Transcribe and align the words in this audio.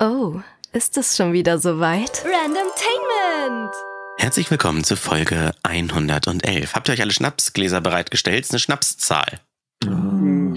Oh, 0.00 0.40
ist 0.72 0.96
es 0.96 1.16
schon 1.16 1.32
wieder 1.32 1.58
soweit? 1.58 2.22
Randomtainment! 2.24 3.74
Herzlich 4.18 4.50
willkommen 4.50 4.84
zu 4.84 4.96
Folge 4.96 5.52
111. 5.62 6.74
Habt 6.74 6.88
ihr 6.88 6.92
euch 6.94 7.00
alle 7.00 7.12
Schnapsgläser 7.12 7.80
bereitgestellt? 7.80 8.40
Es 8.44 8.48
ist 8.48 8.52
eine 8.54 8.60
Schnapszahl. 8.60 9.40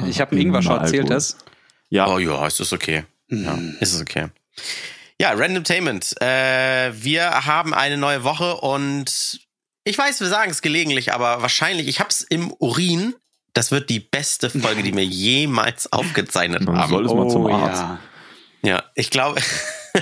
Ich 0.07 0.21
habe 0.21 0.31
einen 0.31 0.41
Ingwer-Shot, 0.41 0.87
zählt 0.89 1.09
das? 1.09 1.37
Ja. 1.89 2.07
Oh 2.07 2.19
ja, 2.19 2.45
es 2.47 2.59
ist 2.59 2.73
okay. 2.73 3.05
Ja, 3.29 3.57
ist 3.79 3.93
es 3.93 4.01
okay. 4.01 4.27
Ja, 5.21 5.31
Randomtainment. 5.33 6.19
Äh, 6.21 6.91
wir 6.93 7.45
haben 7.45 7.73
eine 7.73 7.97
neue 7.97 8.23
Woche 8.23 8.55
und 8.57 9.39
ich 9.83 9.97
weiß, 9.97 10.19
wir 10.21 10.27
sagen 10.27 10.51
es 10.51 10.61
gelegentlich, 10.61 11.13
aber 11.13 11.41
wahrscheinlich, 11.41 11.87
ich 11.87 11.99
hab's 11.99 12.21
im 12.21 12.51
Urin. 12.59 13.15
Das 13.53 13.71
wird 13.71 13.89
die 13.89 13.99
beste 13.99 14.49
Folge, 14.49 14.83
die 14.83 14.95
wir 14.95 15.03
jemals 15.03 15.91
aufgezeichnet 15.91 16.67
haben. 16.67 16.89
soll 16.89 17.05
es 17.05 17.13
mal 17.13 17.29
zum 17.29 17.45
Oh, 17.45 17.49
Arzt. 17.53 17.81
ja. 17.81 17.99
Ja, 18.61 18.83
ich 18.95 19.09
glaube. 19.09 19.39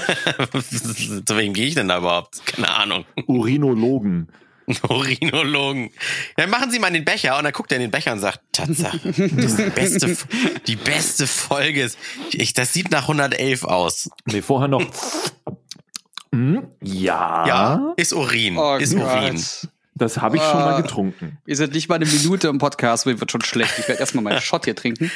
Zu 1.26 1.38
wem 1.38 1.54
gehe 1.54 1.68
ich 1.68 1.76
denn 1.76 1.88
da 1.88 2.00
überhaupt? 2.00 2.45
Keine 2.45 2.70
Ahnung. 2.70 3.05
Urinologen. 3.27 4.30
Urinologen. 4.90 5.91
Dann 6.36 6.50
machen 6.50 6.72
Sie 6.72 6.80
mal 6.80 6.91
den 6.91 7.05
Becher 7.05 7.38
und 7.38 7.45
dann 7.45 7.54
guckt 7.54 7.72
er 7.72 7.78
in 7.78 7.84
den 7.84 7.91
Becher 7.91 8.12
und 8.12 8.20
sagt, 8.20 8.41
Tatsache, 8.52 9.00
das 9.04 9.17
ist 9.20 9.59
die 9.59 9.70
beste, 9.70 10.17
die 10.67 10.76
beste 10.76 11.26
Folge 11.28 11.84
ist. 11.84 11.98
Ich, 12.34 12.54
das 12.54 12.73
sieht 12.73 12.91
nach 12.91 13.04
111 13.04 13.64
aus. 13.64 14.09
Nee, 14.26 14.41
vorher 14.41 14.67
noch. 14.67 14.84
Hm? 16.34 16.67
Ja. 16.81 17.48
Ja, 17.48 17.94
ist 17.95 18.12
Urin. 18.14 18.58
Oh 18.58 18.76
ist 18.76 18.94
Urin. 18.94 19.36
Gott. 19.36 19.70
Das 19.95 20.17
habe 20.20 20.36
ich 20.38 20.44
schon 20.44 20.59
mal 20.59 20.73
Ah. 20.76 20.81
getrunken. 20.81 21.38
Wir 21.45 21.55
sind 21.55 21.73
nicht 21.73 21.88
mal 21.89 21.95
eine 21.95 22.05
Minute 22.05 22.50
im 22.50 22.58
Podcast, 22.59 23.05
mir 23.05 23.20
wird 23.20 23.31
schon 23.31 23.42
schlecht. 23.42 23.80
Ich 23.80 23.88
werde 23.88 24.00
erstmal 24.02 24.23
meinen 24.23 24.42
Shot 24.42 24.66
hier 24.66 24.76
trinken. 24.76 25.09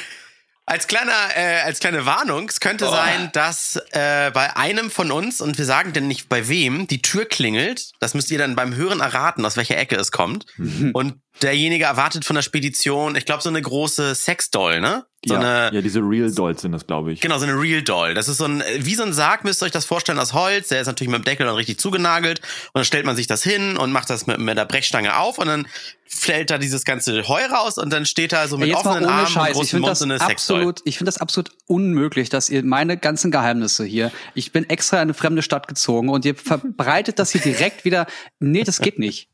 Als 0.64 0.86
kleiner, 0.86 1.12
äh, 1.36 1.60
als 1.62 1.80
kleine 1.80 2.06
Warnung, 2.06 2.48
es 2.48 2.60
könnte 2.60 2.86
Oh. 2.86 2.90
sein, 2.92 3.30
dass 3.32 3.76
äh, 3.90 4.30
bei 4.30 4.56
einem 4.56 4.90
von 4.92 5.10
uns, 5.10 5.40
und 5.40 5.58
wir 5.58 5.64
sagen 5.64 5.92
denn 5.92 6.06
nicht 6.06 6.28
bei 6.28 6.46
wem, 6.48 6.86
die 6.86 7.02
Tür 7.02 7.24
klingelt. 7.24 7.90
Das 7.98 8.14
müsst 8.14 8.30
ihr 8.30 8.38
dann 8.38 8.54
beim 8.54 8.74
Hören 8.76 9.00
erraten, 9.00 9.44
aus 9.44 9.56
welcher 9.56 9.76
Ecke 9.76 9.96
es 9.96 10.12
kommt. 10.12 10.46
Und 10.92 11.14
derjenige 11.42 11.84
erwartet 11.84 12.24
von 12.24 12.34
der 12.36 12.42
Spedition, 12.42 13.16
ich 13.16 13.26
glaube, 13.26 13.42
so 13.42 13.48
eine 13.48 13.60
große 13.60 14.14
Sexdoll, 14.14 14.80
ne? 14.80 15.04
So 15.24 15.34
ja. 15.34 15.40
eine, 15.40 15.76
ja, 15.76 15.80
diese 15.82 16.00
Real 16.00 16.32
Dolls 16.32 16.62
sind 16.62 16.72
das, 16.72 16.86
glaube 16.86 17.12
ich. 17.12 17.20
Genau, 17.20 17.38
so 17.38 17.44
eine 17.44 17.54
Real 17.54 17.82
Doll. 17.82 18.14
Das 18.14 18.28
ist 18.28 18.38
so 18.38 18.44
ein, 18.44 18.62
wie 18.78 18.96
so 18.96 19.04
ein 19.04 19.12
Sarg, 19.12 19.44
müsst 19.44 19.62
ihr 19.62 19.66
euch 19.66 19.72
das 19.72 19.84
vorstellen, 19.84 20.18
aus 20.18 20.32
Holz. 20.32 20.68
Der 20.68 20.80
ist 20.80 20.88
natürlich 20.88 21.10
mit 21.12 21.20
dem 21.20 21.24
Deckel 21.24 21.46
dann 21.46 21.54
richtig 21.54 21.78
zugenagelt. 21.78 22.40
Und 22.40 22.80
dann 22.80 22.84
stellt 22.84 23.06
man 23.06 23.14
sich 23.14 23.28
das 23.28 23.42
hin 23.44 23.76
und 23.76 23.92
macht 23.92 24.10
das 24.10 24.26
mit, 24.26 24.38
mit 24.38 24.58
der 24.58 24.64
Brechstange 24.64 25.16
auf 25.16 25.38
und 25.38 25.46
dann 25.46 25.68
fällt 26.04 26.50
da 26.50 26.58
dieses 26.58 26.84
ganze 26.84 27.26
Heu 27.28 27.40
raus 27.46 27.78
und 27.78 27.90
dann 27.90 28.04
steht 28.04 28.32
da 28.32 28.48
so 28.48 28.58
mit 28.58 28.68
Ey, 28.68 28.74
offenen 28.74 29.04
Armen 29.04 29.26
und 29.26 29.30
Scheiß. 29.30 29.50
Ich 29.50 29.54
großen 29.54 29.70
finde 29.70 29.80
Mund 29.82 29.90
das 29.92 29.98
so 30.00 30.04
eine 30.04 30.20
absolut, 30.20 30.80
ich 30.84 30.98
finde 30.98 31.08
das 31.08 31.18
absolut 31.18 31.52
unmöglich, 31.66 32.28
dass 32.28 32.50
ihr 32.50 32.64
meine 32.64 32.96
ganzen 32.96 33.30
Geheimnisse 33.30 33.84
hier. 33.84 34.10
Ich 34.34 34.52
bin 34.52 34.68
extra 34.68 34.96
in 34.96 35.02
eine 35.02 35.14
fremde 35.14 35.42
Stadt 35.42 35.68
gezogen 35.68 36.08
und 36.08 36.24
ihr 36.24 36.34
verbreitet 36.34 37.18
das 37.18 37.30
hier 37.30 37.40
direkt 37.40 37.84
wieder. 37.84 38.06
Nee, 38.40 38.64
das 38.64 38.80
geht 38.80 38.98
nicht. 38.98 39.28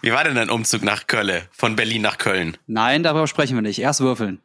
Wie 0.00 0.12
war 0.12 0.24
denn 0.24 0.34
dein 0.34 0.48
Umzug 0.48 0.82
nach 0.82 1.06
Köln? 1.06 1.42
Von 1.50 1.76
Berlin 1.76 2.02
nach 2.02 2.18
Köln? 2.18 2.56
Nein, 2.66 3.02
darüber 3.02 3.26
sprechen 3.26 3.54
wir 3.56 3.62
nicht. 3.62 3.80
Erst 3.80 4.00
würfeln. 4.00 4.40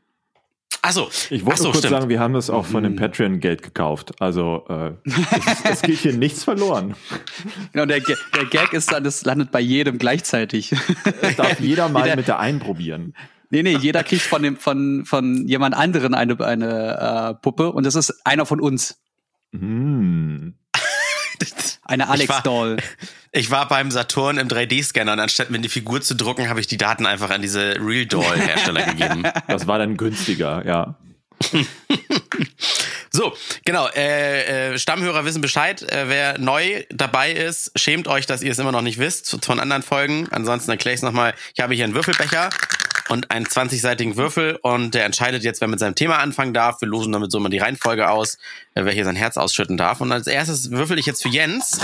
Achso, 0.81 1.09
Ich 1.29 1.45
wollte 1.45 1.53
Ach 1.53 1.57
so, 1.57 1.63
kurz 1.71 1.77
stimmt. 1.79 1.91
sagen, 1.91 2.09
wir 2.09 2.19
haben 2.19 2.33
das 2.33 2.49
auch 2.49 2.66
von 2.66 2.81
Mhm. 2.83 2.88
dem 2.88 2.95
Patreon-Geld 2.97 3.63
gekauft. 3.63 4.13
Also 4.19 4.66
äh, 4.69 4.91
es, 5.05 5.63
es 5.71 5.81
geht 5.81 5.99
hier 5.99 6.13
nichts 6.13 6.43
verloren. 6.43 6.95
Genau, 7.71 7.85
der, 7.85 7.99
der 8.02 8.45
Gag 8.52 8.73
ist 8.73 8.91
dann, 8.91 9.03
das 9.03 9.23
landet 9.25 9.51
bei 9.51 9.59
jedem 9.61 9.97
gleichzeitig. 9.97 10.73
Das 11.21 11.35
darf 11.38 11.59
jeder 11.59 11.88
mal 11.89 12.03
Jeder- 12.05 12.16
mit 12.17 12.27
der 12.27 12.39
einprobieren. 12.39 13.16
Nee, 13.49 13.63
nee, 13.63 13.77
jeder 13.77 14.03
kriegt 14.03 14.23
von 14.23 14.41
dem, 14.44 14.57
von, 14.57 15.05
von 15.05 15.47
jemand 15.47 15.75
anderen 15.75 16.13
eine, 16.16 16.39
eine 16.44 17.29
äh, 17.29 17.41
Puppe 17.41 17.71
und 17.71 17.85
das 17.85 17.95
ist 17.95 18.21
einer 18.25 18.45
von 18.45 18.59
uns. 18.59 18.99
Hm. 19.53 20.55
Eine 21.83 22.03
Ich 22.03 22.08
war- 22.09 22.13
Alex-Doll. 22.38 22.77
Ich 23.36 23.49
war 23.49 23.67
beim 23.67 23.89
Saturn 23.89 24.38
im 24.38 24.47
3D-Scanner 24.47 25.13
und 25.13 25.19
anstatt 25.19 25.50
mir 25.50 25.58
die 25.58 25.67
Figur 25.67 26.02
zu 26.02 26.13
drucken, 26.16 26.50
habe 26.50 26.59
ich 26.59 26.67
die 26.67 26.77
Daten 26.77 27.08
einfach 27.08 27.31
an 27.31 27.41
diese 27.41 27.78
Real 27.79 28.06
Doll-Hersteller 28.06 28.84
gegeben. 28.94 29.23
Das 29.47 29.66
war 29.66 29.79
dann 29.79 29.97
günstiger, 29.97 30.63
ja. 30.68 30.95
So, 33.16 33.34
genau. 33.63 33.88
Äh, 33.90 34.73
äh, 34.73 34.78
Stammhörer 34.79 35.23
wissen 35.25 35.41
Bescheid. 35.41 35.84
Äh, 35.84 36.06
wer 36.09 36.40
neu 36.40 36.84
dabei 36.90 37.31
ist, 37.31 37.72
schämt 37.75 38.07
euch, 38.07 38.25
dass 38.25 38.41
ihr 38.41 38.51
es 38.51 38.57
immer 38.59 38.72
noch 38.72 38.81
nicht 38.81 38.97
wisst 38.97 39.38
von 39.45 39.59
anderen 39.59 39.84
Folgen. 39.84 40.28
Ansonsten 40.31 40.72
erkläre 40.72 40.94
ich 40.95 41.00
es 41.00 41.03
nochmal. 41.03 41.34
Ich 41.53 41.62
habe 41.62 41.75
hier 41.75 41.84
einen 41.84 41.94
Würfelbecher 41.94 42.50
und 43.09 43.31
einen 43.31 43.46
20-seitigen 43.46 44.16
Würfel 44.18 44.58
und 44.62 44.94
der 44.94 45.06
entscheidet 45.06 45.44
jetzt, 45.44 45.62
wer 45.62 45.68
mit 45.68 45.80
seinem 45.80 45.96
Thema 45.96 46.19
anfangen 46.19 46.53
darf. 46.53 46.81
Wir 46.81 46.88
losen 46.88 47.12
damit 47.12 47.31
so 47.31 47.40
mal 47.40 47.50
die 47.50 47.58
Reihenfolge 47.59 48.09
aus, 48.09 48.38
äh, 48.75 48.86
wer 48.86 48.94
hier 48.94 49.06
sein 49.06 49.16
Herz 49.16 49.38
ausschütten 49.38 49.78
darf. 49.78 50.02
Und 50.02 50.12
als 50.12 50.28
erstes 50.28 50.72
würfel 50.72 51.00
ich 51.00 51.06
jetzt 51.06 51.22
für 51.24 51.30
Jens. 51.30 51.80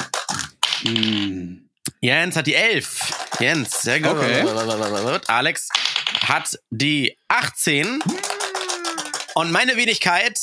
Jens 2.02 2.36
hat 2.36 2.48
die 2.48 2.56
11. 2.56 3.14
Jens, 3.40 3.82
sehr 3.82 4.00
gut. 4.00 4.12
Okay. 4.12 4.44
Alex 5.28 5.70
hat 6.24 6.58
die 6.70 7.18
18. 7.28 8.02
Und 9.36 9.52
meine 9.52 9.76
Wenigkeit, 9.78 10.40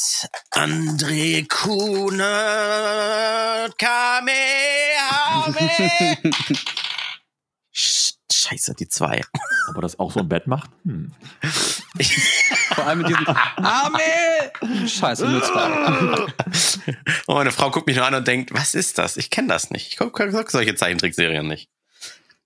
André 0.53 1.47
Kunert, 1.49 2.27
Kamehame. 3.79 4.37
Sch- 8.47 8.51
Scheiße, 8.51 8.75
die 8.75 8.89
2. 8.89 9.23
Aber 9.69 9.83
das 9.83 9.99
auch 9.99 10.13
so 10.13 10.21
ein 10.21 10.29
Bett 10.29 10.47
macht? 10.47 10.71
Hm. 10.85 11.13
Vor 12.75 12.87
allem 12.87 12.99
mit 12.99 13.09
diesem 13.09 13.27
Amel! 13.57 14.87
Scheiße, 14.89 15.27
nur 15.27 15.43
zwei. 15.43 15.67
Und 17.27 17.35
meine 17.35 17.53
Frau 17.53 17.71
guckt 17.71 17.87
mich 17.87 17.97
nur 17.97 18.05
an 18.07 18.15
und 18.15 18.27
denkt, 18.29 18.53
was 18.53 18.75
ist 18.75 18.99
das? 18.99 19.17
Ich 19.17 19.31
kenne 19.31 19.49
das 19.49 19.71
nicht. 19.71 19.89
Ich 19.89 19.97
gucke 19.97 20.31
guck 20.31 20.51
solche 20.51 20.75
Zeichentrickserien 20.75 21.47
nicht. 21.47 21.71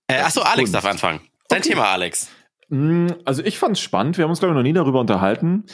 Äh, 0.07 0.21
achso, 0.21 0.41
Alex 0.41 0.71
darf 0.71 0.85
anfangen. 0.85 1.21
Dein 1.49 1.61
Thema, 1.61 1.89
Alex. 1.91 2.27
Mm, 2.71 3.07
Also 3.25 3.43
ich 3.43 3.59
fand's 3.59 3.81
spannend. 3.81 4.17
Wir 4.17 4.23
haben 4.23 4.29
uns, 4.29 4.39
glaube 4.39 4.53
ich, 4.53 4.55
noch 4.55 4.63
nie 4.63 4.71
darüber 4.71 5.01
unterhalten. 5.01 5.65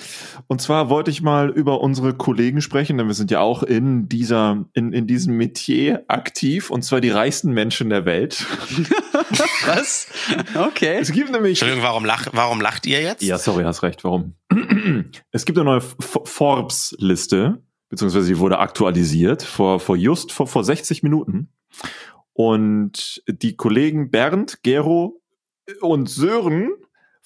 Und 0.48 0.62
zwar 0.62 0.90
wollte 0.90 1.12
ich 1.12 1.22
mal 1.22 1.50
über 1.52 1.82
unsere 1.82 2.16
Kollegen 2.16 2.60
sprechen, 2.60 2.98
denn 2.98 3.06
wir 3.06 3.14
sind 3.14 3.30
ja 3.30 3.40
auch 3.40 3.62
in 3.62 4.10
dieser, 4.10 4.66
in, 4.74 4.92
in 4.94 5.06
diesem 5.06 5.38
Metier 5.38 6.04
aktiv, 6.08 6.72
und 6.72 6.82
zwar 6.82 7.00
die 7.00 7.12
reichsten 7.12 7.54
Menschen 7.54 7.90
der 7.92 8.06
Welt. 8.06 8.46
Was? 9.68 10.08
Okay. 10.56 10.98
Es 11.00 11.12
gibt 11.12 11.32
nämlich. 11.32 11.52
Entschuldigung, 11.62 11.84
warum, 11.84 12.04
lach, 12.04 12.28
warum 12.32 12.60
lacht 12.62 12.88
ihr 12.88 13.02
jetzt? 13.02 13.22
Ja, 13.22 13.38
sorry, 13.38 13.64
hast 13.64 13.84
recht. 13.84 14.04
Warum? 14.04 14.34
Es 15.32 15.46
gibt 15.46 15.58
eine 15.58 15.66
neue 15.66 15.82
Forbes-Liste, 15.82 17.62
beziehungsweise 17.90 18.26
sie 18.26 18.40
wurde 18.40 18.60
aktualisiert 18.60 19.44
vor, 19.44 19.80
vor 19.80 19.96
just 19.96 20.32
vor, 20.32 20.48
vor 20.48 20.64
60 20.64 21.04
Minuten. 21.04 21.50
Und 22.34 23.22
die 23.28 23.56
Kollegen 23.56 24.10
Bernd, 24.10 24.64
Gero 24.64 25.22
und 25.82 26.10
Sören 26.10 26.70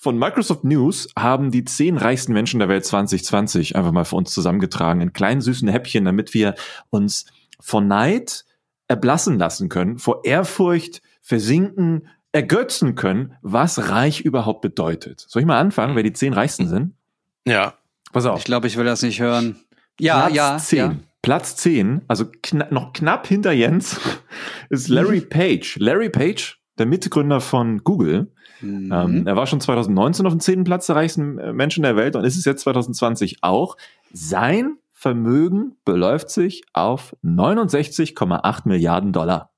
von 0.02 0.18
Microsoft 0.18 0.64
News 0.64 1.10
haben 1.16 1.52
die 1.52 1.64
zehn 1.64 1.96
reichsten 1.96 2.34
Menschen 2.34 2.58
der 2.60 2.68
Welt 2.70 2.84
2020 2.84 3.76
einfach 3.76 3.92
mal 3.92 4.04
für 4.04 4.16
uns 4.16 4.34
zusammengetragen 4.34 5.00
in 5.00 5.14
kleinen 5.14 5.42
süßen 5.42 5.68
Häppchen, 5.68 6.06
damit 6.06 6.34
wir 6.34 6.56
uns 6.90 7.28
vor 7.60 7.82
Neid 7.82 8.44
erblassen 8.88 9.38
lassen 9.38 9.70
können, 9.70 10.00
vor 10.00 10.26
Ehrfurcht 10.26 11.04
versinken, 11.22 12.08
ergötzen 12.32 12.96
können, 12.96 13.36
was 13.44 13.90
reich 13.92 14.22
überhaupt 14.22 14.62
bedeutet. 14.62 15.24
Soll 15.28 15.44
ich 15.44 15.46
mal 15.46 15.60
anfangen, 15.60 15.96
wer 15.96 16.02
die 16.02 16.14
zehn 16.14 16.34
reichsten 16.34 16.68
sind? 16.68 16.96
Ja. 17.46 17.76
Pass 18.12 18.26
auf. 18.26 18.40
Ich 18.40 18.46
glaube, 18.46 18.66
ich 18.66 18.78
will 18.78 18.86
das 18.86 19.04
nicht 19.04 19.22
hören. 19.22 19.60
Ja, 20.00 20.22
Platz 20.22 20.36
ja, 20.36 20.58
10. 20.58 20.78
ja. 20.80 20.96
Platz 21.22 21.56
10, 21.58 22.02
also 22.08 22.26
kna 22.42 22.70
noch 22.72 22.94
knapp 22.94 23.28
hinter 23.28 23.52
Jens, 23.52 24.02
ist 24.72 24.88
Larry 24.88 25.22
Page. 25.22 25.78
Larry 25.80 26.10
Page, 26.10 26.60
der 26.80 26.88
Mitgründer 26.88 27.40
von 27.40 27.84
Google. 27.84 28.32
Mhm. 28.62 28.92
Ähm, 28.92 29.28
er 29.28 29.36
war 29.36 29.48
schon 29.48 29.62
2019 29.62 30.26
auf 30.26 30.34
dem 30.34 30.40
zehnten 30.40 30.64
Platz 30.64 30.86
der 30.88 30.96
reichsten 30.96 31.38
äh, 31.40 31.54
Menschen 31.54 31.84
der 31.84 31.96
Welt 31.96 32.16
und 32.16 32.24
ist 32.24 32.38
es 32.38 32.46
jetzt 32.46 32.62
2020 32.62 33.40
auch. 33.44 33.78
Sein 34.14 34.78
Vermögen 34.94 35.76
beläuft 35.86 36.30
sich 36.30 36.64
auf 36.74 37.16
69,8 37.24 38.62
Milliarden 38.66 39.14
Dollar. 39.14 39.52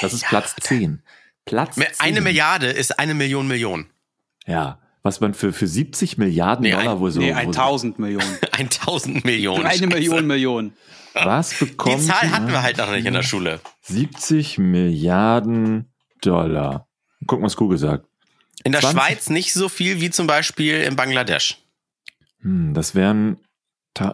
Das 0.00 0.12
ist 0.12 0.26
Platz 0.26 0.54
10. 0.60 1.02
Platz 1.46 1.76
10. 1.76 1.86
Eine 1.98 2.20
Milliarde 2.20 2.66
ist 2.68 2.98
eine 2.98 3.14
Million 3.14 3.46
Millionen. 3.48 3.86
Ja, 4.46 4.78
was 5.02 5.20
man 5.20 5.34
für, 5.34 5.52
für 5.52 5.66
70 5.66 6.18
Milliarden 6.18 6.62
Nee, 6.62 6.72
Dollar 6.72 6.92
ein- 6.94 7.00
wohl 7.00 7.10
so. 7.10 7.20
nee, 7.20 7.32
wo 7.34 7.40
so 7.52 7.60
1000 7.60 7.98
Millionen. 7.98 8.38
1000 8.52 9.24
Millionen. 9.24 9.64
Eine. 9.66 9.86
Million 9.86 10.26
Million. 10.26 10.72
was 11.14 11.50
Die 11.58 11.64
bekommt 11.66 12.02
Zahl 12.02 12.30
hatten 12.30 12.48
wir 12.48 12.62
halt 12.62 12.78
noch 12.78 12.90
nicht 12.90 13.06
in 13.06 13.14
der 13.14 13.22
Schule. 13.22 13.60
70 13.82 14.58
Milliarden 14.58 15.92
Dollar. 16.22 16.88
Gucken, 17.26 17.44
was 17.44 17.56
Google 17.56 17.78
sagt. 17.78 18.06
In 18.64 18.72
der 18.72 18.80
20? 18.80 19.00
Schweiz 19.00 19.30
nicht 19.30 19.52
so 19.52 19.68
viel 19.68 20.00
wie 20.00 20.10
zum 20.10 20.26
Beispiel 20.26 20.80
in 20.82 20.96
Bangladesch. 20.96 21.58
Hm, 22.40 22.74
das 22.74 22.94
wären 22.94 23.38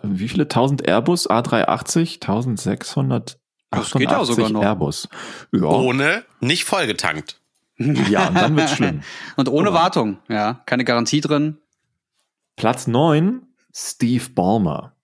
wie 0.02 0.28
viele? 0.28 0.42
1000 0.44 0.86
Airbus 0.86 1.28
A380? 1.30 2.14
1600 2.14 3.38
Das 3.70 3.92
geht 3.92 4.10
ja 4.10 4.24
sogar 4.24 4.50
noch. 4.50 4.62
Airbus. 4.62 5.08
Ja, 5.52 5.62
Ohne, 5.62 6.24
nicht 6.40 6.64
vollgetankt. 6.64 7.40
ja 7.78 8.28
und 8.28 8.34
dann 8.34 8.56
wird's 8.56 8.72
schlimm. 8.76 9.02
Und 9.36 9.48
ohne 9.48 9.66
Guck 9.68 9.74
mal. 9.74 9.80
Wartung, 9.84 10.18
ja. 10.28 10.62
Keine 10.66 10.84
Garantie 10.84 11.22
drin. 11.22 11.56
Platz 12.56 12.86
9, 12.86 13.40
Steve 13.74 14.28
Ballmer. 14.34 14.94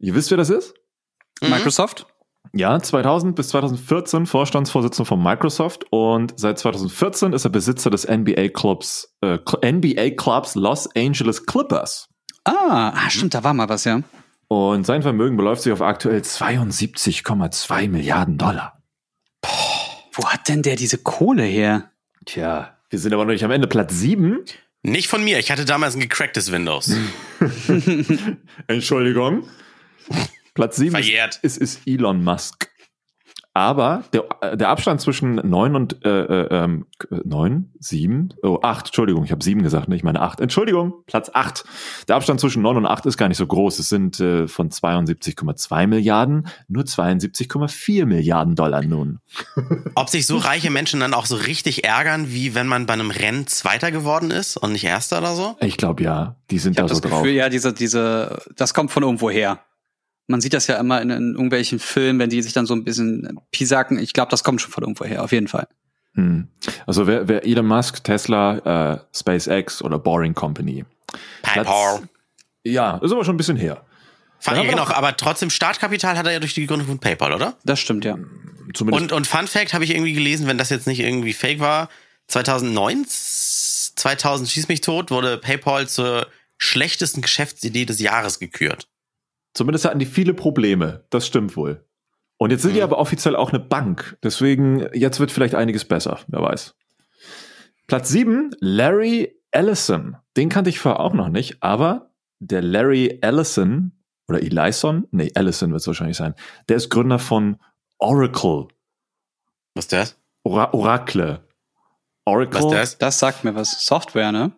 Ihr 0.00 0.14
wisst, 0.16 0.30
wer 0.30 0.36
das 0.36 0.50
ist? 0.50 0.74
Microsoft? 1.40 2.06
Ja, 2.54 2.78
2000 2.78 3.34
bis 3.34 3.48
2014 3.48 4.26
Vorstandsvorsitzender 4.26 5.06
von 5.06 5.22
Microsoft 5.22 5.84
und 5.90 6.34
seit 6.36 6.58
2014 6.58 7.32
ist 7.32 7.44
er 7.44 7.50
Besitzer 7.50 7.88
des 7.88 8.06
NBA 8.06 8.48
Clubs, 8.48 9.16
äh, 9.22 9.38
NBA 9.64 10.10
Clubs 10.10 10.54
Los 10.54 10.88
Angeles 10.94 11.46
Clippers. 11.46 12.10
Ah, 12.44 12.92
ah, 12.94 13.10
stimmt, 13.10 13.32
da 13.32 13.42
war 13.42 13.54
mal 13.54 13.70
was, 13.70 13.84
ja. 13.84 14.02
Und 14.48 14.84
sein 14.84 15.00
Vermögen 15.00 15.38
beläuft 15.38 15.62
sich 15.62 15.72
auf 15.72 15.80
aktuell 15.80 16.20
72,2 16.20 17.88
Milliarden 17.88 18.36
Dollar. 18.36 18.82
Wo 20.12 20.26
hat 20.26 20.48
denn 20.48 20.60
der 20.60 20.76
diese 20.76 20.98
Kohle 20.98 21.44
her? 21.44 21.90
Tja, 22.26 22.76
wir 22.90 22.98
sind 22.98 23.14
aber 23.14 23.24
noch 23.24 23.32
nicht 23.32 23.44
am 23.44 23.50
Ende. 23.50 23.66
Platz 23.66 23.94
7. 23.94 24.40
Nicht 24.82 25.08
von 25.08 25.24
mir. 25.24 25.38
Ich 25.38 25.50
hatte 25.50 25.64
damals 25.64 25.94
ein 25.94 26.00
gecracktes 26.00 26.52
Windows. 26.52 26.94
Entschuldigung. 28.66 29.44
Platz 30.54 30.76
7 30.76 30.88
ist, 30.88 31.06
Verjährt. 31.06 31.38
ist, 31.42 31.58
ist 31.58 31.80
Elon 31.86 32.22
Musk. 32.22 32.72
Aber 33.54 34.04
der, 34.14 34.56
der 34.56 34.70
Abstand 34.70 35.02
zwischen 35.02 35.34
9 35.34 35.76
und 35.76 36.04
äh, 36.06 36.22
äh, 36.22 36.64
ähm, 36.64 36.86
9, 37.10 37.70
7, 37.78 38.32
oh 38.42 38.60
8, 38.62 38.86
Entschuldigung, 38.86 39.24
ich 39.24 39.30
habe 39.30 39.44
7 39.44 39.62
gesagt, 39.62 39.88
nicht 39.88 40.04
meine 40.04 40.22
8. 40.22 40.40
Entschuldigung, 40.40 40.94
Platz 41.06 41.30
8. 41.34 41.62
Der 42.08 42.16
Abstand 42.16 42.40
zwischen 42.40 42.62
9 42.62 42.78
und 42.78 42.86
8 42.86 43.04
ist 43.04 43.18
gar 43.18 43.28
nicht 43.28 43.36
so 43.36 43.46
groß. 43.46 43.78
Es 43.78 43.90
sind 43.90 44.20
äh, 44.20 44.48
von 44.48 44.70
72,2 44.70 45.86
Milliarden 45.86 46.48
nur 46.68 46.84
72,4 46.84 48.06
Milliarden 48.06 48.54
Dollar 48.54 48.82
nun. 48.82 49.18
Ob 49.96 50.08
sich 50.08 50.26
so 50.26 50.38
reiche 50.38 50.70
Menschen 50.70 51.00
dann 51.00 51.12
auch 51.12 51.26
so 51.26 51.36
richtig 51.36 51.84
ärgern, 51.84 52.30
wie 52.30 52.54
wenn 52.54 52.66
man 52.66 52.86
bei 52.86 52.94
einem 52.94 53.10
Rennen 53.10 53.46
Zweiter 53.46 53.90
geworden 53.90 54.30
ist 54.30 54.56
und 54.56 54.72
nicht 54.72 54.84
Erster 54.84 55.18
oder 55.18 55.34
so? 55.34 55.56
Ich 55.60 55.76
glaube 55.76 56.02
ja, 56.02 56.36
die 56.50 56.58
sind 56.58 56.72
Ich 56.72 56.76
da 56.78 56.88
so 56.88 56.94
das 56.94 57.00
drauf. 57.02 57.22
Gefühl, 57.22 57.36
ja, 57.36 57.50
diese, 57.50 57.74
diese, 57.74 58.40
das 58.56 58.72
kommt 58.72 58.92
von 58.92 59.02
irgendwo 59.02 59.28
her. 59.28 59.60
Man 60.32 60.40
sieht 60.40 60.54
das 60.54 60.66
ja 60.66 60.76
immer 60.76 61.00
in, 61.02 61.10
in 61.10 61.32
irgendwelchen 61.34 61.78
Filmen, 61.78 62.18
wenn 62.18 62.30
die 62.30 62.40
sich 62.42 62.54
dann 62.54 62.64
so 62.64 62.74
ein 62.74 62.84
bisschen 62.84 63.38
pisaken. 63.50 63.98
Ich 63.98 64.14
glaube, 64.14 64.30
das 64.30 64.42
kommt 64.42 64.62
schon 64.62 64.72
von 64.72 64.82
irgendwo 64.82 65.04
her, 65.04 65.22
auf 65.22 65.30
jeden 65.30 65.46
Fall. 65.46 65.68
Hm. 66.14 66.48
Also 66.86 67.06
wer, 67.06 67.28
wer 67.28 67.44
Elon 67.46 67.66
Musk, 67.66 68.02
Tesla, 68.02 68.94
äh, 68.94 68.98
SpaceX 69.14 69.82
oder 69.82 69.98
Boring 69.98 70.34
Company. 70.34 70.86
PayPal. 71.42 72.08
Ja, 72.64 72.96
ist 72.96 73.12
aber 73.12 73.24
schon 73.24 73.34
ein 73.34 73.36
bisschen 73.36 73.58
her. 73.58 73.84
Wir 74.44 74.62
genau, 74.62 74.78
noch- 74.78 74.90
aber 74.90 75.16
trotzdem 75.16 75.50
Startkapital 75.50 76.16
hat 76.16 76.26
er 76.26 76.32
ja 76.32 76.40
durch 76.40 76.54
die 76.54 76.66
Gründung 76.66 76.88
von 76.88 76.98
PayPal, 76.98 77.32
oder? 77.32 77.56
Das 77.64 77.78
stimmt, 77.78 78.04
ja. 78.04 78.16
Zumindest 78.74 79.02
Und, 79.02 79.12
und 79.12 79.26
Fun 79.26 79.46
Fact 79.46 79.74
habe 79.74 79.84
ich 79.84 79.90
irgendwie 79.90 80.14
gelesen, 80.14 80.46
wenn 80.46 80.58
das 80.58 80.70
jetzt 80.70 80.86
nicht 80.86 81.00
irgendwie 81.00 81.34
fake 81.34 81.60
war, 81.60 81.88
2009, 82.28 83.04
2000 83.06 84.48
schieß 84.48 84.68
mich 84.68 84.80
tot, 84.80 85.10
wurde 85.10 85.36
PayPal 85.38 85.88
zur 85.88 86.26
schlechtesten 86.56 87.20
Geschäftsidee 87.20 87.84
des 87.84 88.00
Jahres 88.00 88.38
gekürt. 88.38 88.88
Zumindest 89.54 89.84
hatten 89.84 89.98
die 89.98 90.06
viele 90.06 90.34
Probleme. 90.34 91.04
Das 91.10 91.26
stimmt 91.26 91.56
wohl. 91.56 91.84
Und 92.38 92.50
jetzt 92.50 92.62
sind 92.62 92.72
die 92.74 92.78
Mhm. 92.80 92.84
aber 92.84 92.98
offiziell 92.98 93.36
auch 93.36 93.50
eine 93.50 93.60
Bank. 93.60 94.16
Deswegen, 94.22 94.86
jetzt 94.94 95.20
wird 95.20 95.30
vielleicht 95.30 95.54
einiges 95.54 95.84
besser. 95.84 96.20
Wer 96.28 96.42
weiß. 96.42 96.74
Platz 97.86 98.08
7, 98.08 98.50
Larry 98.60 99.38
Ellison. 99.50 100.16
Den 100.36 100.48
kannte 100.48 100.70
ich 100.70 100.78
vorher 100.80 101.00
auch 101.00 101.12
noch 101.12 101.28
nicht, 101.28 101.62
aber 101.62 102.10
der 102.38 102.62
Larry 102.62 103.18
Ellison 103.20 103.92
oder 104.28 104.42
Ellison, 104.42 105.06
nee, 105.10 105.30
Ellison 105.34 105.70
wird 105.70 105.80
es 105.82 105.86
wahrscheinlich 105.86 106.16
sein, 106.16 106.34
der 106.68 106.76
ist 106.76 106.88
Gründer 106.88 107.18
von 107.18 107.58
Oracle. 107.98 108.68
Was 109.74 109.84
ist 109.84 109.92
das? 109.92 110.18
Ora 110.42 110.72
Oracle. 110.72 111.46
Oracle. 112.24 112.54
Was 112.60 112.64
ist 112.64 112.72
das? 112.72 112.98
Das 112.98 113.18
sagt 113.18 113.44
mir 113.44 113.54
was. 113.54 113.84
Software, 113.86 114.32
ne? 114.32 114.52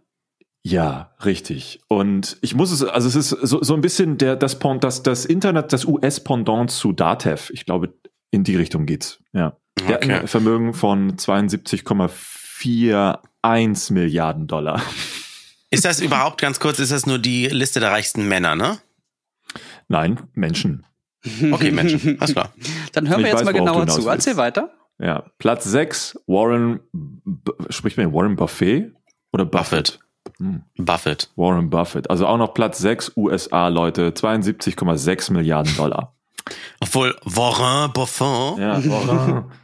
Ja, 0.66 1.12
richtig. 1.24 1.80
Und 1.88 2.38
ich 2.40 2.54
muss 2.54 2.72
es, 2.72 2.82
also 2.82 3.06
es 3.06 3.14
ist 3.16 3.28
so, 3.28 3.62
so 3.62 3.74
ein 3.74 3.82
bisschen 3.82 4.16
der, 4.16 4.34
das, 4.34 4.58
das, 4.80 5.02
das 5.02 5.26
Internet, 5.26 5.74
das 5.74 5.84
US-Pendant 5.84 6.70
zu 6.70 6.92
Datev. 6.92 7.50
Ich 7.52 7.66
glaube, 7.66 7.92
in 8.30 8.44
die 8.44 8.56
Richtung 8.56 8.86
geht's. 8.86 9.18
Ja. 9.32 9.58
Der 9.86 9.96
Okay. 9.98 10.12
ein 10.12 10.26
Vermögen 10.26 10.72
von 10.72 11.18
72,41 11.18 13.92
Milliarden 13.92 14.46
Dollar. 14.46 14.80
Ist 15.70 15.84
das 15.84 16.00
überhaupt 16.00 16.40
ganz 16.40 16.60
kurz, 16.60 16.78
ist 16.78 16.92
das 16.92 17.04
nur 17.04 17.18
die 17.18 17.46
Liste 17.48 17.80
der 17.80 17.90
reichsten 17.90 18.26
Männer, 18.28 18.56
ne? 18.56 18.78
Nein, 19.88 20.20
Menschen. 20.32 20.86
Okay, 21.52 21.72
Menschen, 21.72 22.18
alles 22.20 22.32
klar. 22.32 22.54
Dann 22.92 23.08
hören 23.08 23.18
wir 23.20 23.26
Ich 23.26 23.32
jetzt 23.32 23.40
weiß, 23.40 23.44
mal 23.44 23.52
genauer 23.52 23.86
zu. 23.88 24.08
Erzähl 24.08 24.36
weiter. 24.36 24.70
Ja. 24.98 25.24
Platz 25.38 25.64
6, 25.64 26.20
Warren, 26.26 26.80
spricht 27.70 27.96
man 27.98 28.12
Warren 28.14 28.36
Buffet 28.36 28.92
oder 29.32 29.44
Buffett? 29.44 29.98
Hm. 30.44 30.62
Buffett. 30.76 31.30
Warren 31.36 31.70
Buffett. 31.70 32.10
Also 32.10 32.26
auch 32.26 32.36
noch 32.36 32.52
Platz 32.52 32.78
6, 32.78 33.12
USA, 33.16 33.68
Leute, 33.68 34.10
72,6 34.10 35.32
Milliarden 35.32 35.74
Dollar. 35.76 36.12
Obwohl 36.80 37.16
Warren 37.24 37.90
Buffon. 37.92 38.60
Ja, 38.60 38.84
Warren. 38.84 39.44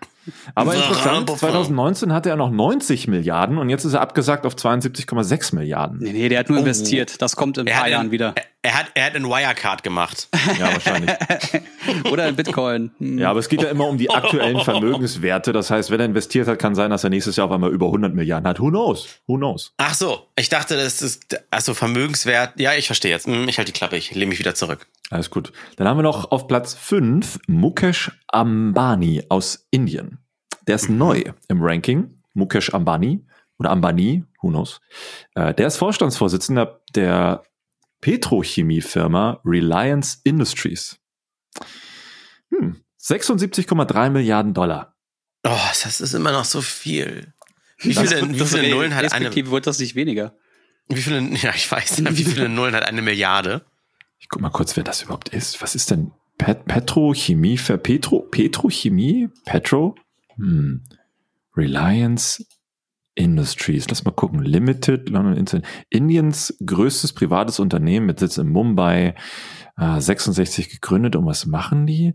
Aber 0.54 0.74
interessant, 0.74 1.26
Buffett. 1.26 1.50
2019 1.50 2.12
hatte 2.12 2.30
er 2.30 2.36
noch 2.36 2.50
90 2.50 3.08
Milliarden 3.08 3.58
und 3.58 3.68
jetzt 3.70 3.84
ist 3.84 3.94
er 3.94 4.00
abgesagt 4.00 4.46
auf 4.46 4.54
72,6 4.54 5.54
Milliarden. 5.54 5.98
Nee, 6.00 6.12
nee, 6.12 6.28
der 6.28 6.40
hat 6.40 6.48
nur 6.48 6.58
Oh. 6.58 6.60
investiert. 6.60 7.20
Das 7.22 7.36
kommt 7.36 7.58
in 7.58 7.68
ein 7.68 7.74
paar 7.74 7.88
Jahren 7.88 8.06
in, 8.06 8.12
wieder. 8.12 8.34
er, 8.36 8.44
er 8.62 8.78
hat, 8.78 8.86
er 8.94 9.06
hat 9.06 9.14
einen 9.16 9.26
Wirecard 9.26 9.82
gemacht. 9.82 10.28
Ja, 10.58 10.72
wahrscheinlich. 10.72 11.10
Oder 12.10 12.28
in 12.28 12.36
Bitcoin. 12.36 12.90
Hm. 12.98 13.18
Ja, 13.18 13.30
aber 13.30 13.40
es 13.40 13.48
geht 13.48 13.62
ja 13.62 13.68
immer 13.70 13.86
um 13.86 13.96
die 13.98 14.10
aktuellen 14.10 14.60
Vermögenswerte. 14.64 15.52
Das 15.52 15.70
heißt, 15.70 15.90
wenn 15.90 16.00
er 16.00 16.06
investiert 16.06 16.46
hat, 16.48 16.58
kann 16.58 16.74
sein, 16.74 16.90
dass 16.90 17.04
er 17.04 17.10
nächstes 17.10 17.36
Jahr 17.36 17.46
auf 17.46 17.52
einmal 17.52 17.70
über 17.70 17.86
100 17.86 18.14
Milliarden 18.14 18.46
hat. 18.48 18.60
Who 18.60 18.68
knows? 18.68 19.08
Who 19.26 19.36
knows? 19.36 19.72
Ach 19.78 19.94
so, 19.94 20.26
ich 20.36 20.48
dachte, 20.48 20.76
das 20.76 21.02
ist 21.02 21.40
also 21.50 21.74
Vermögenswert. 21.74 22.52
Ja, 22.60 22.74
ich 22.74 22.86
verstehe 22.86 23.10
jetzt. 23.10 23.26
Hm, 23.26 23.48
Ich 23.48 23.58
halte 23.58 23.72
die 23.72 23.76
Klappe, 23.78 23.96
ich 23.96 24.14
lehne 24.14 24.26
mich 24.28 24.38
wieder 24.38 24.54
zurück. 24.54 24.86
Alles 25.10 25.30
gut. 25.30 25.52
Dann 25.76 25.88
haben 25.88 25.96
wir 25.98 26.02
noch 26.02 26.30
auf 26.30 26.46
Platz 26.46 26.74
5 26.74 27.40
Mukesh 27.48 28.12
Ambani 28.28 29.24
aus 29.28 29.66
Indien. 29.70 30.18
Der 30.70 30.76
ist 30.76 30.88
neu 30.88 31.24
im 31.48 31.60
Ranking. 31.62 32.22
Mukesh 32.32 32.72
Ambani 32.72 33.26
oder 33.58 33.70
Ambani, 33.70 34.24
who 34.40 34.50
knows. 34.50 34.80
Äh, 35.34 35.52
der 35.52 35.66
ist 35.66 35.78
Vorstandsvorsitzender 35.78 36.80
der 36.94 37.42
Petrochemiefirma 38.00 39.40
Reliance 39.44 40.18
Industries. 40.22 41.00
Hm, 42.50 42.76
76,3 43.02 44.10
Milliarden 44.10 44.54
Dollar. 44.54 44.94
Oh, 45.44 45.50
das 45.82 46.00
ist 46.00 46.14
immer 46.14 46.30
noch 46.30 46.44
so 46.44 46.60
viel. 46.60 47.32
Wie 47.78 47.92
Das- 47.92 48.12
viele, 48.12 48.32
wie 48.32 48.38
das 48.38 48.54
viele 48.54 48.70
Nullen 48.70 48.94
hat 48.94 49.12
eine, 49.12 49.34
wird 49.34 49.66
das 49.66 49.80
nicht 49.80 49.96
weniger. 49.96 50.36
wie 50.88 51.02
viele, 51.02 51.20
ja, 51.42 51.52
ich 51.52 51.68
weiß, 51.68 52.04
wie 52.16 52.24
viele 52.24 52.48
Nullen 52.48 52.76
hat 52.76 52.84
eine 52.86 53.02
Milliarde? 53.02 53.66
Ich 54.20 54.28
guck 54.28 54.40
mal 54.40 54.50
kurz, 54.50 54.76
wer 54.76 54.84
das 54.84 55.02
überhaupt 55.02 55.30
ist. 55.30 55.60
Was 55.62 55.74
ist 55.74 55.90
denn 55.90 56.12
Pet 56.38 56.64
Petrochemie 56.66 57.58
für 57.58 57.76
Petro 57.76 58.20
Petrochemie? 58.20 59.30
Petro? 59.44 59.96
Hm. 60.40 60.82
Reliance 61.56 62.46
Industries. 63.14 63.88
Lass 63.88 64.04
mal 64.04 64.12
gucken. 64.12 64.42
Limited 64.42 65.08
London 65.08 65.36
Internet. 65.36 65.66
Indiens 65.90 66.56
größtes 66.64 67.12
privates 67.12 67.60
Unternehmen 67.60 68.06
mit 68.06 68.18
Sitz 68.18 68.38
in 68.38 68.48
Mumbai. 68.48 69.14
Äh, 69.76 70.00
66 70.00 70.70
gegründet. 70.70 71.16
Und 71.16 71.26
was 71.26 71.46
machen 71.46 71.86
die? 71.86 72.14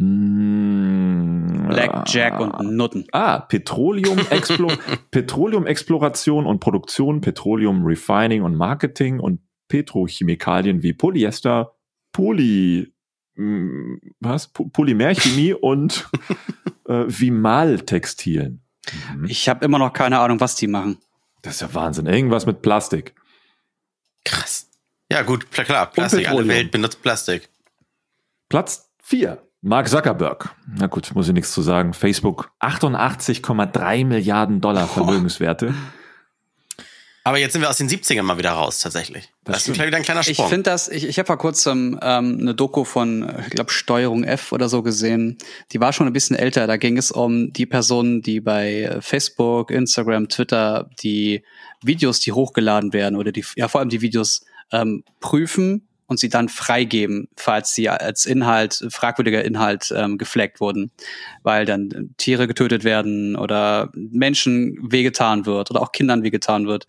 Hm, 0.00 1.66
Blackjack 1.68 2.34
ah, 2.34 2.58
und 2.58 2.76
Nutten. 2.76 3.06
Ah, 3.12 3.38
Petroleum, 3.40 4.18
Explo 4.30 4.68
Petroleum 5.10 5.66
Exploration 5.66 6.46
und 6.46 6.58
Produktion, 6.58 7.20
Petroleum 7.20 7.84
Refining 7.84 8.42
und 8.42 8.56
Marketing 8.56 9.20
und 9.20 9.40
Petrochemikalien 9.68 10.82
wie 10.82 10.94
Polyester, 10.94 11.76
Poly, 12.12 12.92
was? 14.20 14.48
Po- 14.48 14.66
Polymerchemie 14.66 15.52
und 15.60 16.08
äh, 16.88 17.04
Vimal-Textilien. 17.06 18.62
Mhm. 19.16 19.24
Ich 19.26 19.48
habe 19.48 19.64
immer 19.64 19.78
noch 19.78 19.92
keine 19.92 20.18
Ahnung, 20.20 20.40
was 20.40 20.56
die 20.56 20.66
machen. 20.68 20.98
Das 21.42 21.54
ist 21.56 21.60
ja 21.62 21.74
Wahnsinn. 21.74 22.06
Irgendwas 22.06 22.46
mit 22.46 22.62
Plastik. 22.62 23.14
Krass. 24.24 24.70
Ja, 25.10 25.22
gut, 25.22 25.50
klar, 25.50 25.64
klar. 25.66 25.90
Plastik, 25.90 26.28
alle. 26.28 26.48
Welt 26.48 26.70
benutzt 26.70 27.02
Plastik. 27.02 27.48
Platz 28.48 28.90
4. 29.02 29.42
Mark 29.60 29.88
Zuckerberg. 29.88 30.54
Na 30.66 30.86
gut, 30.86 31.10
muss 31.14 31.28
ich 31.28 31.34
nichts 31.34 31.52
zu 31.52 31.62
sagen. 31.62 31.92
Facebook 31.94 32.50
88,3 32.60 34.04
Milliarden 34.06 34.60
Dollar 34.60 34.86
Vermögenswerte. 34.86 35.74
Aber 37.26 37.38
jetzt 37.38 37.54
sind 37.54 37.62
wir 37.62 37.70
aus 37.70 37.78
den 37.78 37.88
70ern 37.88 38.22
mal 38.22 38.36
wieder 38.36 38.50
raus, 38.50 38.80
tatsächlich. 38.80 39.30
Das, 39.44 39.56
ist 39.56 39.62
stimmt. 39.62 39.76
gleich 39.76 39.86
wieder 39.86 39.96
ein 39.96 40.02
kleiner 40.02 40.20
Ich 40.20 40.36
Sprung. 40.36 40.50
finde 40.50 40.70
das, 40.70 40.88
ich, 40.88 41.08
ich 41.08 41.18
habe 41.18 41.26
vor 41.26 41.38
kurzem 41.38 41.98
ähm, 42.02 42.36
eine 42.38 42.54
Doku 42.54 42.84
von, 42.84 43.34
ich 43.40 43.50
glaube, 43.50 43.72
Steuerung 43.72 44.24
F 44.24 44.52
oder 44.52 44.68
so 44.68 44.82
gesehen. 44.82 45.38
Die 45.72 45.80
war 45.80 45.94
schon 45.94 46.06
ein 46.06 46.12
bisschen 46.12 46.36
älter. 46.36 46.66
Da 46.66 46.76
ging 46.76 46.98
es 46.98 47.10
um 47.10 47.50
die 47.50 47.64
Personen, 47.64 48.20
die 48.20 48.40
bei 48.40 48.98
Facebook, 49.00 49.70
Instagram, 49.70 50.28
Twitter 50.28 50.90
die 51.02 51.42
Videos, 51.82 52.20
die 52.20 52.32
hochgeladen 52.32 52.92
werden 52.92 53.16
oder 53.16 53.32
die, 53.32 53.44
ja, 53.56 53.68
vor 53.68 53.80
allem 53.80 53.88
die 53.88 54.02
Videos 54.02 54.44
ähm, 54.70 55.02
prüfen 55.20 55.88
und 56.06 56.18
sie 56.18 56.28
dann 56.28 56.48
freigeben, 56.48 57.28
falls 57.36 57.74
sie 57.74 57.88
als 57.88 58.26
Inhalt, 58.26 58.86
fragwürdiger 58.90 59.44
Inhalt 59.44 59.92
ähm, 59.96 60.18
gefleckt 60.18 60.60
wurden, 60.60 60.90
weil 61.42 61.64
dann 61.64 61.90
äh, 61.90 62.02
Tiere 62.16 62.46
getötet 62.46 62.84
werden 62.84 63.36
oder 63.36 63.90
Menschen 63.94 64.78
wehgetan 64.82 65.46
wird 65.46 65.70
oder 65.70 65.80
auch 65.82 65.92
Kindern 65.92 66.22
wehgetan 66.22 66.66
wird. 66.66 66.86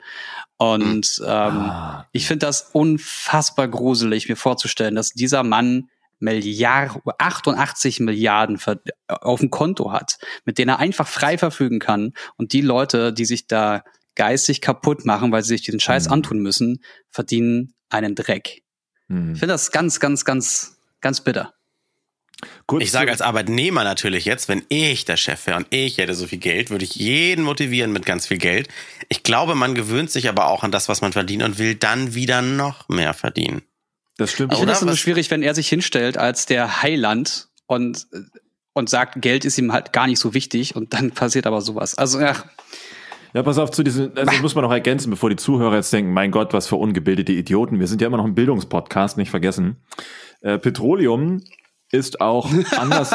Und 0.57 1.21
ähm, 1.25 1.31
Ah. 1.31 2.07
ich 2.11 2.27
finde 2.27 2.45
das 2.45 2.69
unfassbar 2.73 3.67
gruselig, 3.67 4.29
mir 4.29 4.35
vorzustellen, 4.35 4.95
dass 4.95 5.11
dieser 5.11 5.43
Mann 5.43 5.89
Milliarden, 6.19 7.01
88 7.17 7.99
Milliarden 7.99 8.59
auf 9.07 9.39
dem 9.41 9.49
Konto 9.49 9.91
hat, 9.91 10.17
mit 10.45 10.57
denen 10.57 10.69
er 10.69 10.79
einfach 10.79 11.07
frei 11.07 11.37
verfügen 11.37 11.79
kann. 11.79 12.13
Und 12.37 12.53
die 12.53 12.61
Leute, 12.61 13.11
die 13.11 13.25
sich 13.25 13.47
da 13.47 13.83
geistig 14.15 14.61
kaputt 14.61 15.05
machen, 15.05 15.31
weil 15.31 15.43
sie 15.43 15.49
sich 15.49 15.61
diesen 15.61 15.79
Scheiß 15.79 16.07
mhm. 16.07 16.13
antun 16.13 16.39
müssen, 16.39 16.81
verdienen 17.09 17.73
einen 17.89 18.15
Dreck. 18.15 18.63
Mhm. 19.07 19.33
Ich 19.33 19.39
finde 19.39 19.53
das 19.53 19.71
ganz, 19.71 19.99
ganz, 19.99 20.25
ganz, 20.25 20.77
ganz 21.01 21.21
bitter. 21.21 21.53
Kurz 22.65 22.83
ich 22.83 22.91
sage 22.91 23.11
als 23.11 23.21
Arbeitnehmer 23.21 23.83
natürlich 23.83 24.25
jetzt, 24.25 24.49
wenn 24.49 24.63
ich 24.69 25.05
der 25.05 25.17
Chef 25.17 25.47
wäre 25.47 25.57
und 25.57 25.67
ich 25.69 25.97
hätte 25.97 26.13
so 26.15 26.27
viel 26.27 26.37
Geld, 26.37 26.69
würde 26.69 26.83
ich 26.83 26.95
jeden 26.95 27.43
motivieren 27.43 27.91
mit 27.93 28.05
ganz 28.05 28.27
viel 28.27 28.37
Geld. 28.37 28.67
Ich 29.07 29.23
glaube, 29.23 29.55
man 29.55 29.73
gewöhnt 29.73 30.11
sich 30.11 30.27
aber 30.27 30.47
auch 30.47 30.63
an 30.63 30.71
das, 30.71 30.89
was 30.89 31.01
man 31.01 31.13
verdient 31.13 31.43
und 31.43 31.57
will 31.57 31.75
dann 31.75 32.13
wieder 32.13 32.41
noch 32.41 32.89
mehr 32.89 33.13
verdienen. 33.13 33.61
Das 34.17 34.31
stimmt. 34.31 34.53
Ich 34.53 34.59
finde 34.59 34.73
das 34.73 34.81
immer 34.81 34.95
schwierig, 34.95 35.29
wenn 35.31 35.43
er 35.43 35.55
sich 35.55 35.67
hinstellt 35.67 36.17
als 36.17 36.45
der 36.45 36.81
Heiland 36.81 37.47
und, 37.67 38.07
und 38.73 38.89
sagt, 38.89 39.21
Geld 39.21 39.45
ist 39.45 39.57
ihm 39.57 39.73
halt 39.73 39.93
gar 39.93 40.07
nicht 40.07 40.19
so 40.19 40.33
wichtig 40.33 40.75
und 40.75 40.93
dann 40.93 41.11
passiert 41.13 41.47
aber 41.47 41.61
sowas. 41.61 41.97
Also, 41.97 42.19
ja. 42.19 42.35
Ja, 43.35 43.43
pass 43.43 43.57
auf, 43.57 43.69
zu 43.69 43.83
diesen, 43.83 44.17
also 44.17 44.41
muss 44.41 44.55
man 44.55 44.63
noch 44.63 44.71
ergänzen, 44.71 45.09
bevor 45.09 45.29
die 45.29 45.35
Zuhörer 45.35 45.75
jetzt 45.75 45.91
denken, 45.91 46.13
mein 46.13 46.31
Gott, 46.31 46.53
was 46.53 46.67
für 46.67 46.77
ungebildete 46.77 47.33
Idioten. 47.33 47.81
Wir 47.81 47.87
sind 47.87 47.99
ja 47.99 48.07
immer 48.07 48.15
noch 48.15 48.23
ein 48.23 48.33
Bildungspodcast, 48.33 49.17
nicht 49.17 49.29
vergessen. 49.29 49.75
Äh, 50.39 50.57
Petroleum 50.57 51.41
ist 51.91 52.21
auch 52.21 52.49
anders, 52.77 53.13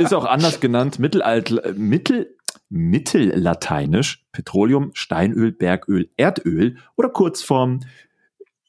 ist 0.00 0.12
auch 0.12 0.24
anders 0.24 0.58
genannt, 0.58 0.98
Mittelalt, 0.98 1.78
Mittel, 1.78 2.34
Mittellateinisch, 2.68 4.26
Petroleum, 4.32 4.90
Steinöl, 4.94 5.52
Bergöl, 5.52 6.10
Erdöl 6.16 6.78
oder 6.96 7.10
Kurzform 7.10 7.78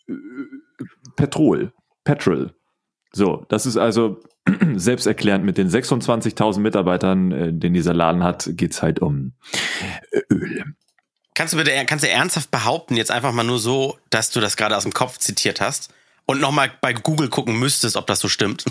äh, 0.08 0.14
Petrol, 1.16 1.74
Petrol. 2.04 2.54
So, 3.12 3.44
das 3.50 3.66
ist 3.66 3.78
also 3.78 4.20
selbsterklärend 4.76 5.46
mit 5.46 5.58
den 5.58 5.68
26.000 5.68 6.60
Mitarbeitern, 6.60 7.32
äh, 7.32 7.52
den 7.52 7.74
dieser 7.74 7.96
Laden 7.96 8.24
hat, 8.24 8.52
geht's 8.52 8.84
halt 8.84 9.00
um 9.00 9.34
äh, 10.12 10.22
Öl. 10.30 10.76
Kannst 11.34 11.54
du 11.54 11.58
bitte, 11.58 11.72
kannst 11.86 12.04
du 12.04 12.10
ernsthaft 12.10 12.52
behaupten, 12.52 12.96
jetzt 12.96 13.12
einfach 13.12 13.32
mal 13.32 13.44
nur 13.44 13.60
so, 13.60 13.98
dass 14.10 14.32
du 14.32 14.40
das 14.42 14.58
gerade 14.58 14.76
aus 14.76 14.84
dem 14.84 14.94
Kopf 14.94 15.18
zitiert 15.18 15.62
hast 15.62 15.94
und 16.26 16.42
nochmal 16.42 16.72
bei 16.82 16.94
Google 16.94 17.30
gucken 17.30 17.58
müsstest, 17.58 17.96
ob 17.96 18.06
das 18.08 18.20
so 18.20 18.28
stimmt? 18.28 18.66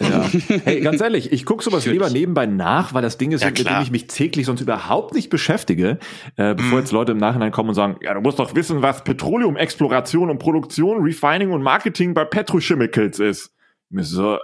Ja. 0.00 0.30
Hey, 0.64 0.80
ganz 0.80 1.00
ehrlich, 1.00 1.30
ich 1.30 1.44
gucke 1.44 1.62
sowas 1.62 1.84
Natürlich. 1.84 1.98
lieber 1.98 2.10
nebenbei 2.10 2.46
nach, 2.46 2.94
weil 2.94 3.02
das 3.02 3.18
Ding 3.18 3.32
ist, 3.32 3.42
ja, 3.42 3.48
mit 3.48 3.68
dem 3.68 3.82
ich 3.82 3.90
mich 3.90 4.06
täglich 4.06 4.46
sonst 4.46 4.62
überhaupt 4.62 5.12
nicht 5.12 5.28
beschäftige, 5.28 5.98
äh, 6.36 6.54
bevor 6.54 6.78
mm. 6.78 6.80
jetzt 6.80 6.92
Leute 6.92 7.12
im 7.12 7.18
Nachhinein 7.18 7.52
kommen 7.52 7.68
und 7.68 7.74
sagen, 7.74 7.98
ja, 8.00 8.14
du 8.14 8.20
musst 8.20 8.38
doch 8.38 8.54
wissen, 8.54 8.80
was 8.80 9.04
Petroleumexploration 9.04 10.30
und 10.30 10.38
Produktion, 10.38 11.02
Refining 11.02 11.50
und 11.50 11.62
Marketing 11.62 12.14
bei 12.14 12.24
Petrochemicals 12.24 13.18
ist. 13.18 13.52
Mir 13.90 14.04
so, 14.04 14.38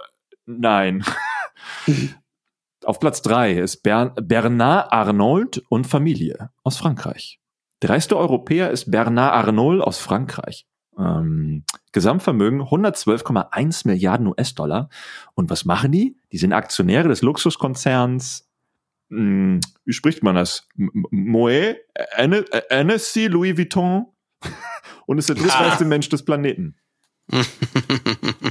nein. 0.45 1.03
Auf 2.85 2.99
Platz 2.99 3.21
drei 3.21 3.53
ist 3.53 3.83
Bern 3.83 4.13
Bernard 4.21 4.91
Arnold 4.91 5.63
und 5.69 5.85
Familie 5.85 6.51
aus 6.63 6.77
Frankreich. 6.77 7.40
Der 7.81 7.89
reichste 7.89 8.17
Europäer 8.17 8.69
ist 8.69 8.91
Bernard 8.91 9.33
Arnault 9.33 9.81
aus 9.81 9.97
Frankreich. 9.97 10.67
Ähm, 10.97 11.63
Gesamtvermögen 11.93 12.61
112,1 12.61 13.87
Milliarden 13.87 14.27
US-Dollar. 14.27 14.89
Und 15.33 15.49
was 15.49 15.65
machen 15.65 15.91
die? 15.91 16.17
Die 16.31 16.37
sind 16.37 16.53
Aktionäre 16.53 17.07
des 17.07 17.21
Luxuskonzerns. 17.21 18.47
Hm, 19.09 19.59
wie 19.83 19.93
spricht 19.93 20.23
man 20.23 20.35
das? 20.35 20.67
Moet, 20.75 21.77
NSC, 22.69 23.27
Louis 23.27 23.57
Vuitton 23.57 24.05
und 25.05 25.17
ist 25.17 25.29
der 25.29 25.35
drittreichste 25.35 25.85
ah. 25.85 25.87
Mensch 25.87 26.09
des 26.09 26.23
Planeten. 26.23 26.77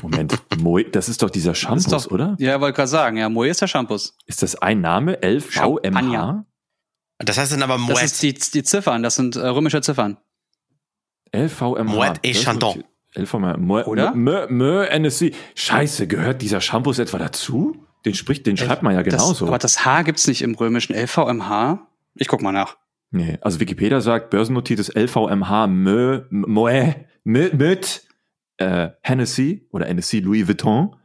Moment, 0.03 0.43
Moet, 0.59 0.97
das 0.97 1.09
ist 1.09 1.23
doch 1.23 1.31
dieser 1.31 1.55
Shampoo, 1.55 2.15
oder? 2.15 2.35
Ja, 2.39 2.61
wollte 2.61 2.77
gerade 2.77 2.89
sagen, 2.89 3.17
ja, 3.17 3.29
Moet 3.29 3.49
ist 3.49 3.61
der 3.61 3.67
Shampoo. 3.69 3.95
Ist 3.95 4.43
das 4.43 4.57
ein 4.57 4.81
Name? 4.81 5.19
LVMH? 5.23 6.47
Das 7.25 7.39
heißt 7.39 7.53
dann 7.53 7.63
aber 7.63 7.79
Moet. 7.79 7.97
Das 7.97 8.03
ist 8.03 8.23
die, 8.23 8.35
die 8.35 8.63
Ziffern, 8.63 9.03
das 9.03 9.15
sind 9.15 9.37
äh, 9.37 9.47
römische 9.47 9.81
Ziffern. 9.81 10.17
LVMH. 11.35 11.85
Moet 11.85 12.19
et 12.23 12.37
Chandon. 12.37 12.85
LVMH. 13.15 13.57
Moet, 13.59 13.87
Oder? 13.87 14.15
Mö, 14.15 14.47
Mö, 14.49 14.85
NSC. 14.85 15.33
Scheiße, 15.55 16.07
gehört 16.07 16.43
dieser 16.43 16.61
Shampoo 16.61 16.93
etwa 16.93 17.19
dazu? 17.19 17.87
Den 18.05 18.15
spricht, 18.15 18.47
den 18.47 18.57
schreibt 18.57 18.83
man 18.83 18.95
ja 18.95 19.03
genauso. 19.03 19.45
Das, 19.45 19.49
aber 19.49 19.59
das 19.59 19.85
H 19.85 20.03
gibt's 20.03 20.27
nicht 20.27 20.43
im 20.43 20.55
römischen 20.55 20.95
LVMH. 20.95 21.87
Ich 22.15 22.29
guck 22.29 22.41
mal 22.41 22.53
nach. 22.53 22.79
Nee, 23.11 23.39
also 23.43 23.61
Wikipedia 23.61 24.01
sagt, 24.01 24.31
börsennotiertes 24.31 24.95
LVMH 24.95 25.67
Mö, 25.67 26.23
Moet, 26.31 26.97
mit 27.25 28.09
äh, 28.57 28.91
Hennessy 29.03 29.69
oder 29.73 29.87
Hennessy 29.87 30.21
Louis 30.21 30.47
Vuitton. 30.47 30.97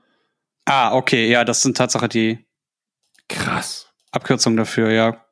Ah, 0.66 0.94
okay, 0.94 1.30
ja, 1.30 1.44
das 1.44 1.62
sind 1.62 1.76
Tatsache 1.78 2.08
die 2.08 2.46
krass 3.28 3.92
Abkürzung 4.12 4.56
dafür, 4.56 4.92
ja. 4.92 5.25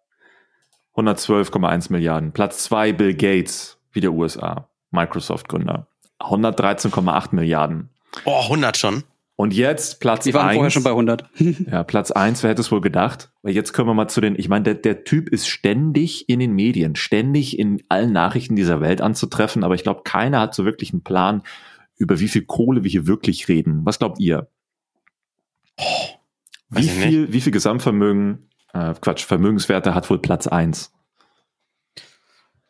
112,1 0.96 1.92
Milliarden. 1.92 2.32
Platz 2.32 2.64
zwei 2.64 2.94
Bill 2.94 3.14
Gates, 3.14 3.80
wie 3.92 4.02
der 4.02 4.14
USA. 4.14 4.70
Microsoft-Gründer. 4.92 5.88
113,8 6.20 7.36
Milliarden. 7.36 7.90
Oh, 8.26 8.42
100 8.44 8.78
schon. 8.78 9.04
Und 9.36 9.54
jetzt 9.54 10.00
Platz 10.00 10.26
Die 10.26 10.34
waren 10.34 10.50
eins, 10.50 10.56
vorher 10.56 10.72
schon 10.72 10.84
bei 10.84 10.92
100. 10.92 11.26
ja, 11.72 11.84
Platz 11.84 12.12
eins, 12.12 12.44
wer 12.44 12.52
hätte 12.52 12.62
es 12.62 12.72
wohl 12.72 12.82
gedacht? 12.82 13.32
Weil 13.42 13.54
jetzt 13.54 13.74
können 13.74 13.88
wir 13.88 13.96
mal 13.96 14.08
zu 14.08 14.22
den, 14.22 14.38
ich 14.38 14.48
meine, 14.48 14.64
der, 14.64 14.76
der 14.76 15.04
Typ 15.04 15.30
ist 15.30 15.48
ständig 15.48 16.30
in 16.30 16.40
den 16.40 16.54
Medien, 16.54 16.96
ständig 16.96 17.58
in 17.58 17.82
allen 17.90 18.12
Nachrichten 18.12 18.56
dieser 18.56 18.80
Welt 18.80 19.02
anzutreffen, 19.02 19.64
aber 19.64 19.74
ich 19.74 19.84
glaube, 19.84 20.02
keiner 20.04 20.40
hat 20.40 20.54
so 20.54 20.66
wirklich 20.66 20.94
einen 20.94 21.04
Plan, 21.04 21.42
über 21.98 22.20
wie 22.20 22.28
viel 22.28 22.44
Kohle 22.44 22.84
wir 22.84 22.92
hier 22.92 23.08
wirklich 23.08 23.48
reden. 23.48 23.82
Was 23.86 23.98
glaubt 23.98 24.20
ihr? 24.20 24.48
Oh, 25.78 25.84
wie 26.70 26.84
viel, 26.84 27.34
wie 27.34 27.42
viel 27.42 27.52
Gesamtvermögen 27.52 28.50
äh, 28.74 28.94
Quatsch, 29.00 29.24
Vermögenswerte 29.24 29.96
hat 29.96 30.10
wohl 30.10 30.20
Platz 30.20 30.48
eins. 30.48 30.92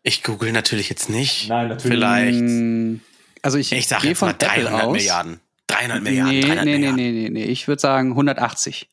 Ich 0.04 0.24
google 0.24 0.52
natürlich 0.52 0.90
jetzt 0.90 1.10
nicht. 1.10 1.50
Nein, 1.50 1.70
natürlich. 1.70 1.98
Vielleicht. 1.98 3.02
Also 3.42 3.58
ich, 3.58 3.72
ich 3.72 3.88
sage 3.88 4.10
jetzt 4.10 4.22
mal 4.22 4.34
300 4.34 4.84
aus. 4.84 4.94
Milliarden. 4.94 5.40
300 5.68 6.04
Milliarden. 6.04 6.34
Nee, 6.34 6.42
300 6.42 6.66
nee, 6.66 6.72
Milliarden. 6.78 6.96
nee, 6.96 7.12
nee, 7.12 7.30
nee, 7.30 7.44
Ich 7.46 7.68
würde 7.68 7.82
sagen 7.82 8.12
180. 8.12 8.90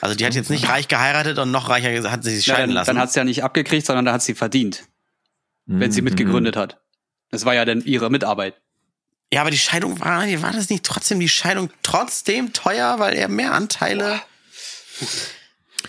Also 0.00 0.14
die 0.14 0.24
hat 0.26 0.34
jetzt 0.34 0.50
nicht 0.50 0.68
reich 0.68 0.88
geheiratet 0.88 1.38
und 1.38 1.50
noch 1.50 1.68
reicher 1.68 2.10
hat 2.10 2.24
sie 2.24 2.34
sich 2.34 2.44
scheiden 2.44 2.70
ja, 2.70 2.76
lassen. 2.76 2.88
Dann 2.88 2.98
hat 2.98 3.12
sie 3.12 3.20
ja 3.20 3.24
nicht 3.24 3.44
abgekriegt, 3.44 3.86
sondern 3.86 4.04
da 4.04 4.12
hat 4.12 4.22
sie 4.22 4.34
verdient. 4.34 4.84
Wenn 5.66 5.88
mhm. 5.88 5.92
sie 5.92 6.02
mitgegründet 6.02 6.56
hat. 6.56 6.80
Das 7.30 7.44
war 7.44 7.54
ja 7.54 7.64
dann 7.64 7.82
ihre 7.82 8.10
Mitarbeit. 8.10 8.60
Ja, 9.32 9.40
aber 9.40 9.50
die 9.50 9.58
Scheidung 9.58 9.98
war, 10.00 10.26
war 10.42 10.52
das 10.52 10.68
nicht 10.68 10.84
trotzdem 10.84 11.18
die 11.18 11.28
Scheidung 11.28 11.70
trotzdem 11.82 12.52
teuer, 12.52 12.98
weil 12.98 13.14
er 13.14 13.28
mehr 13.28 13.54
Anteile. 13.54 14.20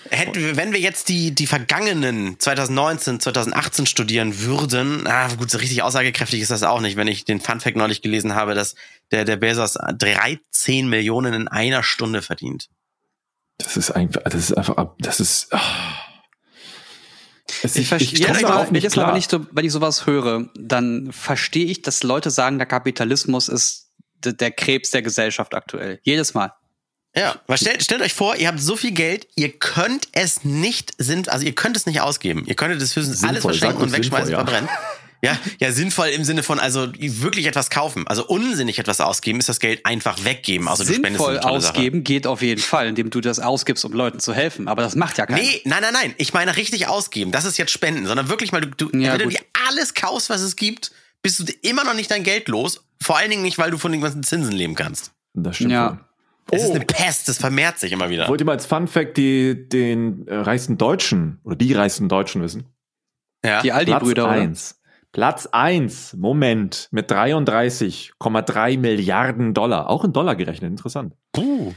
Hätten, 0.10 0.56
wenn 0.56 0.72
wir 0.72 0.80
jetzt 0.80 1.10
die, 1.10 1.36
die 1.36 1.48
vergangenen 1.48 2.40
2019, 2.40 3.20
2018 3.20 3.86
studieren 3.86 4.40
würden, 4.40 5.08
ah, 5.08 5.28
gut, 5.36 5.52
so 5.52 5.58
richtig 5.58 5.84
aussagekräftig 5.84 6.40
ist 6.40 6.52
das 6.52 6.64
auch 6.64 6.80
nicht, 6.80 6.96
wenn 6.96 7.08
ich 7.08 7.26
den 7.26 7.42
Funfact 7.42 7.76
neulich 7.76 8.02
gelesen 8.02 8.34
habe, 8.36 8.56
dass 8.56 8.76
der, 9.12 9.26
der 9.26 9.36
Bezos 9.36 9.74
13 9.74 10.88
Millionen 10.88 11.34
in 11.34 11.48
einer 11.50 11.84
Stunde 11.84 12.22
verdient. 12.22 12.70
Das 13.58 13.78
ist 13.78 13.92
einfach, 13.92 14.22
das 14.24 14.36
ist 14.36 14.58
einfach, 14.58 14.88
das 15.00 15.20
ist. 15.20 15.48
Oh. 15.52 15.58
Es- 17.62 17.76
Ich 17.76 17.88
verstehe 17.88 18.20
jedes 18.20 18.42
darauf 18.42 18.72
nicht 18.72 18.84
jedes 18.84 18.96
Mal 18.96 19.04
klar. 19.04 19.14
wenn, 19.14 19.20
ich 19.20 19.28
so, 19.28 19.46
wenn 19.52 19.66
ich 19.66 19.72
sowas 19.72 20.06
höre, 20.06 20.50
dann 20.56 21.12
verstehe 21.12 21.66
ich, 21.66 21.82
dass 21.82 22.04
Leute 22.04 22.32
sagen, 22.32 22.58
der 22.58 22.68
Kapitalismus 22.68 23.48
ist 23.50 23.92
der 24.26 24.52
Krebs 24.52 24.92
der 24.92 25.02
Gesellschaft 25.02 25.54
aktuell. 25.54 26.00
Jedes 26.04 26.34
Mal. 26.34 26.54
Ja, 27.16 27.36
weil 27.46 27.58
stellt, 27.60 27.84
stellt 27.84 28.02
euch 28.02 28.14
vor, 28.14 28.36
ihr 28.38 28.48
habt 28.48 28.60
so 28.60 28.76
viel 28.76 28.92
Geld, 28.92 29.28
ihr 29.36 29.52
könnt 29.52 30.08
es 30.14 30.44
nicht 30.44 30.94
sind, 30.98 31.30
also 31.30 31.46
ihr 31.46 31.54
könnt 31.54 31.78
es 31.78 31.86
nicht 31.86 32.02
ausgeben. 32.02 32.44
Ihr 32.48 32.56
könntet 32.56 32.82
es 32.82 32.96
höchstens 32.96 33.24
alles 33.24 33.44
verschenken 33.44 33.84
und 33.84 33.92
wegschmeißen, 33.92 34.28
sinnvoll, 34.28 34.32
ja. 34.32 34.38
verbrennen. 34.46 34.70
Ja, 35.24 35.40
ja, 35.60 35.72
sinnvoll 35.72 36.08
im 36.10 36.24
Sinne 36.26 36.44
von, 36.44 36.60
also 36.60 36.92
wirklich 37.00 37.46
etwas 37.46 37.70
kaufen. 37.70 38.06
Also 38.08 38.26
unsinnig 38.28 38.78
etwas 38.78 39.00
ausgeben, 39.00 39.40
ist 39.40 39.48
das 39.48 39.60
Geld 39.62 39.86
einfach 39.86 40.24
weggeben. 40.26 40.68
Also 40.68 40.84
du 40.84 40.90
spendest 40.94 41.24
Sinnvoll 41.24 41.40
tolle 41.40 41.62
Sache. 41.62 41.72
ausgeben 41.76 42.04
geht 42.04 42.28
auf 42.28 42.42
jeden 42.42 42.62
Fall, 42.62 42.88
indem 42.88 43.10
du 43.10 43.22
das 43.22 43.40
ausgibst, 43.40 43.86
um 43.86 43.94
Leuten 43.94 44.20
zu 44.20 44.34
helfen. 44.34 44.68
Aber 44.68 44.82
das 44.84 44.96
macht 44.96 45.18
ja 45.18 45.26
keiner. 45.26 45.42
Nee, 45.42 45.62
nein, 45.64 45.82
nein, 45.82 45.94
nein. 45.94 46.14
Ich 46.18 46.34
meine 46.34 46.58
richtig 46.58 46.88
ausgeben. 46.90 47.32
Das 47.32 47.46
ist 47.46 47.58
jetzt 47.58 47.72
Spenden, 47.72 48.06
sondern 48.06 48.28
wirklich 48.28 48.52
mal, 48.52 48.60
du, 48.62 48.68
du 48.90 48.98
Ja, 49.00 49.14
wenn 49.14 49.20
du 49.20 49.24
gut. 49.26 49.34
dir 49.36 49.42
alles 49.70 49.94
kaufst, 49.94 50.30
was 50.30 50.42
es 50.42 50.58
gibt, 50.58 50.92
bist 51.22 51.40
du 51.40 51.54
immer 51.62 51.86
noch 51.86 51.94
nicht 51.94 52.12
dein 52.12 52.24
Geld 52.24 52.50
los. 52.50 52.84
Vor 53.02 53.18
allen 53.18 53.30
Dingen 53.32 53.44
nicht, 53.44 53.58
weil 53.58 53.72
du 53.72 53.78
von 53.78 53.94
den 53.94 54.02
ganzen 54.02 54.24
Zinsen 54.24 54.52
leben 54.52 54.76
kannst. 54.76 55.12
Das 55.34 55.56
stimmt. 55.56 55.72
Ja. 55.72 55.92
wohl. 55.92 56.00
Es 56.52 56.64
ist 56.64 56.70
Oh. 56.72 56.76
eine 56.76 56.86
Pest, 56.86 57.30
das 57.30 57.38
vermehrt 57.38 57.80
sich 57.80 57.94
immer 57.94 58.10
wieder. 58.10 58.28
Wollt 58.28 58.42
ihr 58.42 58.46
mal 58.46 58.52
als 58.52 58.66
Fun 58.66 58.90
Fact 58.90 59.16
die, 59.16 59.70
den 59.70 60.28
äh, 60.28 60.36
reichsten 60.36 60.78
Deutschen 60.78 61.40
oder 61.46 61.56
die 61.56 61.72
reichsten 61.72 62.10
Deutschen 62.10 62.42
wissen? 62.42 62.66
Ja. 63.46 63.62
Die 63.62 63.72
Aldi-Brüder, 63.72 64.26
oder? 64.26 64.32
eins. 64.34 64.80
Platz 65.14 65.48
eins. 65.52 66.14
Moment. 66.18 66.90
Mit 66.92 67.10
33,3 67.10 68.78
Milliarden 68.78 69.54
Dollar. 69.54 69.90
Auch 69.90 70.04
in 70.04 70.12
Dollar 70.12 70.36
gerechnet. 70.36 70.70
Interessant. 70.72 71.14
Puh. 71.32 71.74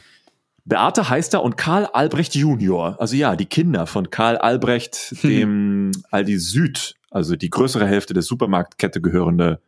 Beate 0.64 1.08
Heister 1.08 1.42
und 1.44 1.56
Karl 1.56 1.86
Albrecht 1.86 2.34
Junior. 2.34 2.96
Also 3.00 3.14
ja, 3.14 3.36
die 3.36 3.46
Kinder 3.46 3.86
von 3.86 4.10
Karl 4.10 4.36
Albrecht, 4.36 5.14
dem 5.22 5.92
Aldi 6.10 6.38
Süd, 6.38 6.96
also 7.08 7.36
die 7.36 7.50
größere 7.50 7.86
Hälfte 7.86 8.14
der 8.14 8.24
Supermarktkette 8.24 9.00
gehörende. 9.00 9.60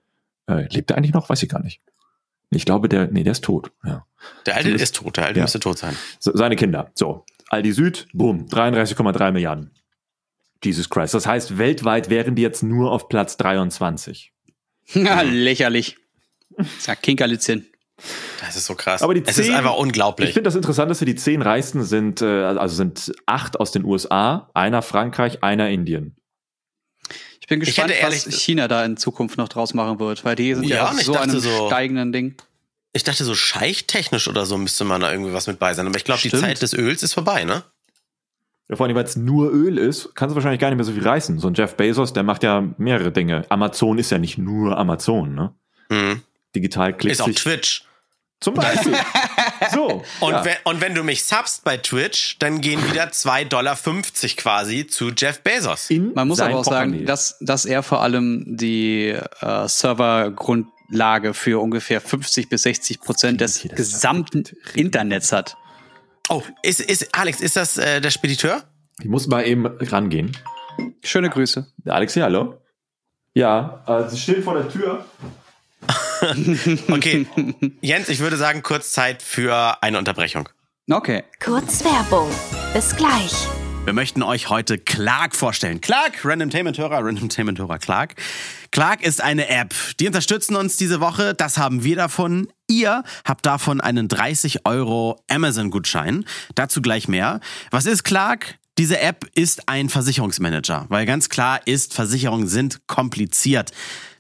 Äh, 0.49 0.67
lebt 0.75 0.91
er 0.91 0.97
eigentlich 0.97 1.15
noch? 1.15 1.29
Weiß 1.29 1.41
ich 1.45 1.49
gar 1.49 1.63
nicht. 1.63 1.81
Ich 2.51 2.65
glaube, 2.65 2.89
der, 2.89 3.07
nee, 3.13 3.23
der 3.23 3.33
ist 3.33 3.45
tot. 3.45 3.71
Ja. 3.85 4.07
Der 4.47 4.55
Alte 4.55 4.65
Zumindest- 4.71 4.83
ist 4.97 4.97
tot, 5.05 5.17
der 5.19 5.27
Alte 5.27 5.39
Ja. 5.39 5.45
müsste 5.45 5.61
tot 5.61 5.79
sein. 5.79 5.95
So, 6.19 6.33
seine 6.35 6.57
Kinder. 6.57 6.91
So. 6.95 7.25
Aldi 7.51 7.73
Süd, 7.73 8.09
boom, 8.13 8.47
33,3 8.49 9.31
Milliarden. 9.31 9.71
Jesus 10.65 10.89
Christ. 10.91 11.15
Das 11.15 11.27
heißt, 11.27 11.59
weltweit 11.59 12.11
wären 12.11 12.35
die 12.35 12.43
jetzt 12.43 12.63
nur 12.63 12.91
auf 12.93 13.09
Platz 13.09 13.37
23. 13.37 14.33
Ja, 14.95 15.21
lächerlich. 15.23 15.97
Das 16.51 16.67
ist 16.79 16.87
ja 16.87 16.95
Kinkerlitzchen. 16.95 17.67
Das 18.41 18.57
ist 18.57 18.67
so 18.67 18.75
krass. 18.75 19.03
Aber 19.03 19.13
die 19.15 19.23
es 19.25 19.37
ist 19.39 19.47
zehn- 19.47 19.55
einfach 19.55 19.75
Ich 19.75 19.79
unglaublich. 19.81 20.29
finde 20.33 20.45
das 20.45 20.55
Interessanteste, 20.55 21.05
die 21.05 21.17
zehn 21.17 21.43
reichsten 21.43 21.85
sind, 21.85 22.23
äh, 22.23 22.45
also 22.45 22.75
sind 22.75 23.13
acht 23.27 23.59
aus 23.61 23.73
den 23.73 23.85
USA, 23.85 24.51
einer 24.55 24.83
Frankreich, 24.83 25.43
einer 25.43 25.69
Indien. 25.69 26.17
Ich 27.41 27.47
bin 27.49 27.61
gespannt, 27.61 27.91
ehrlich- 27.91 28.27
was 28.27 28.35
China 28.35 28.69
da 28.69 28.85
in 28.85 28.97
Zukunft 28.97 29.37
noch 29.39 29.49
draus 29.49 29.75
machen 29.75 29.99
wird, 30.01 30.25
weil 30.25 30.37
die 30.37 30.55
sind 30.55 30.65
ja, 30.65 30.77
Ja, 30.77 30.89
auf 30.91 30.99
ich 30.99 31.07
so 31.07 31.15
einem 31.17 31.39
so- 31.41 31.67
steigenden 31.67 32.13
Ding. 32.13 32.35
Ich 32.93 33.05
dachte, 33.05 33.25
so 33.25 33.35
scheichtechnisch 33.35 34.29
oder 34.29 34.47
so 34.47 34.57
müsste 34.59 34.85
man 34.85 35.01
da 35.01 35.11
irgendwie 35.13 35.33
was 35.33 35.47
mit 35.47 35.59
bei 35.59 35.75
sein. 35.75 35.87
Aber 35.87 35.97
ich 35.97 36.05
glaube, 36.05 36.23
die. 36.23 36.31
Zeit 36.31 36.63
des 36.63 36.73
Öls 36.75 37.03
ist 37.03 37.15
vorbei, 37.15 37.45
ne? 37.45 37.63
Ja, 38.69 38.77
vor 38.77 38.87
allem, 38.87 38.97
weil 38.97 39.05
es 39.05 39.17
nur 39.17 39.51
Öl 39.51 39.79
ist, 39.79 40.15
kann 40.15 40.29
es 40.29 40.35
wahrscheinlich 40.35 40.61
gar 40.61 40.69
nicht 40.69 40.77
mehr 40.77 40.85
so 40.85 40.93
viel 40.93 41.07
reißen. 41.07 41.39
So 41.39 41.49
ein 41.49 41.55
Jeff 41.55 41.75
Bezos, 41.75 42.13
der 42.13 42.23
macht 42.23 42.43
ja 42.43 42.69
mehrere 42.77 43.11
Dinge. 43.11 43.47
Amazon 43.49 43.99
ist 43.99 44.11
ja 44.11 44.19
nicht 44.19 44.37
nur 44.37 44.77
Amazon, 44.77 45.35
ne? 45.35 45.55
Hm. 45.91 46.23
Digital 46.55 46.95
klickt 46.95 47.13
Ist 47.13 47.23
auch 47.23 47.31
Twitch. 47.31 47.85
zum 48.41 48.55
Beispiel. 48.55 48.95
so. 49.73 50.03
Und, 50.21 50.33
ja. 50.33 50.45
wenn, 50.45 50.57
und 50.65 50.81
wenn 50.83 50.95
du 50.95 51.03
mich 51.03 51.25
subst 51.25 51.65
bei 51.65 51.79
Twitch, 51.79 52.39
dann 52.41 52.61
gehen 52.61 52.81
wieder 52.91 53.09
2,50 53.09 53.49
Dollar 53.49 53.77
quasi 54.37 54.87
zu 54.87 55.11
Jeff 55.17 55.41
Bezos. 55.41 55.89
In 55.89 56.13
Man 56.13 56.29
muss 56.29 56.41
aber 56.41 56.57
auch 56.57 56.65
sagen, 56.65 56.91
Portemonnaie. 56.91 57.07
dass, 57.07 57.39
dass 57.41 57.65
er 57.65 57.83
vor 57.83 58.03
allem 58.03 58.45
die 58.47 59.17
äh, 59.41 59.69
Servergrundlage 59.69 61.33
für 61.33 61.63
ungefähr 61.63 62.03
50 62.03 62.51
bis 62.51 62.65
60 62.65 63.01
Prozent 63.01 63.41
des 63.41 63.63
gesamten 63.63 64.45
Internets 64.75 65.33
hat. 65.33 65.57
Oh, 66.29 66.43
ist, 66.63 66.81
ist, 66.81 67.15
Alex, 67.15 67.41
ist 67.41 67.57
das 67.57 67.79
äh, 67.79 68.01
der 68.01 68.11
Spediteur? 68.11 68.63
ich 69.01 69.07
muss 69.07 69.27
mal 69.29 69.47
eben 69.47 69.67
rangehen. 69.67 70.37
Schöne 71.03 71.31
Grüße. 71.31 71.67
Alex 71.87 72.15
hier, 72.15 72.25
hallo? 72.25 72.61
Ja, 73.35 73.85
äh, 73.87 74.09
sie 74.09 74.19
stehen 74.19 74.43
vor 74.43 74.55
der 74.55 74.69
Tür. 74.69 75.05
Okay, 76.91 77.27
Jens, 77.81 78.09
ich 78.09 78.19
würde 78.19 78.37
sagen, 78.37 78.65
kurz 78.65 78.91
Zeit 78.91 79.23
für 79.23 79.81
eine 79.85 79.99
Unterbrechung. 79.99 80.49
Okay. 80.91 81.23
Kurz 81.41 81.85
Werbung. 81.85 82.29
Bis 82.75 82.97
gleich. 82.97 83.47
Wir 83.89 83.95
möchten 83.95 84.23
euch 84.23 84.51
heute 84.51 84.77
Clark 84.77 85.35
vorstellen. 85.35 85.81
Clark, 85.81 86.23
Randomtainment-Hörer, 86.23 87.03
Randomtainment-Hörer 87.03 87.79
Clark. 87.79 88.17
Clark 88.71 89.03
ist 89.03 89.23
eine 89.23 89.49
App. 89.49 89.75
Die 89.99 90.07
unterstützen 90.07 90.57
uns 90.57 90.77
diese 90.77 91.01
Woche. 91.01 91.33
Das 91.33 91.57
haben 91.57 91.85
wir 91.85 91.97
davon. 91.97 92.49
Ihr 92.67 93.03
habt 93.25 93.47
davon 93.47 93.81
einen 93.81 94.07
30 94.09 94.67
Euro 94.67 95.25
Amazon-Gutschein. 95.31 96.27
Dazu 96.55 96.83
gleich 96.83 97.09
mehr. 97.09 97.41
Was 97.71 97.87
ist 97.87 98.05
Clark? 98.05 98.59
Diese 98.77 99.01
App 99.01 99.25
ist 99.35 99.71
ein 99.71 99.89
Versicherungsmanager, 99.89 100.85
weil 100.91 101.07
ganz 101.07 101.31
klar 101.31 101.63
ist, 101.65 101.95
Versicherungen 101.95 102.47
sind 102.47 102.87
kompliziert. 102.89 103.73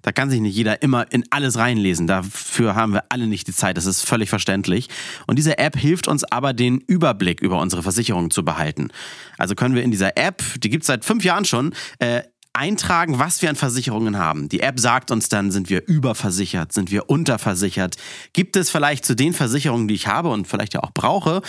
Da 0.09 0.13
kann 0.13 0.31
sich 0.31 0.41
nicht 0.41 0.57
jeder 0.57 0.81
immer 0.81 1.13
in 1.13 1.25
alles 1.29 1.59
reinlesen. 1.59 2.07
Dafür 2.07 2.75
haben 2.75 2.95
wir 2.95 3.05
alle 3.11 3.27
nicht 3.27 3.47
die 3.47 3.53
Zeit. 3.53 3.77
Das 3.77 3.85
ist 3.85 4.09
völlig 4.09 4.31
verständlich. 4.31 4.89
Und 5.27 5.37
diese 5.37 5.59
App 5.59 5.77
hilft 5.77 6.09
uns 6.09 6.25
aber, 6.25 6.55
den 6.55 6.79
Überblick 6.79 7.43
über 7.43 7.61
unsere 7.61 7.83
Versicherungen 7.83 8.31
zu 8.31 8.43
behalten. 8.43 8.89
Also 9.37 9.55
können 9.55 9.75
wir 9.75 9.83
in 9.83 9.91
dieser 9.91 10.17
App, 10.17 10.43
die 10.61 10.71
gibt's 10.71 10.87
seit 10.87 11.05
fünf 11.05 11.25
Jahren 11.25 11.45
schon, 11.45 11.75
äh, 11.99 12.23
eintragen, 12.55 13.19
was 13.19 13.43
wir 13.43 13.51
an 13.51 13.57
Versicherungen 13.57 14.17
haben. 14.17 14.49
Die 14.49 14.61
App 14.61 14.81
sagt 14.81 15.11
uns 15.11 15.29
dann, 15.29 15.51
sind 15.51 15.69
wir 15.69 15.87
überversichert, 15.87 16.73
sind 16.73 16.91
wir 16.91 17.11
unterversichert. 17.11 17.97
Gibt 18.33 18.57
es 18.57 18.71
vielleicht 18.71 19.05
zu 19.05 19.15
den 19.15 19.35
Versicherungen, 19.35 19.89
die 19.89 19.95
ich 19.95 20.07
habe 20.07 20.31
und 20.31 20.49
vielleicht 20.49 20.73
ja 20.73 20.83
auch 20.83 20.93
brauche, 20.93 21.43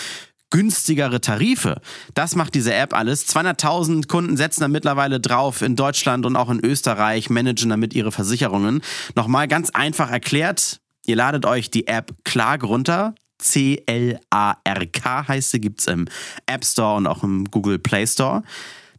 günstigere 0.50 1.22
Tarife. 1.22 1.82
Das 2.14 2.36
macht 2.36 2.56
diese 2.56 2.74
App 2.74 2.94
alles. 2.94 3.28
200.000 3.28 4.08
Kunden 4.08 4.38
setzen 4.38 4.62
da 4.62 4.68
mittlerweile 4.68 5.20
drauf 5.20 5.62
in 5.62 5.76
Deutschland 5.76 6.26
und 6.26 6.36
auch 6.36 6.50
in 6.50 6.64
Österreich, 6.64 7.30
managen 7.30 7.70
damit 7.70 7.94
ihre 7.94 8.12
Versicherungen. 8.12 8.82
Nochmal 9.16 9.48
ganz 9.48 9.70
einfach 9.70 10.10
erklärt, 10.10 10.80
ihr 11.06 11.16
ladet 11.16 11.46
euch 11.46 11.70
die 11.70 11.88
App 11.88 12.14
Clark 12.24 12.64
runter. 12.64 13.16
C-L-A-R-K 13.40 15.28
heißt 15.28 15.52
sie, 15.52 15.62
gibt's 15.62 15.88
im 15.88 16.08
App 16.46 16.66
Store 16.66 16.98
und 16.98 17.08
auch 17.08 17.24
im 17.24 17.46
Google 17.46 17.80
Play 17.80 18.06
Store. 18.06 18.44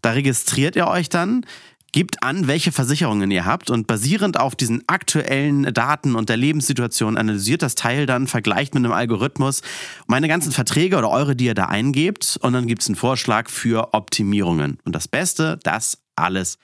Da 0.02 0.12
registriert 0.12 0.76
ihr 0.76 0.86
euch 0.86 1.10
dann, 1.10 1.44
gebt 1.92 2.22
an, 2.22 2.46
welche 2.46 2.72
Versicherungen 2.72 3.31
ihr 3.31 3.44
habt 3.44 3.70
und 3.70 3.87
basierend 3.87 4.38
auf 4.38 4.55
diesen 4.55 4.83
aktuellen 4.87 5.72
Daten 5.74 6.14
und 6.14 6.29
der 6.29 6.37
Lebenssituation 6.37 7.16
analysiert 7.16 7.62
das 7.62 7.74
Teil 7.74 8.07
dann, 8.07 8.26
vergleicht 8.26 8.74
mit 8.74 8.85
einem 8.85 8.92
Algorithmus 8.92 9.62
meine 10.07 10.29
ganzen 10.29 10.53
Verträge 10.53 10.96
oder 10.96 11.11
eure, 11.11 11.37
die 11.37 11.46
ihr 11.46 11.55
da 11.55 11.66
eingebt 11.66 12.38
und 12.42 12.53
dann 12.53 12.66
gibt's 12.66 12.87
einen 12.87 12.96
Vorschlag 12.96 13.48
für 13.48 13.94
Optimierungen. 13.94 14.79
Und 14.85 14.94
das 14.94 15.09
Beste, 15.09 15.59
das 15.62 15.98
alles 16.16 16.59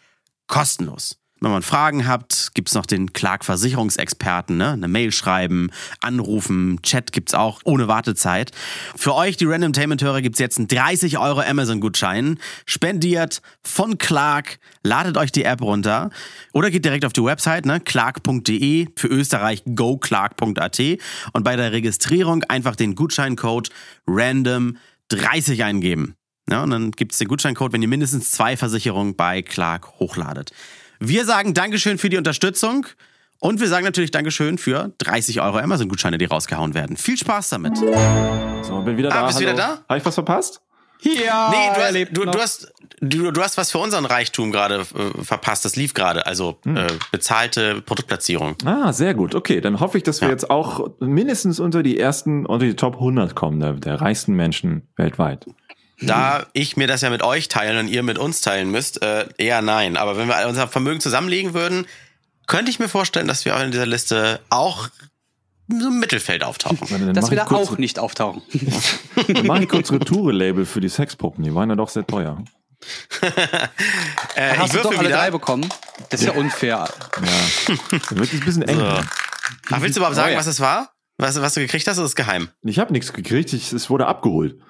kostenlos. 0.47 1.19
Wenn 1.41 1.51
man 1.51 1.63
Fragen 1.63 2.09
habt, 2.09 2.53
gibt's 2.55 2.73
noch 2.73 2.87
den 2.87 3.13
Clark-Versicherungsexperten, 3.13 4.57
ne? 4.57 4.71
eine 4.71 4.89
Mail 4.89 5.13
schreiben, 5.13 5.69
anrufen, 6.01 6.81
Chat 6.83 7.13
gibt's 7.13 7.35
auch 7.35 7.61
ohne 7.65 7.89
Wartezeit. 7.89 8.53
Für 8.97 9.15
euch, 9.15 9.37
die 9.37 9.45
Randomtainment-Hörer, 9.45 10.23
gibt's 10.23 10.39
jetzt 10.39 10.57
einen 10.57 10.69
30 10.69 11.19
Euro 11.19 11.41
Amazon-Gutschein. 11.41 12.39
Spendiert 12.65 13.43
von 13.63 13.99
Clark, 13.99 14.59
ladet 14.83 15.19
euch 15.19 15.31
die 15.31 15.45
App 15.45 15.61
runter 15.61 16.09
oder 16.55 16.71
geht 16.71 16.87
direkt 16.87 17.05
auf 17.05 17.13
die 17.13 17.23
Website, 17.23 17.67
ne? 17.67 17.81
clark.de, 17.81 18.89
für 18.97 19.09
Österreich 19.09 19.63
goclark.at 19.75 20.81
und 21.35 21.45
bei 21.45 21.57
der 21.57 21.73
Registrierung 21.73 22.45
einfach 22.45 22.77
den 22.77 22.95
Gutscheincode 22.95 23.69
random30 24.09 25.63
eingeben. 25.63 26.15
Ja, 26.49 26.63
und 26.63 26.71
dann 26.71 26.93
gibt's 26.93 27.19
den 27.19 27.29
Gutscheincode, 27.29 27.75
wenn 27.75 27.83
ihr 27.83 27.89
mindestens 27.89 28.31
zwei 28.31 28.57
Versicherungen 28.57 29.17
bei 29.17 29.43
Clark 29.43 29.99
hochladet. 29.99 30.53
Wir 31.01 31.25
sagen 31.25 31.55
Dankeschön 31.55 31.99
für 31.99 32.09
die 32.09 32.17
Unterstützung 32.17 32.87
und 33.41 33.61
wir 33.61 33.69
sagen 33.69 33.85
natürlich 33.85 34.11
Dankeschön 34.11 34.59
für 34.59 34.93
30 34.99 35.41
Euro 35.41 35.59
Amazon-Gutscheine, 35.59 36.19
die 36.19 36.25
rausgehauen 36.25 36.75
werden. 36.75 36.97
Viel 36.97 37.17
Spaß 37.19 37.51
damit. 37.51 37.77
So, 37.77 38.81
bin 38.83 38.97
wieder 38.97 39.11
Ah, 39.13 39.21
da. 39.23 39.27
bist 39.27 39.41
du 39.41 39.45
hallo. 39.47 39.57
wieder 39.57 39.67
da? 39.67 39.85
Habe 39.89 39.99
ich 39.99 40.05
was 40.05 40.15
verpasst? 40.15 40.63
Ja, 41.03 41.53
Nee, 41.93 42.07
du 42.07 42.25
du, 42.25 42.31
du, 42.31 42.39
hast, 42.41 42.73
du, 43.03 43.31
du 43.31 43.43
hast 43.43 43.59
was 43.59 43.71
für 43.71 43.77
unseren 43.79 44.07
Reichtum 44.07 44.51
gerade 44.51 44.77
äh, 44.81 45.23
verpasst. 45.23 45.67
Das 45.67 45.77
lief 45.77 45.93
gerade. 45.93 46.27
Also 46.27 46.59
äh, 46.65 46.87
bezahlte 47.13 47.83
Produktplatzierung. 47.83 48.57
Ah, 48.65 48.95
sehr 48.95 49.13
gut. 49.13 49.35
Okay, 49.35 49.61
dann 49.61 49.79
hoffe 49.81 49.99
ich, 49.99 50.05
dass 50.05 50.23
wir 50.23 50.29
Ja. 50.29 50.33
jetzt 50.33 50.49
auch 50.49 50.89
mindestens 50.99 51.61
unter 51.61 51.83
die 51.83 52.01
ersten, 52.01 52.47
unter 52.47 52.65
die 52.65 52.77
Top 52.77 52.95
100 52.95 53.35
kommen, 53.35 53.61
der, 53.61 53.75
der 53.75 54.01
reichsten 54.01 54.33
Menschen 54.33 54.89
weltweit. 54.97 55.45
Da 56.01 56.47
ich 56.53 56.77
mir 56.77 56.87
das 56.87 57.01
ja 57.01 57.11
mit 57.11 57.23
euch 57.23 57.49
teilen 57.49 57.79
und 57.79 57.89
ihr 57.89 58.03
mit 58.03 58.19
uns 58.19 58.43
teilen 58.43 58.71
müsst, 58.71 59.03
äh, 59.03 59.27
eher 59.39 59.63
nein. 59.63 59.97
Aber 59.97 60.17
wenn 60.19 60.29
wir 60.29 60.47
unser 60.47 60.69
Vermögen 60.69 61.01
zusammenlegen 61.01 61.55
würden, 61.55 61.87
könnte 62.47 62.71
ich 62.71 62.79
mir 62.79 62.89
vorstellen, 62.89 63.27
dass 63.27 63.45
wir 63.45 63.57
auch 63.57 63.61
in 63.63 63.71
dieser 63.71 63.87
Liste 63.87 64.41
auch 64.51 64.89
so 65.69 65.89
im 65.89 65.99
Mittelfeld 65.99 66.45
auftauchen. 66.45 66.79
Dann 66.91 67.15
dass 67.15 67.31
wir 67.31 67.39
ich 67.39 67.49
da 67.49 67.55
auch 67.57 67.79
nicht 67.79 67.99
auftauchen. 67.99 68.43
Dann 69.27 69.47
mache 69.47 69.65
ich 69.65 69.69
kurz 69.69 69.91
Retoure-Label 69.91 70.65
für 70.67 70.81
die 70.81 70.89
Sexpuppen. 70.89 71.43
Die 71.43 71.55
waren 71.55 71.71
ja 71.71 71.77
doch 71.77 71.89
sehr 71.89 72.07
teuer. 72.07 72.45
äh, 74.37 74.53
ich 74.53 74.59
Hast 74.59 74.75
du 74.75 74.79
würfel 74.79 74.83
doch 74.83 74.99
alle 74.99 75.09
wieder. 75.09 75.17
drei 75.19 75.31
bekommen? 75.31 75.69
Das 76.11 76.21
ist 76.21 76.27
ja 76.27 76.33
unfair. 76.35 76.89
Ja. 77.17 77.75
Wird 78.11 78.33
es 78.33 78.35
ein 78.35 78.41
bisschen 78.45 78.63
eng. 78.63 78.79
So. 78.79 78.85
Ach, 78.87 79.81
willst 79.81 79.97
du 79.97 80.01
überhaupt 80.01 80.17
sagen, 80.17 80.29
Oh 80.29 80.33
ja. 80.33 80.39
was 80.39 80.47
es 80.47 80.61
war? 80.61 80.93
Was, 81.19 81.41
was 81.41 81.55
du 81.55 81.61
gekriegt 81.61 81.89
hast, 81.89 81.97
oder 81.99 82.07
ist 82.07 82.15
geheim? 82.15 82.51
Ich 82.63 82.79
habe 82.79 82.93
nichts 82.93 83.13
gekriegt, 83.13 83.53
ich, 83.55 83.73
es 83.73 83.89
wurde 83.89 84.07
abgeholt. 84.07 84.61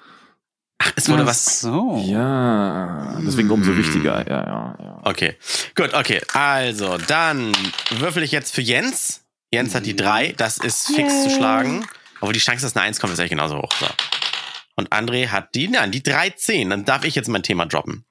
Ach, 0.87 0.93
es 0.95 1.09
wurde 1.09 1.23
Ach 1.23 1.27
was. 1.27 1.61
So. 1.61 2.03
Ja, 2.05 3.17
deswegen 3.19 3.49
umso 3.49 3.75
wichtiger. 3.75 4.27
Ja, 4.27 4.45
ja, 4.45 4.75
ja. 4.79 5.01
Okay. 5.03 5.35
Gut, 5.75 5.93
okay. 5.93 6.21
Also, 6.33 6.97
dann 7.07 7.53
würfel 7.91 8.23
ich 8.23 8.31
jetzt 8.31 8.53
für 8.53 8.61
Jens. 8.61 9.23
Jens 9.51 9.75
hat 9.75 9.85
die 9.85 9.95
drei. 9.95 10.33
Das 10.37 10.57
ist 10.57 10.87
fix 10.87 11.23
zu 11.23 11.29
schlagen. 11.29 11.85
Obwohl 12.19 12.33
die 12.33 12.39
Chance, 12.39 12.63
dass 12.63 12.75
eine 12.75 12.85
Eins 12.85 12.99
kommt, 12.99 13.13
ist 13.13 13.19
echt 13.19 13.29
genauso 13.29 13.57
hoch. 13.57 13.71
So. 13.79 13.87
Und 14.75 14.91
André 14.91 15.29
hat 15.29 15.55
die, 15.55 15.67
nein, 15.67 15.91
die 15.91 16.03
13. 16.03 16.69
Dann 16.69 16.85
darf 16.85 17.03
ich 17.03 17.15
jetzt 17.15 17.27
mein 17.27 17.43
Thema 17.43 17.65
droppen. 17.65 18.05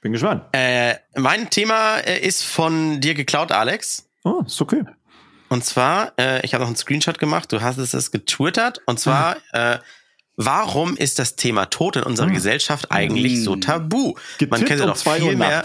Bin 0.00 0.12
gespannt. 0.12 0.44
Äh, 0.52 0.96
mein 1.16 1.50
Thema 1.50 1.98
äh, 1.98 2.20
ist 2.20 2.44
von 2.44 3.00
dir 3.00 3.14
geklaut, 3.14 3.50
Alex. 3.52 4.08
Oh, 4.24 4.42
ist 4.46 4.60
okay. 4.60 4.84
Und 5.48 5.64
zwar, 5.64 6.12
äh, 6.18 6.44
ich 6.44 6.54
habe 6.54 6.62
noch 6.62 6.68
einen 6.68 6.76
Screenshot 6.76 7.18
gemacht, 7.18 7.52
du 7.52 7.62
hast 7.62 7.78
es 7.78 8.10
getwittert. 8.10 8.80
Und 8.86 9.00
zwar, 9.00 9.36
äh, 9.52 9.78
warum 10.38 10.96
ist 10.96 11.18
das 11.18 11.36
Thema 11.36 11.66
Tod 11.66 11.96
in 11.96 12.04
unserer 12.04 12.28
Ah. 12.28 12.30
Gesellschaft 12.30 12.90
eigentlich 12.90 13.44
so 13.44 13.56
Mm. 13.56 13.60
tabu? 13.60 14.14
Man 14.14 14.14
Getippt 14.38 14.66
könnte 14.68 14.84
um 14.84 14.88
doch 14.90 14.96
viel 14.96 15.36
mehr. 15.36 15.64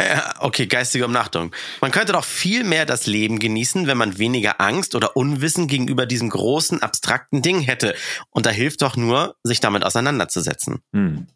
Ja, 0.00 0.32
okay, 0.38 0.66
geistige 0.66 1.04
Umnachtung. 1.04 1.54
Man 1.82 1.90
könnte 1.90 2.14
doch 2.14 2.24
viel 2.24 2.64
mehr 2.64 2.86
das 2.86 3.06
Leben 3.06 3.38
genießen, 3.38 3.86
wenn 3.86 3.98
man 3.98 4.16
weniger 4.16 4.58
Angst 4.58 4.94
oder 4.94 5.14
Unwissen 5.14 5.66
gegenüber 5.66 6.06
diesem 6.06 6.30
großen, 6.30 6.80
abstrakten 6.80 7.42
Ding 7.42 7.60
hätte. 7.60 7.94
Und 8.30 8.46
da 8.46 8.50
hilft 8.50 8.80
doch 8.80 8.96
nur, 8.96 9.36
sich 9.42 9.60
damit 9.60 9.84
auseinanderzusetzen. 9.84 10.80
Hm. 10.94 11.26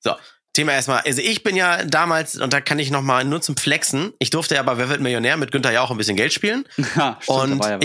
So, 0.00 0.16
Thema 0.54 0.72
erstmal. 0.72 1.02
Also 1.06 1.22
ich 1.22 1.44
bin 1.44 1.54
ja 1.54 1.84
damals, 1.84 2.34
und 2.40 2.52
da 2.52 2.60
kann 2.60 2.80
ich 2.80 2.90
noch 2.90 3.00
mal 3.02 3.24
nur 3.24 3.40
zum 3.40 3.56
Flexen, 3.56 4.12
ich 4.18 4.30
durfte 4.30 4.56
ja 4.56 4.62
bei 4.64 4.76
Wer 4.76 4.88
wird 4.88 5.00
Millionär 5.00 5.36
mit 5.36 5.52
Günther 5.52 5.70
ja 5.70 5.82
auch 5.82 5.92
ein 5.92 5.96
bisschen 5.98 6.16
Geld 6.16 6.32
spielen. 6.32 6.64
Ha, 6.96 7.18
stimmt, 7.22 7.38
Und 7.52 7.64
da 7.64 7.78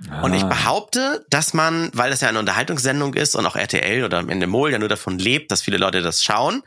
ich- 0.00 0.10
Und 0.22 0.34
ich 0.34 0.42
Ah. 0.42 0.48
behaupte, 0.48 1.24
dass 1.30 1.54
man, 1.54 1.90
weil 1.94 2.10
das 2.10 2.20
ja 2.20 2.28
eine 2.28 2.38
Unterhaltungssendung 2.38 3.14
ist 3.14 3.34
und 3.36 3.46
auch 3.46 3.56
RTL 3.56 4.04
oder 4.04 4.18
am 4.18 4.28
Ende 4.28 4.46
Mol 4.46 4.70
ja 4.72 4.78
nur 4.78 4.88
davon 4.88 5.18
lebt, 5.18 5.50
dass 5.50 5.62
viele 5.62 5.78
Leute 5.78 6.02
das 6.02 6.22
schauen 6.22 6.62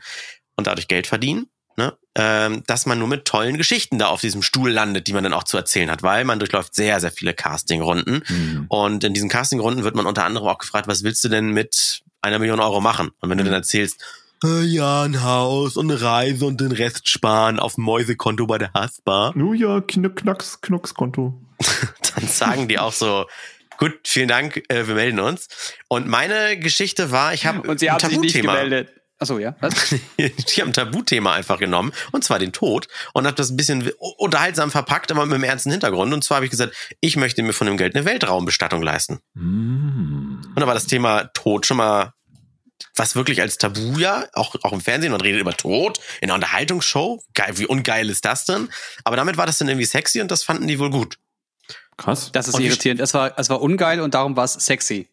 und 0.56 0.66
dadurch 0.66 0.88
Geld 0.88 1.06
verdienen, 1.06 1.46
ne, 1.76 1.96
ähm, 2.16 2.62
dass 2.66 2.86
man 2.86 2.98
nur 2.98 3.06
mit 3.08 3.24
tollen 3.26 3.56
Geschichten 3.58 3.98
da 3.98 4.08
auf 4.08 4.20
diesem 4.20 4.42
Stuhl 4.42 4.70
landet, 4.72 5.06
die 5.06 5.12
man 5.12 5.22
dann 5.24 5.34
auch 5.34 5.44
zu 5.44 5.56
erzählen 5.56 5.90
hat, 5.90 6.02
weil 6.02 6.24
man 6.24 6.38
durchläuft 6.40 6.74
sehr, 6.74 6.98
sehr 7.00 7.12
viele 7.12 7.34
Castingrunden. 7.34 8.22
Hm. 8.26 8.64
Und 8.68 9.04
in 9.04 9.14
diesen 9.14 9.28
Castingrunden 9.28 9.84
wird 9.84 9.94
man 9.94 10.06
unter 10.06 10.24
anderem 10.24 10.48
auch 10.48 10.58
gefragt, 10.58 10.88
was 10.88 11.04
willst 11.04 11.22
du 11.22 11.28
denn 11.28 11.50
mit 11.52 12.00
einer 12.22 12.38
Million 12.40 12.58
Euro 12.60 12.80
machen? 12.80 13.10
Und 13.20 13.30
wenn 13.30 13.38
du 13.38 13.44
dann 13.44 13.52
erzählst, 13.54 14.02
äh, 14.44 14.62
ja, 14.62 15.02
ein 15.02 15.22
Haus 15.22 15.76
und 15.76 15.90
eine 15.90 16.00
Reise 16.00 16.46
und 16.46 16.60
den 16.60 16.72
Rest 16.72 17.08
sparen 17.08 17.58
auf 17.60 17.74
dem 17.74 17.84
Mäusekonto 17.84 18.46
bei 18.46 18.58
der 18.58 18.72
Haspa, 18.72 19.32
Nu 19.36 19.52
ja, 19.52 19.80
Knick, 19.80 20.16
Knacks, 20.16 20.60
Knocks 20.60 20.94
Konto. 20.94 21.40
dann 22.18 22.28
sagen 22.28 22.68
die 22.68 22.78
auch 22.78 22.92
so, 22.92 23.26
gut, 23.78 23.98
vielen 24.04 24.28
Dank, 24.28 24.62
äh, 24.68 24.86
wir 24.86 24.94
melden 24.94 25.20
uns. 25.20 25.48
Und 25.88 26.06
meine 26.06 26.58
Geschichte 26.58 27.10
war, 27.10 27.32
ich 27.32 27.46
habe 27.46 27.68
Und 27.68 27.80
sie 27.80 27.90
haben 27.90 28.00
sich 28.00 28.18
nicht 28.18 28.34
gemeldet. 28.34 28.92
Achso, 29.20 29.38
ja. 29.38 29.56
Was? 29.60 29.92
ich 30.16 30.60
habe 30.60 30.70
ein 30.70 30.72
Tabuthema 30.72 31.32
einfach 31.34 31.58
genommen, 31.58 31.92
und 32.12 32.22
zwar 32.22 32.38
den 32.38 32.52
Tod, 32.52 32.86
und 33.14 33.26
habe 33.26 33.34
das 33.34 33.50
ein 33.50 33.56
bisschen 33.56 33.90
unterhaltsam 33.98 34.70
verpackt, 34.70 35.10
aber 35.10 35.26
mit 35.26 35.34
einem 35.34 35.44
ernsten 35.44 35.72
Hintergrund. 35.72 36.12
Und 36.12 36.22
zwar 36.22 36.36
habe 36.36 36.46
ich 36.46 36.52
gesagt, 36.52 36.74
ich 37.00 37.16
möchte 37.16 37.42
mir 37.42 37.52
von 37.52 37.66
dem 37.66 37.76
Geld 37.76 37.96
eine 37.96 38.04
Weltraumbestattung 38.04 38.80
leisten. 38.80 39.18
Hm. 39.34 40.40
Und 40.54 40.60
da 40.60 40.66
war 40.66 40.74
das 40.74 40.86
Thema 40.86 41.24
Tod 41.34 41.66
schon 41.66 41.78
mal 41.78 42.12
was 42.94 43.16
wirklich 43.16 43.40
als 43.40 43.58
Tabu 43.58 43.98
ja, 43.98 44.26
auch, 44.34 44.54
auch 44.62 44.72
im 44.72 44.80
Fernsehen, 44.80 45.12
man 45.12 45.20
redet 45.20 45.40
über 45.40 45.56
Tod 45.56 45.98
in 46.20 46.30
einer 46.30 46.36
Unterhaltungsshow. 46.36 47.22
Geil, 47.34 47.58
wie 47.58 47.66
ungeil 47.66 48.08
ist 48.08 48.24
das 48.24 48.44
denn? 48.44 48.68
Aber 49.04 49.16
damit 49.16 49.36
war 49.36 49.46
das 49.46 49.58
dann 49.58 49.68
irgendwie 49.68 49.86
sexy 49.86 50.20
und 50.20 50.30
das 50.30 50.44
fanden 50.44 50.66
die 50.66 50.78
wohl 50.78 50.90
gut. 50.90 51.18
Krass. 51.98 52.30
Das 52.32 52.48
ist 52.48 52.54
Und 52.54 52.62
irritierend. 52.62 53.00
Es 53.00 53.12
war, 53.12 53.38
es 53.38 53.50
war 53.50 53.60
ungeil 53.60 54.00
und 54.00 54.14
darum 54.14 54.36
war 54.36 54.44
es 54.44 54.54
sexy. 54.54 55.08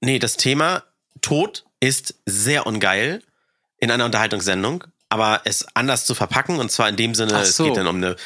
Nee, 0.00 0.18
das 0.18 0.36
Thema 0.38 0.84
Tod 1.20 1.64
ist 1.80 2.14
sehr 2.24 2.66
ungeil 2.66 3.22
in 3.78 3.90
einer 3.90 4.04
Unterhaltungssendung, 4.06 4.84
aber 5.10 5.42
es 5.44 5.66
anders 5.74 6.06
zu 6.06 6.14
verpacken 6.14 6.58
und 6.58 6.70
zwar 6.72 6.88
in 6.88 6.96
dem 6.96 7.14
Sinne, 7.14 7.34
Ach 7.36 7.42
es 7.42 7.56
so. 7.56 7.64
geht 7.64 7.76
dann 7.76 7.86
um 7.88 7.96
eine 7.96 8.16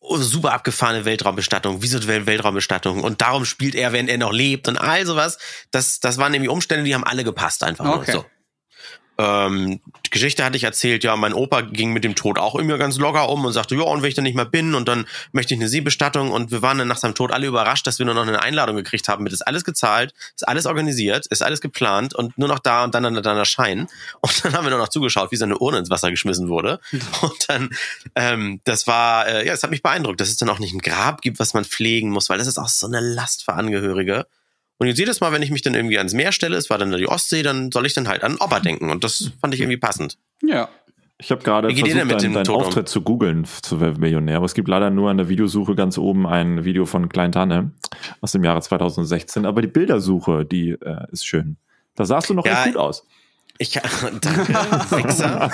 super 0.00 0.52
abgefahrene 0.52 1.04
Weltraumbestattung, 1.04 1.82
visuelle 1.82 2.26
Weltraumbestattung 2.26 3.02
und 3.02 3.20
darum 3.20 3.44
spielt 3.44 3.74
er, 3.74 3.92
wenn 3.92 4.08
er 4.08 4.18
noch 4.18 4.32
lebt 4.32 4.68
und 4.68 4.76
all 4.76 5.06
sowas. 5.06 5.38
Das, 5.70 6.00
das 6.00 6.18
waren 6.18 6.32
nämlich 6.32 6.50
Umstände, 6.50 6.84
die 6.84 6.94
haben 6.94 7.04
alle 7.04 7.24
gepasst 7.24 7.62
einfach 7.62 7.84
Okay. 7.86 8.12
nur 8.12 8.22
so. 8.22 8.26
Ähm, 9.18 9.80
Geschichte 10.10 10.44
hatte 10.44 10.56
ich 10.56 10.64
erzählt, 10.64 11.02
ja, 11.02 11.16
mein 11.16 11.34
Opa 11.34 11.62
ging 11.62 11.92
mit 11.92 12.04
dem 12.04 12.14
Tod 12.14 12.38
auch 12.38 12.54
immer 12.54 12.78
ganz 12.78 12.98
locker 12.98 13.28
um 13.28 13.44
und 13.44 13.52
sagte, 13.52 13.74
ja, 13.74 13.82
und 13.82 14.02
wenn 14.02 14.08
ich 14.08 14.14
dann 14.14 14.24
nicht 14.24 14.36
mehr 14.36 14.44
bin 14.44 14.74
und 14.74 14.86
dann 14.86 15.06
möchte 15.32 15.54
ich 15.54 15.60
eine 15.60 15.68
Seebestattung 15.68 16.30
und 16.30 16.52
wir 16.52 16.62
waren 16.62 16.78
dann 16.78 16.88
nach 16.88 16.98
seinem 16.98 17.14
Tod 17.14 17.32
alle 17.32 17.48
überrascht, 17.48 17.86
dass 17.86 17.98
wir 17.98 18.06
nur 18.06 18.14
noch 18.14 18.22
eine 18.22 18.40
Einladung 18.40 18.76
gekriegt 18.76 19.08
haben, 19.08 19.24
mit 19.24 19.32
ist 19.32 19.46
alles 19.46 19.64
gezahlt, 19.64 20.14
ist 20.34 20.46
alles 20.46 20.66
organisiert, 20.66 21.26
ist 21.26 21.42
alles 21.42 21.60
geplant 21.60 22.14
und 22.14 22.38
nur 22.38 22.48
noch 22.48 22.60
da 22.60 22.84
und 22.84 22.94
dann 22.94 23.02
dann, 23.02 23.22
dann 23.22 23.36
erscheinen. 23.36 23.88
Und 24.20 24.44
dann 24.44 24.52
haben 24.54 24.64
wir 24.64 24.70
nur 24.70 24.78
noch 24.78 24.88
zugeschaut, 24.88 25.30
wie 25.32 25.36
seine 25.36 25.58
Urne 25.58 25.78
ins 25.78 25.90
Wasser 25.90 26.10
geschmissen 26.10 26.48
wurde. 26.48 26.80
Und 27.22 27.48
dann, 27.48 27.70
ähm, 28.14 28.60
das 28.64 28.86
war, 28.86 29.26
äh, 29.26 29.46
ja, 29.46 29.52
das 29.52 29.62
hat 29.62 29.70
mich 29.70 29.82
beeindruckt, 29.82 30.20
dass 30.20 30.28
es 30.28 30.36
dann 30.36 30.48
auch 30.48 30.58
nicht 30.58 30.74
ein 30.74 30.80
Grab 30.80 31.22
gibt, 31.22 31.38
was 31.38 31.54
man 31.54 31.64
pflegen 31.64 32.10
muss, 32.10 32.28
weil 32.28 32.38
das 32.38 32.46
ist 32.46 32.58
auch 32.58 32.68
so 32.68 32.86
eine 32.86 33.00
Last 33.00 33.44
für 33.44 33.54
Angehörige. 33.54 34.26
Und 34.78 34.86
jetzt 34.86 34.98
jedes 34.98 35.20
Mal, 35.20 35.32
wenn 35.32 35.42
ich 35.42 35.50
mich 35.50 35.62
dann 35.62 35.74
irgendwie 35.74 35.98
ans 35.98 36.14
Meer 36.14 36.32
stelle, 36.32 36.56
es 36.56 36.70
war 36.70 36.78
dann 36.78 36.92
die 36.92 37.08
Ostsee, 37.08 37.42
dann 37.42 37.72
soll 37.72 37.86
ich 37.86 37.94
dann 37.94 38.08
halt 38.08 38.22
an 38.22 38.36
Opa 38.36 38.60
denken. 38.60 38.90
Und 38.90 39.02
das 39.04 39.32
fand 39.40 39.54
ich 39.54 39.60
irgendwie 39.60 39.76
passend. 39.76 40.18
Ja. 40.42 40.68
Ich 41.20 41.32
habe 41.32 41.42
gerade 41.42 41.68
versucht, 41.68 41.94
mit 41.94 42.10
deinen, 42.12 42.18
dem 42.20 42.32
deinen 42.32 42.48
um? 42.48 42.54
Auftritt 42.54 42.88
zu 42.88 43.02
googeln 43.02 43.44
zu 43.44 43.80
Wer 43.80 43.98
Millionär, 43.98 44.36
aber 44.36 44.46
es 44.46 44.54
gibt 44.54 44.68
leider 44.68 44.88
nur 44.90 45.10
an 45.10 45.16
der 45.16 45.28
Videosuche 45.28 45.74
ganz 45.74 45.98
oben 45.98 46.28
ein 46.28 46.64
Video 46.64 46.86
von 46.86 47.08
Klein 47.08 47.32
Tanne 47.32 47.72
aus 48.20 48.30
dem 48.30 48.44
Jahre 48.44 48.62
2016, 48.62 49.44
aber 49.44 49.60
die 49.60 49.66
Bildersuche, 49.66 50.44
die 50.44 50.70
äh, 50.70 51.10
ist 51.10 51.26
schön. 51.26 51.56
Da 51.96 52.04
sahst 52.04 52.30
du 52.30 52.34
noch 52.34 52.46
Ja, 52.46 52.62
echt 52.62 52.74
gut 52.74 52.76
aus. 52.76 53.04
Ich 53.60 53.72
danke, 54.20 54.48
Wichser. 54.48 55.50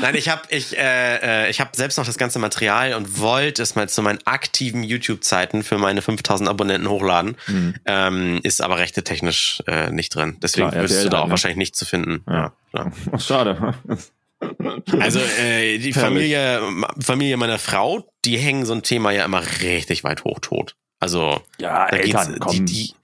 Nein, 0.00 0.14
ich 0.14 0.28
habe 0.28 0.42
ich 0.48 0.76
äh, 0.76 1.46
äh, 1.46 1.50
ich 1.50 1.60
habe 1.60 1.70
selbst 1.74 1.96
noch 1.96 2.04
das 2.04 2.18
ganze 2.18 2.38
Material 2.38 2.94
und 2.94 3.18
wollte 3.18 3.62
es 3.62 3.76
mal 3.76 3.88
zu 3.88 4.02
meinen 4.02 4.18
aktiven 4.24 4.82
YouTube-Zeiten 4.82 5.62
für 5.62 5.78
meine 5.78 6.02
5000 6.02 6.48
Abonnenten 6.48 6.88
hochladen. 6.88 7.36
Mhm. 7.46 7.74
Ähm, 7.86 8.40
ist 8.42 8.60
aber 8.60 8.78
rechte 8.78 9.04
technisch 9.04 9.62
äh, 9.66 9.90
nicht 9.90 10.14
drin. 10.14 10.38
Deswegen 10.42 10.70
Klar, 10.70 10.82
wirst 10.82 10.94
RTL 10.94 11.04
du 11.04 11.10
da 11.10 11.20
auch 11.20 11.26
ne? 11.26 11.30
wahrscheinlich 11.30 11.58
nicht 11.58 11.76
zu 11.76 11.84
finden. 11.84 12.24
Ja. 12.28 12.42
Ja, 12.42 12.52
klar. 12.70 12.92
Schade. 13.18 13.74
Also 14.98 15.20
äh, 15.40 15.78
die. 15.78 15.92
Familie, 15.92 16.60
Familie 16.98 17.36
meiner 17.36 17.58
Frau, 17.58 18.12
die 18.24 18.38
hängen 18.38 18.66
so 18.66 18.72
ein 18.72 18.82
Thema 18.82 19.12
ja 19.12 19.24
immer 19.24 19.42
richtig 19.62 20.04
weit 20.04 20.24
hoch 20.24 20.40
tot. 20.40 20.74
Also 20.98 21.40
Ja, 21.58 21.86
da 21.88 21.96
Eltern, 21.96 22.40
die, 22.50 22.64
die, 22.64 22.94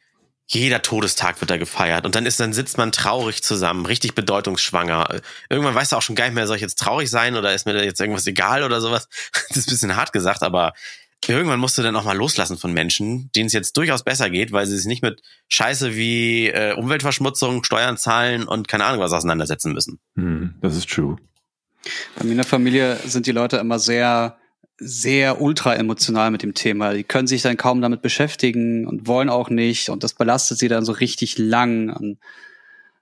jeder 0.50 0.80
Todestag 0.80 1.40
wird 1.40 1.50
da 1.50 1.58
gefeiert 1.58 2.06
und 2.06 2.14
dann 2.14 2.24
ist, 2.24 2.40
dann 2.40 2.54
sitzt 2.54 2.78
man 2.78 2.90
traurig 2.90 3.42
zusammen, 3.42 3.84
richtig 3.84 4.14
bedeutungsschwanger. 4.14 5.20
Irgendwann 5.50 5.74
weißt 5.74 5.92
du 5.92 5.96
auch 5.96 6.02
schon 6.02 6.16
gar 6.16 6.24
nicht 6.24 6.34
mehr, 6.34 6.46
soll 6.46 6.56
ich 6.56 6.62
jetzt 6.62 6.78
traurig 6.78 7.10
sein 7.10 7.36
oder 7.36 7.54
ist 7.54 7.66
mir 7.66 7.74
da 7.74 7.82
jetzt 7.82 8.00
irgendwas 8.00 8.26
egal 8.26 8.62
oder 8.62 8.80
sowas. 8.80 9.08
Das 9.48 9.58
ist 9.58 9.68
ein 9.68 9.72
bisschen 9.72 9.96
hart 9.96 10.12
gesagt, 10.12 10.42
aber 10.42 10.72
irgendwann 11.26 11.60
musst 11.60 11.76
du 11.76 11.82
dann 11.82 11.96
auch 11.96 12.04
mal 12.04 12.16
loslassen 12.16 12.56
von 12.56 12.72
Menschen, 12.72 13.30
denen 13.32 13.46
es 13.46 13.52
jetzt 13.52 13.76
durchaus 13.76 14.04
besser 14.04 14.30
geht, 14.30 14.52
weil 14.52 14.66
sie 14.66 14.76
sich 14.76 14.86
nicht 14.86 15.02
mit 15.02 15.20
Scheiße 15.48 15.94
wie 15.94 16.48
äh, 16.48 16.74
Umweltverschmutzung, 16.74 17.64
Steuern 17.64 17.98
zahlen 17.98 18.44
und 18.44 18.68
keine 18.68 18.84
Ahnung 18.84 19.00
was 19.00 19.12
auseinandersetzen 19.12 19.72
müssen. 19.72 19.98
Hm, 20.16 20.54
das 20.62 20.76
ist 20.76 20.88
true. 20.88 21.16
Bei 22.16 22.24
mir 22.24 22.32
in 22.32 22.36
der 22.38 22.46
Familie 22.46 22.98
sind 23.04 23.26
die 23.26 23.32
Leute 23.32 23.58
immer 23.58 23.78
sehr, 23.78 24.38
sehr 24.78 25.40
ultra 25.40 25.74
emotional 25.74 26.30
mit 26.30 26.42
dem 26.42 26.54
Thema. 26.54 26.94
Die 26.94 27.04
können 27.04 27.26
sich 27.26 27.42
dann 27.42 27.56
kaum 27.56 27.80
damit 27.80 28.00
beschäftigen 28.00 28.86
und 28.86 29.06
wollen 29.06 29.28
auch 29.28 29.50
nicht 29.50 29.90
und 29.90 30.04
das 30.04 30.14
belastet 30.14 30.58
sie 30.58 30.68
dann 30.68 30.84
so 30.84 30.92
richtig 30.92 31.36
lang. 31.36 31.90
Und 31.90 32.18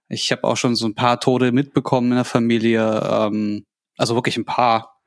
ich 0.08 0.32
habe 0.32 0.44
auch 0.44 0.56
schon 0.56 0.74
so 0.74 0.86
ein 0.86 0.94
paar 0.94 1.20
Tode 1.20 1.52
mitbekommen 1.52 2.12
in 2.12 2.16
der 2.16 2.24
Familie, 2.24 3.00
ähm, 3.10 3.66
also 3.96 4.14
wirklich 4.14 4.36
ein 4.38 4.46
paar. 4.46 5.00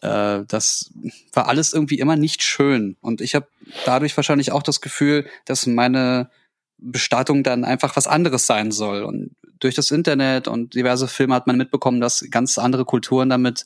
Äh, 0.00 0.44
das 0.48 0.92
war 1.32 1.48
alles 1.48 1.74
irgendwie 1.74 1.98
immer 1.98 2.16
nicht 2.16 2.42
schön 2.42 2.96
und 3.00 3.20
ich 3.20 3.34
habe 3.34 3.48
dadurch 3.84 4.16
wahrscheinlich 4.16 4.52
auch 4.52 4.62
das 4.62 4.80
Gefühl, 4.80 5.26
dass 5.44 5.66
meine 5.66 6.30
Bestattung 6.78 7.42
dann 7.42 7.64
einfach 7.64 7.96
was 7.96 8.06
anderes 8.06 8.46
sein 8.46 8.70
soll. 8.70 9.02
Und 9.02 9.34
durch 9.58 9.74
das 9.74 9.90
Internet 9.90 10.48
und 10.48 10.74
diverse 10.74 11.08
Filme 11.08 11.34
hat 11.34 11.46
man 11.46 11.56
mitbekommen, 11.56 12.00
dass 12.00 12.24
ganz 12.30 12.56
andere 12.56 12.84
Kulturen 12.84 13.28
damit 13.28 13.64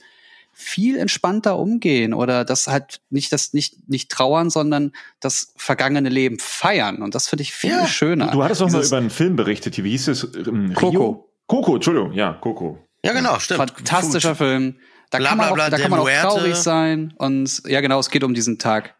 viel 0.53 0.97
entspannter 0.99 1.59
umgehen 1.59 2.15
oder 2.15 2.45
das 2.45 2.67
halt 2.67 3.01
nicht 3.11 3.33
das 3.33 3.53
nicht 3.53 3.88
nicht 3.88 4.11
trauern, 4.11 4.51
sondern 4.51 4.93
das 5.21 5.53
vergangene 5.57 6.09
Leben 6.09 6.38
feiern 6.38 7.03
und 7.03 7.15
das 7.15 7.29
finde 7.29 7.43
ich 7.43 7.53
viel 7.53 7.71
Ja. 7.71 7.87
schöner. 7.87 8.31
Du 8.31 8.45
hattest 8.45 8.61
doch 8.61 8.71
mal 8.71 8.85
über 8.85 8.97
einen 8.99 9.11
Film 9.11 9.35
berichtet, 9.37 9.83
wie 9.83 9.91
hieß 9.91 10.09
es? 10.09 10.25
Ähm, 10.47 10.73
Coco. 10.75 10.88
Rio? 10.91 11.29
Coco, 11.47 11.75
Entschuldigung, 11.77 12.12
ja, 12.12 12.35
Coco. 12.35 12.79
Ja, 13.05 13.12
genau, 13.12 13.38
stimmt. 13.38 13.59
fantastischer 13.59 14.31
Gut. 14.31 14.38
Film. 14.38 14.77
Da 15.11 15.19
Bla, 15.19 15.29
kann 15.31 15.38
man 15.38 15.47
bla, 15.47 15.51
auch, 15.51 15.55
bla, 15.57 15.65
da 15.65 15.77
der 15.77 15.81
kann 15.81 15.91
man 15.91 16.01
auch 16.01 16.21
traurig 16.21 16.55
sein 16.57 17.12
und 17.19 17.62
ja 17.67 17.81
genau, 17.81 17.99
es 17.99 18.11
geht 18.11 18.25
um 18.25 18.35
diesen 18.35 18.59
Tag. 18.59 18.95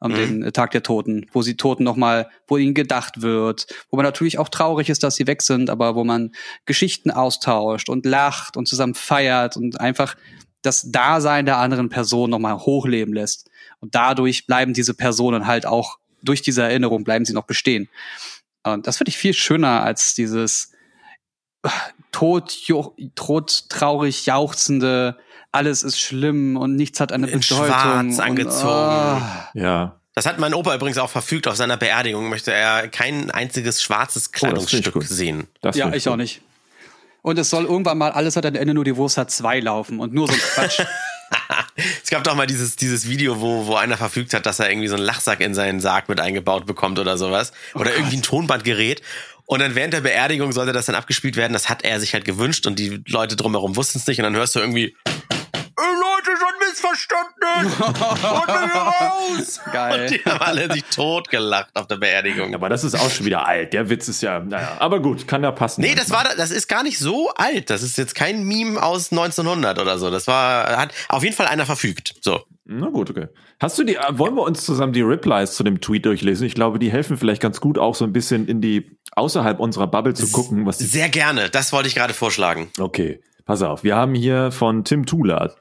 am 0.00 0.12
Mhm. 0.12 0.16
den 0.16 0.42
äh, 0.44 0.52
Tag 0.52 0.70
der 0.70 0.84
Toten, 0.84 1.26
wo 1.32 1.42
sie 1.42 1.56
Toten 1.56 1.82
nochmal, 1.82 2.30
wo 2.46 2.56
ihnen 2.56 2.72
gedacht 2.74 3.20
wird, 3.20 3.66
wo 3.90 3.96
man 3.96 4.04
natürlich 4.04 4.38
auch 4.38 4.48
traurig 4.48 4.90
ist, 4.90 5.02
dass 5.02 5.16
sie 5.16 5.26
weg 5.26 5.42
sind, 5.42 5.70
aber 5.70 5.96
wo 5.96 6.04
man 6.04 6.30
Geschichten 6.66 7.10
austauscht 7.10 7.88
und 7.88 8.06
lacht 8.06 8.56
und 8.56 8.68
zusammen 8.68 8.94
feiert 8.94 9.56
und 9.56 9.80
einfach 9.80 10.14
das 10.68 10.90
Dasein 10.92 11.46
der 11.46 11.56
anderen 11.58 11.88
Person 11.88 12.30
nochmal 12.30 12.58
hochleben 12.58 13.14
lässt. 13.14 13.50
Und 13.80 13.94
dadurch 13.94 14.46
bleiben 14.46 14.74
diese 14.74 14.94
Personen 14.94 15.46
halt 15.46 15.66
auch, 15.66 15.98
durch 16.22 16.42
diese 16.42 16.62
Erinnerung 16.62 17.04
bleiben 17.04 17.24
sie 17.24 17.32
noch 17.32 17.46
bestehen. 17.46 17.88
Und 18.64 18.86
das 18.86 18.98
finde 18.98 19.10
ich 19.10 19.16
viel 19.18 19.32
schöner 19.34 19.82
als 19.82 20.14
dieses 20.14 20.72
äh, 21.62 21.68
tot, 22.12 22.56
tot, 23.14 23.64
traurig, 23.68 24.26
jauchzende, 24.26 25.16
alles 25.52 25.82
ist 25.82 25.98
schlimm 26.00 26.56
und 26.56 26.76
nichts 26.76 27.00
hat 27.00 27.12
eine 27.12 27.26
In 27.28 27.40
Bedeutung. 27.40 27.66
schwarz 27.66 28.14
und, 28.18 28.20
angezogen. 28.20 28.66
ah. 28.68 29.48
Ja. 29.54 29.94
Das 30.14 30.26
hat 30.26 30.38
mein 30.40 30.52
Opa 30.52 30.74
übrigens 30.74 30.98
auch 30.98 31.08
verfügt. 31.10 31.46
Auf 31.46 31.54
seiner 31.56 31.76
Beerdigung 31.76 32.28
möchte 32.28 32.52
er 32.52 32.88
kein 32.88 33.30
einziges 33.30 33.80
schwarzes 33.82 34.26
Oh, 34.28 34.32
Kleidungsstück 34.32 34.92
gut. 34.92 35.04
sehen. 35.08 35.46
Das 35.62 35.76
ja, 35.76 35.92
ich 35.94 36.08
auch 36.08 36.12
gut. 36.12 36.20
nicht. 36.20 36.42
Und 37.22 37.38
es 37.38 37.50
soll 37.50 37.64
irgendwann 37.64 37.98
mal 37.98 38.12
alles 38.12 38.36
hat 38.36 38.46
ein 38.46 38.54
Ende, 38.54 38.74
nur 38.74 38.84
die 38.84 38.96
Wurst 38.96 39.16
hat 39.16 39.30
zwei 39.30 39.60
laufen 39.60 40.00
und 40.00 40.14
nur 40.14 40.28
so 40.28 40.34
ein 40.34 40.40
Quatsch. 40.40 40.80
Es 42.02 42.10
gab 42.10 42.24
doch 42.24 42.34
mal 42.34 42.46
dieses, 42.46 42.76
dieses 42.76 43.08
Video, 43.08 43.40
wo, 43.40 43.66
wo 43.66 43.76
einer 43.76 43.96
verfügt 43.96 44.34
hat, 44.34 44.46
dass 44.46 44.58
er 44.58 44.70
irgendwie 44.70 44.88
so 44.88 44.96
einen 44.96 45.04
Lachsack 45.04 45.40
in 45.40 45.54
seinen 45.54 45.78
Sarg 45.78 46.08
mit 46.08 46.20
eingebaut 46.20 46.66
bekommt 46.66 46.98
oder 46.98 47.16
sowas. 47.18 47.52
Oder 47.74 47.94
irgendwie 47.94 48.16
ein 48.16 48.22
Tonbandgerät. 48.22 49.02
Und 49.44 49.60
dann 49.60 49.74
während 49.74 49.94
der 49.94 50.00
Beerdigung 50.00 50.52
sollte 50.52 50.72
das 50.72 50.86
dann 50.86 50.94
abgespielt 50.94 51.36
werden. 51.36 51.52
Das 51.52 51.68
hat 51.68 51.82
er 51.84 52.00
sich 52.00 52.14
halt 52.14 52.24
gewünscht 52.24 52.66
und 52.66 52.78
die 52.78 53.02
Leute 53.06 53.36
drumherum 53.36 53.76
wussten 53.76 53.98
es 53.98 54.06
nicht. 54.06 54.18
Und 54.18 54.24
dann 54.24 54.36
hörst 54.36 54.56
du 54.56 54.60
irgendwie, 54.60 54.96
"Ey, 55.04 55.12
Mich 57.62 57.76
hier 57.76 57.84
raus! 58.74 59.60
Geil. 59.72 60.00
Und 60.00 60.10
die 60.10 60.24
haben 60.24 60.40
alle 60.40 60.72
sich 60.72 60.84
totgelacht 60.84 61.70
auf 61.74 61.86
der 61.86 61.96
Beerdigung. 61.96 62.54
Aber 62.54 62.68
das 62.68 62.84
ist 62.84 62.94
auch 62.94 63.10
schon 63.10 63.26
wieder 63.26 63.46
alt. 63.46 63.72
Der 63.72 63.88
Witz 63.90 64.08
ist 64.08 64.22
ja, 64.22 64.40
naja, 64.40 64.76
aber 64.78 65.00
gut, 65.00 65.26
kann 65.28 65.42
ja 65.42 65.50
passen. 65.52 65.80
Nee, 65.80 65.94
das 65.94 66.10
war, 66.10 66.24
das 66.36 66.50
ist 66.50 66.68
gar 66.68 66.82
nicht 66.82 66.98
so 66.98 67.30
alt. 67.34 67.70
Das 67.70 67.82
ist 67.82 67.98
jetzt 67.98 68.14
kein 68.14 68.44
Meme 68.44 68.82
aus 68.82 69.10
1900 69.10 69.78
oder 69.78 69.98
so. 69.98 70.10
Das 70.10 70.26
war, 70.26 70.76
hat 70.76 70.94
auf 71.08 71.22
jeden 71.22 71.34
Fall 71.34 71.46
einer 71.46 71.66
verfügt. 71.66 72.14
So. 72.20 72.42
Na 72.70 72.88
gut, 72.90 73.08
okay. 73.08 73.28
Hast 73.60 73.78
du 73.78 73.84
die, 73.84 73.96
äh, 73.96 74.18
wollen 74.18 74.34
wir 74.34 74.42
uns 74.42 74.64
zusammen 74.64 74.92
die 74.92 75.00
Replies 75.00 75.54
zu 75.54 75.64
dem 75.64 75.80
Tweet 75.80 76.04
durchlesen? 76.04 76.46
Ich 76.46 76.54
glaube, 76.54 76.78
die 76.78 76.92
helfen 76.92 77.16
vielleicht 77.16 77.40
ganz 77.40 77.60
gut, 77.60 77.78
auch 77.78 77.94
so 77.94 78.04
ein 78.04 78.12
bisschen 78.12 78.46
in 78.46 78.60
die, 78.60 78.98
außerhalb 79.12 79.58
unserer 79.58 79.86
Bubble 79.86 80.12
zu 80.12 80.30
gucken, 80.30 80.66
was 80.66 80.76
die 80.76 80.84
Sehr 80.84 81.08
gerne. 81.08 81.48
Das 81.48 81.72
wollte 81.72 81.88
ich 81.88 81.94
gerade 81.94 82.12
vorschlagen. 82.12 82.70
Okay, 82.78 83.22
pass 83.46 83.62
auf. 83.62 83.84
Wir 83.84 83.96
haben 83.96 84.14
hier 84.14 84.52
von 84.52 84.84
Tim 84.84 85.06
Tulat 85.06 85.56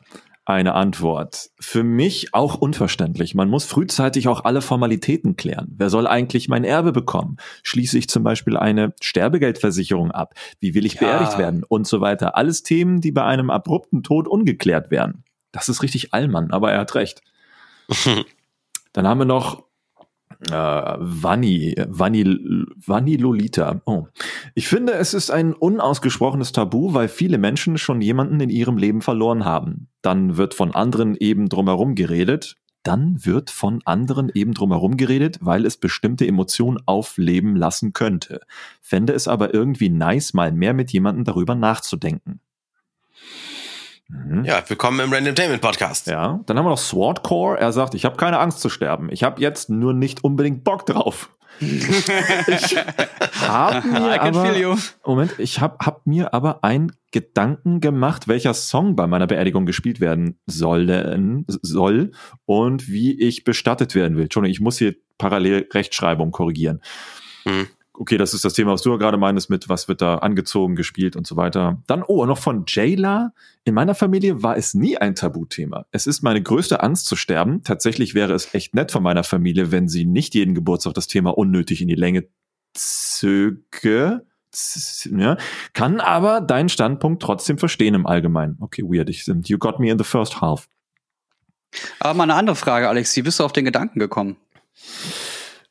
eine 0.48 0.76
Antwort. 0.76 1.50
Für 1.60 1.84
mich 1.84 2.34
auch 2.34 2.56
unverständlich. 2.56 3.36
Man 3.36 3.50
muss 3.50 3.66
frühzeitig 3.66 4.28
auch 4.30 4.46
alle 4.46 4.62
Formalitäten 4.62 5.36
klären. 5.36 5.74
Wer 5.78 5.90
soll 5.90 6.08
eigentlich 6.08 6.48
mein 6.48 6.64
Erbe 6.64 6.94
bekommen? 6.94 7.38
Schließe 7.64 7.98
ich 7.98 8.08
zum 8.08 8.24
Beispiel 8.24 8.56
eine 8.56 8.94
Sterbegeldversicherung 9.02 10.12
ab? 10.12 10.36
Wie 10.60 10.74
will 10.74 10.86
ich 10.86 10.94
Ja. 10.96 11.02
beerdigt 11.02 11.38
werden? 11.38 11.64
Und 11.68 11.86
so 11.86 12.00
weiter. 12.00 12.38
Alles 12.38 12.64
Themen, 12.64 13.02
die 13.02 13.12
bei 13.12 13.24
einem 13.26 13.50
abrupten 13.50 14.04
Tod 14.04 14.28
ungeklärt 14.28 14.90
werden. 14.90 15.24
Das 15.52 15.68
ist 15.68 15.84
richtig 15.84 16.14
Allmann, 16.14 16.52
aber 16.52 16.72
er 16.72 16.80
hat 16.80 16.96
recht. 16.96 17.22
Dann 18.94 19.08
haben 19.08 19.20
wir 19.20 19.26
noch 19.26 19.64
äh, 20.50 20.52
Vanni, 20.52 21.76
Vanni, 21.88 22.66
Vanni 22.76 23.16
Lolita. 23.16 23.82
Oh. 23.86 24.08
Ich 24.56 24.68
finde, 24.68 24.94
es 24.94 25.14
ist 25.14 25.32
ein 25.32 25.54
unausgesprochenes 25.54 26.52
Tabu, 26.52 26.94
weil 26.94 27.08
viele 27.08 27.38
Menschen 27.38 27.78
schon 27.78 28.02
jemanden 28.02 28.40
in 28.40 28.50
ihrem 28.50 28.78
Leben 28.78 29.02
verloren 29.02 29.46
haben. 29.46 29.90
Dann 30.02 30.38
wird 30.38 30.54
von 30.54 30.74
anderen 30.74 31.16
eben 31.16 31.50
drumherum 31.50 31.96
geredet. 31.96 32.56
Dann 32.84 33.26
wird 33.26 33.50
von 33.50 33.82
anderen 33.84 34.32
eben 34.34 34.54
drumherum 34.54 34.96
geredet, 34.96 35.40
weil 35.42 35.66
es 35.66 35.76
bestimmte 35.76 36.26
Emotionen 36.26 36.78
aufleben 36.86 37.56
lassen 37.56 37.92
könnte. 37.92 38.42
Fände 38.82 39.14
es 39.14 39.28
aber 39.28 39.54
irgendwie 39.54 39.90
nice, 39.90 40.34
mal 40.34 40.54
mehr 40.54 40.74
mit 40.74 40.94
jemandem 40.94 41.26
darüber 41.26 41.56
nachzudenken. 41.56 42.40
Mhm. 44.10 44.46
Ja, 44.46 44.64
willkommen 44.66 45.02
im 45.02 45.12
Randomtainment 45.12 45.62
Podcast. 45.62 46.08
Ja, 46.08 46.40
dann 46.46 46.58
haben 46.58 46.66
wir 46.66 46.70
noch 46.70 46.78
Swordcore. 46.78 47.60
Er 47.60 47.74
sagt, 47.74 47.94
ich 47.94 48.06
habe 48.06 48.16
keine 48.16 48.40
Angst 48.40 48.62
zu 48.62 48.70
sterben. 48.70 49.10
Ich 49.12 49.24
habe 49.24 49.42
jetzt 49.42 49.70
nur 49.70 49.94
nicht 49.94 50.24
unbedingt 50.24 50.64
Bock 50.64 50.86
drauf. 50.86 51.30
ich 51.60 52.78
habe 53.42 53.88
mir 53.88 54.22
aber. 54.22 54.78
Moment, 55.06 55.34
ich 55.40 55.60
habe 55.60 55.86
hab 55.86 56.08
mir 56.08 56.34
aber 56.34 56.64
ein 56.64 56.94
Gedanken 57.12 57.82
gemacht, 57.82 58.30
welcher 58.30 58.54
Song 58.54 58.96
bei 58.96 59.08
meiner 59.08 59.28
Beerdigung 59.28 59.66
gespielt 59.66 60.00
werden 60.00 60.40
soll, 60.46 61.46
soll 61.48 62.12
und 62.46 62.88
wie 62.88 63.20
ich 63.20 63.44
bestattet 63.44 63.94
werden 63.94 64.16
will. 64.16 64.26
Entschuldigung, 64.26 64.52
ich 64.52 64.62
muss 64.62 64.78
hier 64.78 64.96
parallel 65.18 65.68
Rechtschreibung 65.74 66.32
korrigieren. 66.32 66.82
Hm. 67.44 67.68
Okay, 68.00 68.18
das 68.18 68.36
ist 68.36 68.46
das 68.46 68.54
Thema, 68.54 68.74
was 68.74 68.84
du 68.84 68.96
gerade 69.00 69.18
meinst 69.18 69.50
mit, 69.50 69.70
was 69.70 69.88
wird 69.88 70.04
da 70.04 70.20
angezogen, 70.20 70.76
gespielt 70.76 71.16
und 71.16 71.26
so 71.26 71.36
weiter. 71.36 71.82
Dann, 71.88 72.04
oh, 72.04 72.28
noch 72.28 72.38
von 72.38 72.66
Jayla. 72.68 73.34
In 73.64 73.74
meiner 73.74 73.96
Familie 73.96 74.44
war 74.44 74.56
es 74.56 74.76
nie 74.76 74.98
ein 74.98 75.16
Tabuthema. 75.16 75.88
Es 75.90 76.06
ist 76.06 76.22
meine 76.22 76.44
größte 76.44 76.84
Angst 76.84 77.08
zu 77.08 77.16
sterben. 77.16 77.64
Tatsächlich 77.64 78.14
wäre 78.14 78.34
es 78.34 78.54
echt 78.54 78.76
nett 78.76 78.92
von 78.92 79.02
meiner 79.02 79.24
Familie, 79.24 79.72
wenn 79.72 79.88
sie 79.88 80.06
nicht 80.06 80.36
jeden 80.36 80.54
Geburtstag 80.54 80.94
das 80.94 81.08
Thema 81.08 81.36
unnötig 81.36 81.82
in 81.82 81.88
die 81.88 81.96
Länge 81.96 82.28
zöge. 82.76 84.26
Ja, 85.06 85.38
kann 85.74 86.00
aber 86.00 86.42
deinen 86.42 86.70
Standpunkt 86.70 87.24
trotzdem 87.24 87.58
verstehen 87.58 87.96
im 87.96 88.06
Allgemeinen. 88.06 88.58
Okay, 88.60 88.84
weird. 88.84 89.10
Ich, 89.10 89.26
you 89.26 89.58
got 89.58 89.80
me 89.80 89.90
in 89.90 89.98
the 89.98 90.04
first 90.04 90.40
half. 90.40 90.70
Aber 92.00 92.14
mal 92.14 92.24
eine 92.24 92.36
andere 92.36 92.56
Frage, 92.56 92.88
Alex. 92.88 93.16
Wie 93.16 93.24
bist 93.24 93.40
du 93.40 93.44
auf 93.44 93.54
den 93.54 93.66
Gedanken 93.66 93.98
gekommen? 93.98 94.38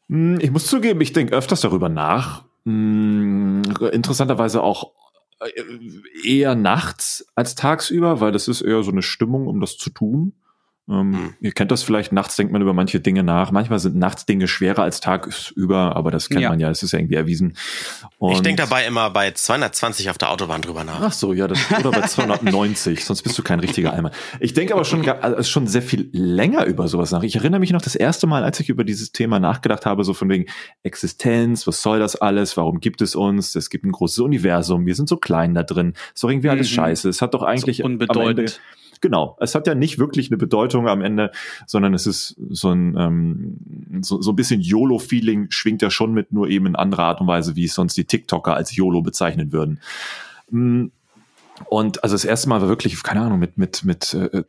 Hm, 0.09 0.39
Ich 0.41 0.51
muss 0.51 0.67
zugeben, 0.67 1.01
ich 1.01 1.13
denke 1.13 1.35
öfters 1.35 1.61
darüber 1.61 1.89
nach. 1.89 2.45
Hm, 2.65 3.63
Interessanterweise 3.93 4.63
auch 4.63 4.93
äh, 5.41 6.29
eher 6.29 6.55
nachts 6.55 7.27
als 7.35 7.55
tagsüber, 7.55 8.21
weil 8.21 8.33
das 8.33 8.49
ist 8.49 8.63
eher 8.63 8.83
so 8.83 8.91
eine 8.91 9.03
Stimmung, 9.03 9.47
um 9.47 9.61
das 9.61 9.77
zu 9.77 9.91
tun. 9.91 10.35
Ähm, 10.89 11.15
Hm. 11.15 11.35
Ihr 11.41 11.51
kennt 11.53 11.73
das 11.73 11.83
vielleicht, 11.83 12.13
nachts 12.13 12.37
denkt 12.37 12.53
man 12.53 12.63
über 12.63 12.73
manche 12.73 13.01
Dinge 13.01 13.25
nach. 13.25 13.51
Manchmal 13.51 13.81
sind 13.81 13.97
nachts 13.97 14.25
Dinge 14.25 14.47
schwerer 14.47 14.83
als 14.85 15.01
tagsüber, 15.01 15.97
aber 15.97 16.13
das 16.13 16.29
kennt 16.29 16.43
Ja. 16.43 16.51
man 16.51 16.61
ja, 16.61 16.69
das 16.69 16.83
ist 16.85 16.93
ja 16.93 17.01
irgendwie 17.01 17.17
erwiesen. 17.17 17.57
Ich 17.57 18.07
Und- 18.19 18.47
denke 18.47 18.63
dabei 18.63 18.87
immer 18.87 19.11
bei 19.11 19.33
220 19.33 20.11
auf 20.11 20.19
der 20.19 20.31
Autobahn 20.31 20.63
drüber 20.63 20.85
nach. 20.85 21.01
Ach 21.01 21.13
so, 21.13 21.33
ja, 21.33 21.49
das 21.49 21.59
oder 21.81 21.91
bei 21.91 22.03
290, 22.07 23.05
sonst 23.05 23.23
bist 23.23 23.37
du 23.37 23.43
kein 23.43 23.59
richtiger 23.59 23.93
Eimer. 23.95 24.13
Ich 24.39 24.55
denke 24.55 24.75
aber 24.75 24.85
schon, 24.85 25.09
also 25.09 25.43
schon 25.43 25.67
sehr 25.67 25.83
viel 25.83 26.09
länger 26.13 26.65
über 26.67 26.87
sowas 26.87 27.11
nach. 27.11 27.25
Ich 27.25 27.35
erinnere 27.35 27.59
mich 27.61 27.73
noch 27.73 27.83
das 27.83 27.97
erste 27.97 28.27
Mal, 28.29 28.45
als 28.45 28.61
ich 28.61 28.69
über 28.69 28.85
dieses 28.85 29.11
Thema 29.11 29.41
nachgedacht 29.41 29.87
habe, 29.87 30.05
so 30.05 30.15
von 30.15 30.29
wegen 30.29 30.47
Existenz, 30.85 31.67
was 31.67 31.83
soll 31.83 31.99
das 31.99 32.17
alles, 32.17 32.57
warum 32.57 32.81
gibt 32.81 33.03
es 33.03 33.15
uns, 33.17 33.55
es 33.57 33.71
gibt 33.71 33.85
ein 33.85 33.93
großes 33.93 34.21
Universum, 34.21 34.87
wir 34.87 34.95
sind 34.95 35.09
so 35.09 35.17
klein 35.17 35.53
da 35.55 35.63
drin, 35.63 35.95
ist 36.15 36.23
doch 36.23 36.31
irgendwie 36.31 36.49
alles 36.49 36.71
Mhm. 36.71 36.75
scheiße. 36.75 37.09
Es 37.09 37.21
hat 37.23 37.35
doch 37.35 37.43
eigentlich 37.43 37.79
So 37.79 37.85
am 37.85 37.93
Ende, 37.93 38.07
unbedeutend. 38.07 38.61
Genau, 39.01 39.37
es 39.41 39.55
hat 39.55 39.67
ja 39.67 39.75
nicht 39.75 39.99
wirklich 39.99 40.31
eine 40.31 40.37
Bedeutung 40.37 40.89
am 40.89 41.03
Ende, 41.03 41.31
sondern 41.67 41.95
es 41.95 42.07
ist 42.07 42.37
so 42.51 42.71
ein 42.71 42.97
ähm, 42.99 44.03
so, 44.03 44.21
so 44.21 44.33
ein 44.33 44.37
bisschen 44.37 44.61
YOLO-Feeling 44.61 45.47
schwingt 45.51 45.83
ja 45.83 45.91
schon 45.91 46.13
mit, 46.13 46.33
nur 46.33 46.49
eben 46.49 46.67
in 46.67 46.77
anderer 46.77 47.05
Art 47.05 47.21
und 47.21 47.27
Weise, 47.27 47.57
wie 47.57 47.65
es 47.65 47.75
sonst 47.75 47.97
die 47.97 48.05
TikToker 48.05 48.55
als 48.55 48.75
YOLO 48.75 49.03
bezeichnen 49.03 49.53
würden. 49.53 49.81
Mm, 50.51 50.87
Und 51.65 52.03
also 52.03 52.15
das 52.15 52.25
erste 52.25 52.49
Mal 52.49 52.61
war 52.61 52.69
wirklich, 52.69 53.03
keine 53.03 53.23
Ahnung, 53.23 53.39
mit, 53.39 53.57
mit, 53.57 53.85
mit 53.85 54.15
äh, 54.15 54.45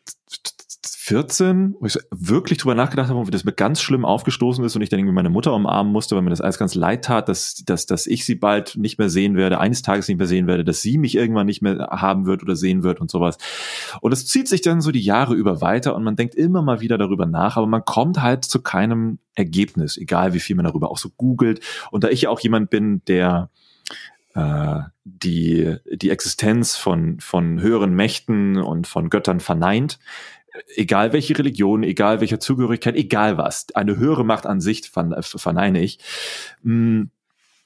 14, 1.08 1.76
wo 1.80 1.86
ich 1.86 1.94
so 1.94 2.00
wirklich 2.12 2.58
drüber 2.58 2.76
nachgedacht 2.76 3.10
habe 3.10 3.26
wie 3.26 3.32
das 3.32 3.46
mir 3.46 3.54
ganz 3.54 3.82
schlimm 3.82 4.04
aufgestoßen 4.04 4.64
ist 4.66 4.76
und 4.76 4.82
ich 4.82 4.90
dann 4.90 5.00
irgendwie 5.00 5.16
meine 5.16 5.30
Mutter 5.30 5.54
umarmen 5.54 5.92
musste, 5.92 6.16
weil 6.16 6.22
mir 6.22 6.30
das 6.32 6.42
alles 6.42 6.58
ganz 6.58 6.76
leid 6.76 7.06
tat, 7.06 7.30
dass, 7.30 7.56
dass, 7.66 7.86
dass 7.86 8.08
ich 8.08 8.26
sie 8.26 8.36
bald 8.36 8.76
nicht 8.76 9.00
mehr 9.00 9.10
sehen 9.10 9.38
werde, 9.38 9.60
eines 9.60 9.82
Tages 9.82 10.08
nicht 10.08 10.18
mehr 10.18 10.28
sehen 10.28 10.48
werde, 10.48 10.66
dass 10.66 10.82
sie 10.82 10.98
mich 10.98 11.16
irgendwann 11.16 11.46
nicht 11.46 11.62
mehr 11.62 11.88
haben 11.92 12.26
wird 12.26 12.44
oder 12.44 12.56
sehen 12.56 12.84
wird 12.84 13.00
und 13.00 13.10
sowas. 13.10 13.38
Und 14.02 14.12
es 14.12 14.28
zieht 14.28 14.50
sich 14.50 14.62
dann 14.62 14.82
so 14.82 14.92
die 14.92 15.02
Jahre 15.02 15.34
über 15.34 15.62
weiter 15.62 15.96
und 15.96 16.04
man 16.04 16.18
denkt 16.18 16.36
immer 16.36 16.62
mal 16.62 16.82
wieder 16.82 16.98
darüber 16.98 17.26
nach, 17.26 17.56
aber 17.56 17.68
man 17.68 17.86
kommt 17.86 18.22
halt 18.22 18.44
zu 18.44 18.62
keinem 18.62 19.20
Ergebnis, 19.34 19.98
egal 19.98 20.34
wie 20.34 20.42
viel 20.42 20.56
man 20.56 20.66
darüber 20.66 20.92
auch 20.92 20.98
so 20.98 21.10
googelt. 21.16 21.62
Und 21.90 22.04
da 22.04 22.10
ich 22.10 22.24
ja 22.24 22.30
auch 22.30 22.42
jemand 22.42 22.70
bin, 22.70 23.02
der 23.08 23.50
äh, 24.38 24.84
die, 25.04 25.78
die 25.92 26.10
Existenz 26.12 26.76
von, 26.78 27.20
von 27.20 27.60
höheren 27.60 27.94
Mächten 27.94 28.58
und 28.58 28.88
von 28.88 29.10
Göttern 29.10 29.40
verneint, 29.40 30.00
egal 30.76 31.14
welche 31.14 31.38
Religion, 31.38 31.84
egal 31.84 32.22
welche 32.22 32.40
Zugehörigkeit, 32.40 32.96
egal 32.96 33.38
was, 33.38 33.68
eine 33.74 33.98
höhere 33.98 34.24
Macht 34.24 34.46
an 34.46 34.62
sich 34.62 34.84
verne- 34.90 35.22
verneine 35.24 35.82
ich. 35.82 36.00
Mm, 36.64 37.04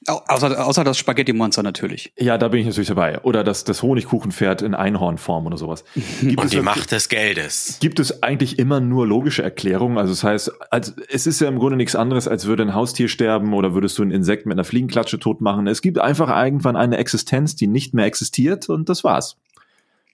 Au 0.08 0.20
außer, 0.26 0.64
außer 0.66 0.84
das 0.84 0.98
Spaghetti-Monster 0.98 1.62
natürlich. 1.62 2.12
Ja, 2.18 2.36
da 2.38 2.48
bin 2.48 2.60
ich 2.60 2.66
natürlich 2.66 2.88
dabei. 2.88 3.20
Oder 3.20 3.44
das, 3.44 3.64
das 3.64 3.82
Honigkuchenpferd 3.82 4.62
in 4.62 4.74
Einhornform 4.74 5.46
oder 5.46 5.56
sowas. 5.56 5.84
Gibt 6.20 6.38
Und 6.38 6.44
es 6.46 6.50
die 6.50 6.60
Macht 6.60 6.90
des 6.90 7.08
Geldes. 7.08 7.78
gibt 7.80 8.00
es 8.00 8.22
eigentlich 8.22 8.58
immer 8.58 8.80
nur 8.80 9.06
logische 9.06 9.42
Erklärungen. 9.42 9.98
Also 9.98 10.12
das 10.12 10.24
heißt, 10.24 10.52
also 10.70 10.92
es 11.08 11.26
ist 11.26 11.40
ja 11.40 11.48
im 11.48 11.58
Grunde 11.58 11.76
nichts 11.76 11.94
anderes, 11.94 12.26
als 12.26 12.46
würde 12.46 12.64
ein 12.64 12.74
Haustier 12.74 13.08
sterben 13.08 13.54
oder 13.54 13.74
würdest 13.74 13.98
du 13.98 14.02
ein 14.02 14.10
Insekt 14.10 14.46
mit 14.46 14.54
einer 14.54 14.64
Fliegenklatsche 14.64 15.18
tot 15.18 15.40
machen. 15.40 15.66
Es 15.66 15.82
gibt 15.82 15.98
einfach 15.98 16.28
irgendwann 16.28 16.76
eine 16.76 16.96
Existenz, 16.98 17.54
die 17.54 17.66
nicht 17.68 17.94
mehr 17.94 18.06
existiert 18.06 18.68
und 18.68 18.88
das 18.88 19.04
war's. 19.04 19.36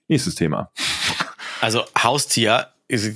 Nächstes 0.07 0.35
Thema. 0.35 0.71
Also 1.61 1.83
Haustier, 2.01 2.67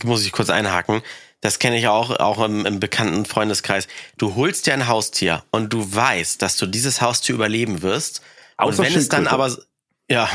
muss 0.04 0.26
ich 0.26 0.32
kurz 0.32 0.50
einhaken. 0.50 1.02
Das 1.43 1.60
kenne 1.60 1.77
ich 1.77 1.89
auch, 1.89 2.10
auch 2.10 2.41
im, 2.41 2.65
im 2.65 2.79
bekannten 2.79 3.25
Freundeskreis. 3.25 3.89
Du 4.17 4.36
holst 4.36 4.65
dir 4.65 4.73
ein 4.73 4.88
Haustier 4.88 5.43
und 5.51 5.73
du 5.73 5.93
weißt, 5.93 6.41
dass 6.41 6.56
du 6.56 6.65
dieses 6.65 7.01
Haustier 7.01 7.36
überleben 7.36 7.82
wirst. 7.82 8.21
Außer 8.56 8.79
und 8.79 8.88
wenn 8.88 8.97
es 8.97 9.10
dann 9.10 9.27
aber 9.27 9.53
ja, 10.10 10.29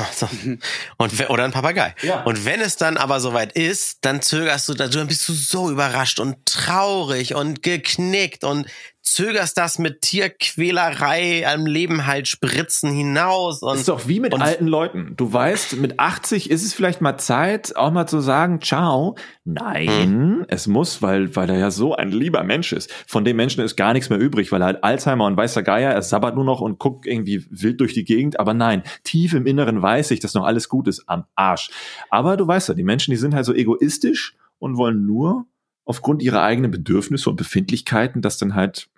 und 0.99 1.31
oder 1.31 1.45
ein 1.45 1.53
Papagei. 1.53 1.95
Ja. 2.03 2.25
Und 2.25 2.45
wenn 2.45 2.61
es 2.61 2.77
dann 2.77 2.99
aber 2.99 3.21
soweit 3.21 3.53
ist, 3.53 3.99
dann 4.03 4.21
zögerst 4.21 4.69
du, 4.69 4.75
dann 4.75 5.07
bist 5.07 5.27
du 5.27 5.33
so 5.33 5.71
überrascht 5.71 6.21
und 6.21 6.45
traurig 6.45 7.35
und 7.35 7.63
geknickt 7.63 8.45
und 8.45 8.67
zögerst 9.13 9.57
das 9.59 9.79
mit 9.79 10.03
Tierquälerei 10.03 11.47
am 11.47 11.67
Leben 11.67 12.07
halt 12.07 12.29
spritzen 12.29 12.93
hinaus 12.93 13.63
und 13.63 13.77
ist 13.77 13.89
doch 13.89 14.09
wie 14.09 14.21
mit 14.21 14.39
alten 14.41 14.67
Leuten. 14.67 15.15
Du 15.17 15.33
weißt, 15.33 15.77
mit 15.77 15.99
80 15.99 16.51
ist 16.51 16.65
es 16.65 16.75
vielleicht 16.75 17.01
mal 17.01 17.19
Zeit, 17.19 17.77
auch 17.77 17.91
mal 17.91 18.07
zu 18.07 18.21
sagen, 18.21 18.61
ciao. 18.61 19.17
Nein, 19.45 20.45
es 20.49 20.67
muss, 20.67 21.03
weil, 21.03 21.35
weil 21.37 21.49
er 21.51 21.59
ja 21.59 21.71
so 21.71 21.95
ein 21.95 22.11
lieber 22.11 22.43
Mensch 22.45 22.73
ist. 22.73 22.93
Von 23.07 23.25
dem 23.25 23.37
Menschen 23.37 23.65
ist 23.65 23.77
gar 23.77 23.93
nichts 23.93 24.11
mehr 24.11 24.19
übrig, 24.19 24.53
weil 24.53 24.63
er 24.63 24.69
hat 24.69 24.85
Alzheimer 24.85 25.27
und 25.27 25.37
weißer 25.37 25.63
Geier, 25.63 25.93
er 25.93 26.03
sabbert 26.03 26.35
nur 26.35 26.45
noch 26.45 26.61
und 26.61 26.79
guckt 26.79 27.07
irgendwie 27.07 27.47
wild 27.51 27.81
durch 27.81 27.95
die 27.95 28.05
Gegend. 28.05 28.39
Aber 28.39 28.55
nein, 28.55 28.83
tief 29.05 29.35
im 29.35 29.47
Inneren 29.47 29.81
weiß 29.83 30.11
ich, 30.11 30.21
dass 30.21 30.35
noch 30.35 30.45
alles 30.45 30.69
gut 30.69 30.89
ist 30.89 31.05
am 31.07 31.25
Arsch. 31.35 31.71
Aber 32.11 32.37
du 32.37 32.47
weißt 32.47 32.69
ja, 32.69 32.75
die 32.75 32.85
Menschen, 32.85 33.11
die 33.11 33.17
sind 33.17 33.35
halt 33.35 33.47
so 33.47 33.55
egoistisch 33.55 34.37
und 34.59 34.77
wollen 34.77 35.07
nur 35.07 35.47
aufgrund 35.89 36.23
ihrer 36.23 36.43
eigenen 36.43 36.71
Bedürfnisse 36.71 37.31
und 37.31 37.37
Befindlichkeiten 37.37 38.21
das 38.21 38.37
dann 38.37 38.55
halt 38.55 38.89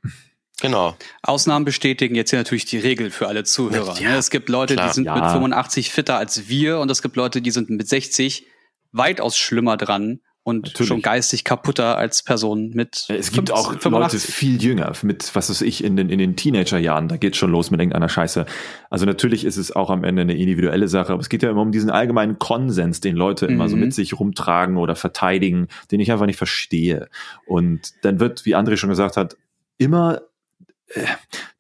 genau. 0.61 0.97
Ausnahmen 1.23 1.65
bestätigen 1.65 2.17
jetzt 2.17 2.31
hier 2.31 2.39
natürlich 2.41 2.65
die 2.65 2.79
Regel 2.79 3.11
für 3.11 3.29
alle 3.29 3.45
Zuhörer. 3.45 3.99
Ja, 4.01 4.11
ne? 4.11 4.17
Es 4.17 4.29
gibt 4.31 4.49
Leute, 4.49 4.75
klar. 4.75 4.89
die 4.89 4.95
sind 4.95 5.05
Ja. 5.05 5.15
mit 5.15 5.25
85 5.31 5.91
fitter 5.91 6.17
als 6.19 6.49
wir 6.49 6.81
und 6.81 6.91
es 6.91 7.01
gibt 7.01 7.15
Leute, 7.15 7.41
die 7.41 7.53
sind 7.53 7.71
mit 7.71 7.89
60 7.89 8.45
weitaus 8.91 9.39
schlimmer 9.39 9.77
dran 9.77 10.21
und 10.43 10.67
Natürlich. 10.67 10.89
schon 10.89 11.03
geistig 11.03 11.45
kaputter 11.45 11.99
als 11.99 12.23
Personen 12.23 12.71
mit 12.71 13.07
Es 13.09 13.31
gibt 13.31 13.51
85. 13.51 13.87
auch 13.87 13.91
Leute 13.91 14.19
viel 14.19 14.63
jünger, 14.63 14.93
mit, 15.03 15.35
was 15.35 15.51
weiß 15.51 15.61
ich, 15.63 15.85
in 15.85 15.97
den, 15.97 16.09
in 16.09 16.19
den 16.19 16.35
Teenagerjahren, 16.37 17.09
da 17.09 17.17
geht's 17.19 17.37
schon 17.37 17.51
los 17.51 17.71
mit 17.71 17.81
irgendeiner 17.81 18.09
Scheiße. 18.09 18.47
Also 18.89 19.05
natürlich 19.07 19.45
ist 19.45 19.59
es 19.59 19.71
auch 19.77 19.91
am 19.91 20.03
Ende 20.03 20.23
eine 20.23 20.37
individuelle 20.37 20.89
Sache, 20.89 21.13
aber 21.13 21.21
es 21.21 21.29
geht 21.29 21.43
ja 21.43 21.51
immer 21.51 21.63
um 21.63 21.73
diesen 21.73 21.91
allgemeinen 21.91 22.39
Konsens, 22.39 23.01
den 23.01 23.17
Leute 23.17 23.47
immer 23.47 23.69
so 23.69 23.77
Mhm. 23.77 23.83
mit 23.83 23.95
sich 23.95 24.19
rumtragen 24.19 24.77
oder 24.79 24.97
verteidigen, 24.97 25.69
den 25.91 26.01
ich 26.01 26.11
einfach 26.11 26.27
nicht 26.27 26.39
verstehe. 26.39 27.09
Und 27.47 27.93
dann 28.03 28.19
wird, 28.19 28.47
wie 28.47 28.57
André 28.57 28.77
schon 28.77 28.91
gesagt 28.91 29.17
hat, 29.19 29.37
immer 29.77 30.17
äh, 30.17 30.21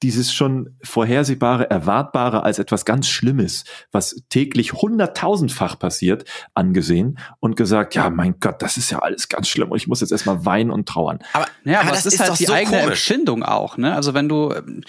dieses 0.02 0.32
schon 0.32 0.76
vorhersehbare, 0.82 1.70
erwartbare 1.70 2.42
als 2.42 2.58
etwas 2.58 2.84
ganz 2.84 3.08
Schlimmes, 3.08 3.64
was 3.92 4.22
täglich 4.28 4.72
hunderttausendfach 4.72 5.78
passiert, 5.78 6.24
angesehen 6.54 7.18
und 7.38 7.56
gesagt, 7.56 7.94
ja, 7.94 8.10
mein 8.10 8.40
Gott, 8.40 8.62
das 8.62 8.76
ist 8.76 8.90
ja 8.90 9.00
alles 9.00 9.28
ganz 9.28 9.48
schlimm 9.48 9.70
und 9.70 9.76
ich 9.76 9.86
muss 9.86 10.00
jetzt 10.00 10.10
erstmal 10.10 10.44
weinen 10.44 10.70
und 10.70 10.88
trauern. 10.88 11.20
Aber, 11.32 11.46
Ja, 11.64 11.82
aber, 11.82 11.92
es 11.92 12.06
ist, 12.06 12.18
halt 12.18 12.30
doch 12.30 12.36
die 12.36 12.46
so 12.46 12.52
eigene 12.52 12.80
komisch. 12.80 13.10
Empfindung 13.10 13.42
auch. 13.42 13.76
Ne? 13.76 13.94
Also 13.94 14.14
wenn 14.14 14.28
du 14.28 14.52
ähm, 14.52 14.82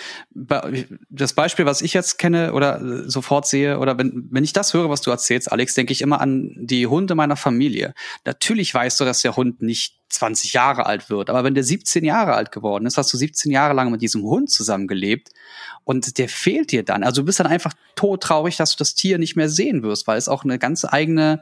das 1.09 1.33
Beispiel, 1.33 1.65
was 1.65 1.81
ich 1.81 1.93
jetzt 1.93 2.17
kenne 2.17 2.53
oder 2.53 2.81
äh, 2.81 3.09
sofort 3.09 3.45
sehe, 3.45 3.79
oder 3.79 3.97
wenn, 3.97 4.27
wenn 4.31 4.43
ich 4.43 4.53
das 4.53 4.73
höre, 4.73 4.89
was 4.89 5.01
du 5.01 5.11
erzählst, 5.11 5.51
Alex, 5.51 5.73
denke 5.73 5.93
ich 5.93 6.01
immer 6.01 6.21
an 6.21 6.51
die 6.55 6.87
Hunde 6.87 7.15
meiner 7.15 7.35
Familie. 7.35 7.93
Natürlich 8.25 8.73
weißt 8.73 8.99
du, 8.99 9.05
dass 9.05 9.21
der 9.21 9.35
Hund 9.35 9.61
nicht 9.61 10.00
20 10.11 10.53
Jahre 10.53 10.85
alt 10.85 11.09
wird, 11.09 11.29
aber 11.29 11.43
wenn 11.43 11.53
der 11.53 11.63
17 11.63 12.03
Jahre 12.03 12.33
alt 12.33 12.51
geworden 12.51 12.85
ist, 12.85 12.97
hast 12.97 13.11
du 13.13 13.17
17 13.17 13.51
Jahre 13.51 13.73
lang 13.73 13.91
mit 13.91 14.01
diesem 14.01 14.23
Hund 14.23 14.49
zusammengelebt 14.49 15.29
und 15.83 16.17
der 16.17 16.29
fehlt 16.29 16.71
dir 16.71 16.83
dann. 16.83 17.03
Also 17.03 17.21
du 17.21 17.25
bist 17.25 17.39
dann 17.39 17.47
einfach 17.47 17.73
todtraurig, 17.95 18.57
dass 18.57 18.71
du 18.71 18.77
das 18.77 18.95
Tier 18.95 19.17
nicht 19.17 19.35
mehr 19.35 19.49
sehen 19.49 19.83
wirst, 19.83 20.07
weil 20.07 20.17
es 20.17 20.27
auch 20.27 20.43
eine 20.43 20.59
ganz 20.59 20.85
eigene 20.85 21.41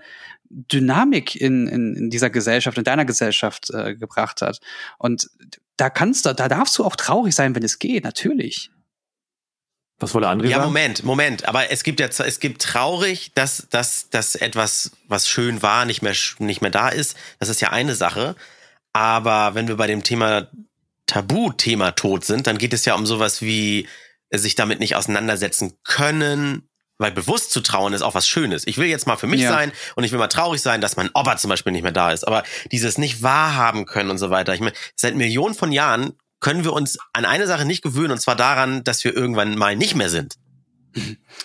Dynamik 0.49 1.36
in, 1.36 1.67
in, 1.67 1.95
in 1.95 2.10
dieser 2.10 2.29
Gesellschaft, 2.29 2.77
in 2.77 2.84
deiner 2.84 3.05
Gesellschaft 3.05 3.69
äh, 3.71 3.95
gebracht 3.95 4.41
hat. 4.41 4.60
Und 4.97 5.29
da 5.77 5.89
kannst 5.89 6.25
du, 6.25 6.34
da 6.34 6.47
darfst 6.47 6.77
du 6.77 6.84
auch 6.84 6.95
traurig 6.95 7.36
sein, 7.36 7.55
wenn 7.55 7.63
es 7.63 7.79
geht, 7.79 8.03
natürlich. 8.03 8.71
Was 9.99 10.13
wollte 10.13 10.29
André 10.29 10.47
Ja, 10.47 10.58
sagen? 10.58 10.67
Moment, 10.67 11.03
Moment. 11.03 11.47
Aber 11.47 11.71
es 11.71 11.84
gibt 11.84 11.99
ja, 11.99 12.08
es 12.08 12.39
gibt 12.39 12.62
traurig, 12.62 13.32
dass, 13.36 13.67
dass, 13.69 14.10
dass 14.10 14.36
etwas, 14.36 14.91
was 15.08 15.27
schön 15.27 15.62
war, 15.62 15.86
nicht 15.86 16.01
mehr, 16.01 16.15
nicht 16.39 16.62
mehr 16.62 16.71
da 16.71 16.89
ist. 16.89 17.17
Das 17.39 17.49
ist 17.49 17.62
ja 17.62 17.69
eine 17.69 17.95
Sache. 17.95 18.36
Aber 18.93 19.56
wenn 19.56 19.67
wir 19.67 19.75
bei 19.78 19.88
dem 19.88 20.04
Thema 20.04 20.49
Tabuthema 21.06 21.91
Tod 21.91 22.25
sind, 22.25 22.47
dann 22.47 22.58
geht 22.58 22.73
es 22.73 22.86
ja 22.86 22.95
um 22.95 23.06
sowas 23.06 23.41
wie 23.41 23.88
äh, 24.30 24.38
sich 24.38 24.56
damit 24.56 24.80
nicht 24.80 24.95
auseinandersetzen 24.95 25.73
können, 25.84 26.69
weil 26.97 27.12
bewusst 27.12 27.52
zu 27.52 27.62
trauen 27.62 27.93
ist 27.93 28.02
auch 28.02 28.13
was 28.13 28.28
Schönes. 28.28 28.67
Ich 28.67 28.78
will 28.78 28.88
jetzt 28.88 29.08
mal 29.08 29.15
für 29.15 29.28
mich 29.28 29.41
Ja. 29.41 29.49
sein 29.52 29.71
und 29.95 30.04
ich 30.04 30.12
will 30.12 30.19
mal 30.19 30.28
traurig 30.28 30.62
sein, 30.62 30.82
dass 30.82 30.97
mein 30.97 31.10
Opa 31.13 31.38
zum 31.38 31.49
Beispiel 31.49 31.71
nicht 31.71 31.84
mehr 31.84 31.91
da 31.91 32.12
ist. 32.12 32.28
Aber 32.28 32.43
dieses 32.71 32.97
nicht 32.97 33.23
wahrhaben 33.23 33.86
können 33.86 34.10
und 34.10 34.17
so 34.17 34.30
weiter. 34.30 34.54
Ich 34.54 34.60
meine, 34.60 34.73
seit 34.95 35.15
Millionen 35.15 35.56
von 35.56 35.71
Jahren 35.71 36.13
können 36.41 36.63
wir 36.63 36.73
uns 36.73 36.97
an 37.13 37.25
eine 37.25 37.47
Sache 37.47 37.65
nicht 37.65 37.82
gewöhnen 37.82 38.12
und 38.12 38.19
zwar 38.19 38.36
daran, 38.36 38.84
dass 38.84 39.04
wir 39.04 39.15
irgendwann 39.15 39.58
mal 39.58 39.75
nicht 39.75 39.95
mehr 39.95 40.10
sind. 40.10 40.36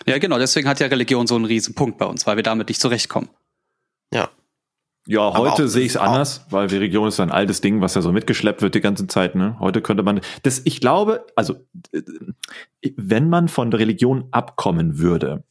Ja, 0.06 0.18
genau, 0.18 0.38
deswegen 0.38 0.68
hat 0.68 0.80
ja 0.80 0.86
Religion 0.88 1.26
so 1.26 1.36
einen 1.36 1.44
riesen 1.44 1.74
Punkt 1.74 1.98
bei 1.98 2.06
uns, 2.06 2.26
weil 2.26 2.36
wir 2.36 2.42
damit 2.42 2.68
nicht 2.68 2.80
zurechtkommen. 2.80 3.28
Ja. 4.12 4.30
Ja, 5.06 5.20
Aber 5.20 5.52
heute 5.52 5.68
sehe 5.68 5.82
ich 5.82 5.92
es 5.92 5.96
anders, 5.98 6.46
weil 6.48 6.68
die 6.68 6.76
Religion 6.76 7.08
ist 7.08 7.20
ein 7.20 7.30
altes 7.30 7.60
Ding, 7.60 7.82
was 7.82 7.94
ja 7.94 8.00
so 8.00 8.10
mitgeschleppt 8.10 8.62
wird 8.62 8.74
die 8.74 8.80
ganze 8.80 9.06
Zeit. 9.06 9.34
Ne? 9.34 9.56
Heute 9.60 9.82
könnte 9.82 10.02
man, 10.02 10.20
das, 10.42 10.62
ich 10.64 10.80
glaube, 10.80 11.26
also 11.36 11.56
äh, 11.92 12.02
wenn 12.96 13.28
man 13.28 13.48
von 13.48 13.70
der 13.70 13.80
Religion 13.80 14.28
abkommen 14.30 14.98
würde, 14.98 15.44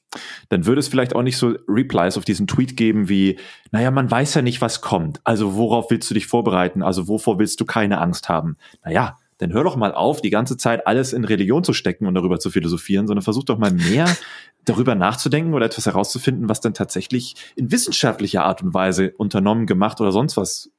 dann 0.49 0.65
würde 0.65 0.79
es 0.79 0.87
vielleicht 0.87 1.15
auch 1.15 1.21
nicht 1.21 1.37
so 1.37 1.55
Replies 1.67 2.17
auf 2.17 2.25
diesen 2.25 2.47
Tweet 2.47 2.77
geben 2.77 3.09
wie, 3.09 3.39
naja, 3.71 3.91
man 3.91 4.09
weiß 4.09 4.33
ja 4.35 4.41
nicht, 4.41 4.61
was 4.61 4.81
kommt. 4.81 5.21
Also 5.23 5.55
worauf 5.55 5.91
willst 5.91 6.09
du 6.09 6.13
dich 6.13 6.27
vorbereiten? 6.27 6.81
Also 6.81 7.07
wovor 7.07 7.39
willst 7.39 7.59
du 7.59 7.65
keine 7.65 7.99
Angst 7.99 8.29
haben? 8.29 8.57
Naja, 8.83 9.17
dann 9.39 9.53
hör 9.53 9.63
doch 9.63 9.75
mal 9.75 9.93
auf, 9.93 10.21
die 10.21 10.29
ganze 10.29 10.57
Zeit 10.57 10.87
alles 10.87 11.13
in 11.13 11.25
Religion 11.25 11.63
zu 11.63 11.73
stecken 11.73 12.07
und 12.07 12.13
darüber 12.13 12.39
zu 12.39 12.49
philosophieren, 12.49 13.07
sondern 13.07 13.23
versuch 13.23 13.43
doch 13.43 13.57
mal 13.57 13.71
mehr 13.71 14.05
darüber 14.65 14.95
nachzudenken 14.95 15.53
oder 15.53 15.65
etwas 15.65 15.85
herauszufinden, 15.85 16.49
was 16.49 16.61
dann 16.61 16.73
tatsächlich 16.73 17.35
in 17.55 17.71
wissenschaftlicher 17.71 18.43
Art 18.43 18.61
und 18.63 18.73
Weise 18.73 19.13
unternommen, 19.17 19.65
gemacht 19.65 19.99
oder 20.01 20.11
sonst 20.11 20.37
was, 20.37 20.69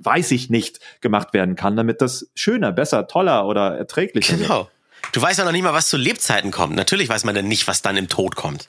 weiß 0.00 0.30
ich 0.32 0.50
nicht, 0.50 0.80
gemacht 1.00 1.32
werden 1.32 1.54
kann, 1.56 1.76
damit 1.76 2.00
das 2.00 2.30
schöner, 2.34 2.72
besser, 2.72 3.06
toller 3.06 3.46
oder 3.46 3.76
erträglicher 3.76 4.38
wird. 4.38 4.48
Genau. 4.48 4.70
Du 5.12 5.22
weißt 5.22 5.38
ja 5.38 5.44
noch 5.44 5.52
nicht 5.52 5.62
mal, 5.62 5.72
was 5.72 5.88
zu 5.88 5.96
Lebzeiten 5.96 6.50
kommt. 6.50 6.76
Natürlich 6.76 7.08
weiß 7.08 7.24
man 7.24 7.34
denn 7.34 7.48
nicht, 7.48 7.66
was 7.66 7.82
dann 7.82 7.96
im 7.96 8.08
Tod 8.08 8.36
kommt. 8.36 8.68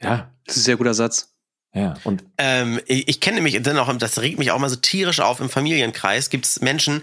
Ja, 0.00 0.30
Das 0.46 0.56
ist 0.56 0.62
ein 0.62 0.64
sehr 0.64 0.76
guter 0.76 0.94
Satz. 0.94 1.32
ja. 1.72 1.94
Und 2.04 2.24
Ähm, 2.38 2.80
ich 2.86 3.08
ich 3.08 3.20
kenne 3.20 3.36
nämlich 3.36 3.62
dann 3.62 3.78
auch, 3.78 3.90
das 3.96 4.20
regt 4.20 4.38
mich 4.38 4.50
auch 4.50 4.58
mal 4.58 4.68
so 4.68 4.76
tierisch 4.76 5.20
auf 5.20 5.40
im 5.40 5.48
Familienkreis. 5.48 6.28
Gibt 6.28 6.44
es 6.46 6.60
Menschen, 6.60 7.02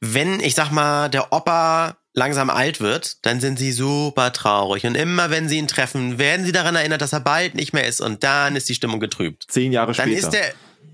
wenn 0.00 0.40
ich 0.40 0.54
sag 0.54 0.70
mal 0.72 1.08
der 1.10 1.32
Opa 1.32 1.98
langsam 2.12 2.50
alt 2.50 2.80
wird, 2.80 3.24
dann 3.24 3.40
sind 3.40 3.58
sie 3.58 3.72
super 3.72 4.32
traurig 4.32 4.84
und 4.86 4.96
immer 4.96 5.30
wenn 5.30 5.48
sie 5.48 5.58
ihn 5.58 5.68
treffen, 5.68 6.18
werden 6.18 6.44
sie 6.44 6.52
daran 6.52 6.74
erinnert, 6.74 7.00
dass 7.02 7.12
er 7.12 7.20
bald 7.20 7.54
nicht 7.54 7.72
mehr 7.72 7.86
ist 7.86 8.00
und 8.00 8.24
dann 8.24 8.56
ist 8.56 8.68
die 8.68 8.74
Stimmung 8.74 8.98
getrübt. 9.00 9.44
zehn 9.48 9.70
Jahre 9.72 9.92
Dann 9.92 10.06
später. 10.08 10.18
ist 10.26 10.30
der 10.30 10.52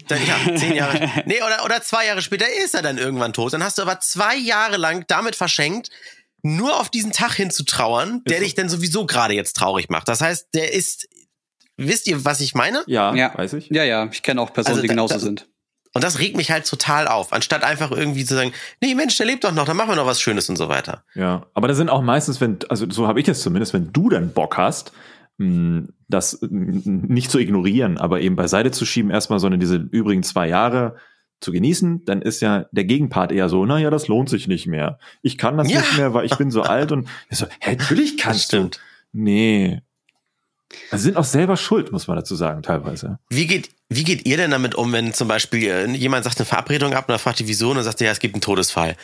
dann, 0.09 0.19
ja, 0.25 0.57
zehn 0.57 0.75
Jahre. 0.77 1.11
Nee, 1.27 1.43
oder, 1.43 1.65
oder 1.65 1.83
zwei 1.83 2.07
Jahre 2.07 2.23
später 2.23 2.47
ist 2.65 2.75
er 2.75 2.83
dann 2.83 2.97
irgendwann 2.99 3.33
tot. 3.33 3.53
Dann 3.55 3.65
hast 3.65 3.79
du 3.79 3.83
aber 3.83 3.99
zwei 3.99 4.37
Jahre 4.37 4.77
lang 4.77 5.05
damit 5.09 5.35
verschenkt, 5.35 5.91
nur 6.43 6.79
auf 6.79 6.91
diesen 6.91 7.11
Tag 7.13 7.33
hinzutrauern, 7.35 8.23
der 8.25 8.37
Ist 8.37 8.41
so. 8.41 8.45
dich 8.45 8.55
dann 8.55 8.69
sowieso 8.69 9.05
gerade 9.07 9.35
jetzt 9.35 9.57
traurig 9.57 9.89
macht. 9.89 10.07
Das 10.07 10.21
heißt, 10.21 10.49
der 10.55 10.73
ist, 10.75 11.09
wisst 11.77 12.07
ihr, 12.07 12.25
was 12.25 12.39
ich 12.41 12.55
meine? 12.55 12.85
ja, 12.87 13.13
Ja. 13.17 13.33
weiß 13.37 13.55
ich. 13.55 13.69
Ja, 13.71 13.83
ja, 13.83 14.09
ich 14.13 14.23
kenne 14.23 14.41
auch 14.41 14.53
Personen, 14.53 14.75
Also 14.75 14.83
die 14.83 14.89
da- 14.89 14.93
genauso 14.93 15.15
da- 15.15 15.21
sind. 15.21 15.49
Und 15.97 16.05
das 16.05 16.19
regt 16.21 16.37
mich 16.37 16.51
halt 16.51 16.67
total 16.67 17.09
auf, 17.09 17.33
anstatt 17.33 17.65
einfach 17.65 17.91
irgendwie 17.91 18.25
zu 18.25 18.35
sagen, 18.35 18.53
nee, 18.81 18.95
Mensch, 18.95 19.17
der 19.17 19.27
lebt 19.27 19.45
doch 19.45 19.53
noch, 19.53 19.65
dann 19.67 19.77
machen 19.77 19.89
wir 19.91 19.97
noch 19.97 20.07
was 20.07 20.21
Schönes 20.21 20.49
und 20.49 20.57
so 20.57 20.69
weiter. 20.69 21.03
Ja, 21.15 21.47
aber 21.55 21.69
da 21.69 21.75
sind 21.75 21.91
auch 21.91 22.03
meistens, 22.03 22.41
wenn, 22.41 22.59
also 22.69 22.87
so 22.91 23.09
habe 23.09 23.21
ich 23.21 23.29
es 23.29 23.41
zumindest, 23.41 23.75
wenn 23.75 23.93
du 23.93 24.09
dann 24.09 24.33
Bock 24.33 24.57
hast, 24.57 24.93
mh, 25.39 25.89
das 26.09 26.39
nicht 26.51 27.31
zu 27.31 27.39
ignorieren, 27.39 27.99
aber 27.99 28.21
eben 28.21 28.37
beiseite 28.37 28.71
zu 28.71 28.87
schieben, 28.87 29.11
erstmal, 29.11 29.39
sondern 29.41 29.59
diese 29.61 29.77
übrigen 29.77 30.23
zwei 30.23 30.49
Jahre 30.49 30.97
zu 31.41 31.53
genießen, 31.53 32.05
dann 32.07 32.23
ist 32.23 32.41
ja 32.41 32.65
der 32.71 32.85
Gegenpart 32.85 33.31
eher 33.33 33.49
so, 33.49 33.67
naja, 33.67 33.91
das 33.91 34.09
lohnt 34.09 34.29
sich 34.31 34.49
nicht 34.49 34.67
mehr. 34.67 34.99
Ich 35.23 35.37
kann 35.37 35.59
das 35.59 35.71
Ja. 35.71 35.81
nicht 35.81 35.97
mehr, 35.99 36.15
weil 36.15 36.25
ich 36.25 36.37
bin 36.37 36.51
so 36.51 36.63
alt 36.63 36.93
und 36.93 37.09
so, 37.31 37.47
hä, 37.61 37.77
natürlich 37.77 38.17
kannst 38.17 38.53
du. 38.55 38.71
Nee. 39.13 39.83
Also 40.91 41.05
sind 41.05 41.17
auch 41.17 41.25
selber 41.25 41.57
schuld, 41.57 41.93
muss 41.93 42.07
man 42.07 42.17
dazu 42.17 42.35
sagen, 42.35 42.63
teilweise. 42.63 43.19
Wie 43.29 43.47
geht, 43.47 43.71
wie 43.89 44.05
geht 44.05 44.27
ihr 44.27 44.37
denn 44.37 44.51
damit 44.51 44.75
um, 44.75 44.93
wenn 44.93 45.15
zum 45.15 45.29
Beispiel 45.29 45.69
äh, 45.69 45.91
jemand 45.91 46.25
sagt 46.25 46.39
eine 46.39 46.47
Verabredung 46.47 46.95
ab 46.95 47.09
und 47.09 47.13
dann 47.13 47.19
fragt 47.19 47.39
die 47.39 47.49
wieso 47.49 47.71
und 47.71 47.77
dann 47.77 47.85
sagt 47.85 48.01
er, 48.01 48.07
ja, 48.07 48.13
es 48.13 48.19
gibt 48.19 48.35
einen 48.35 48.41
Todesfall. 48.41 48.97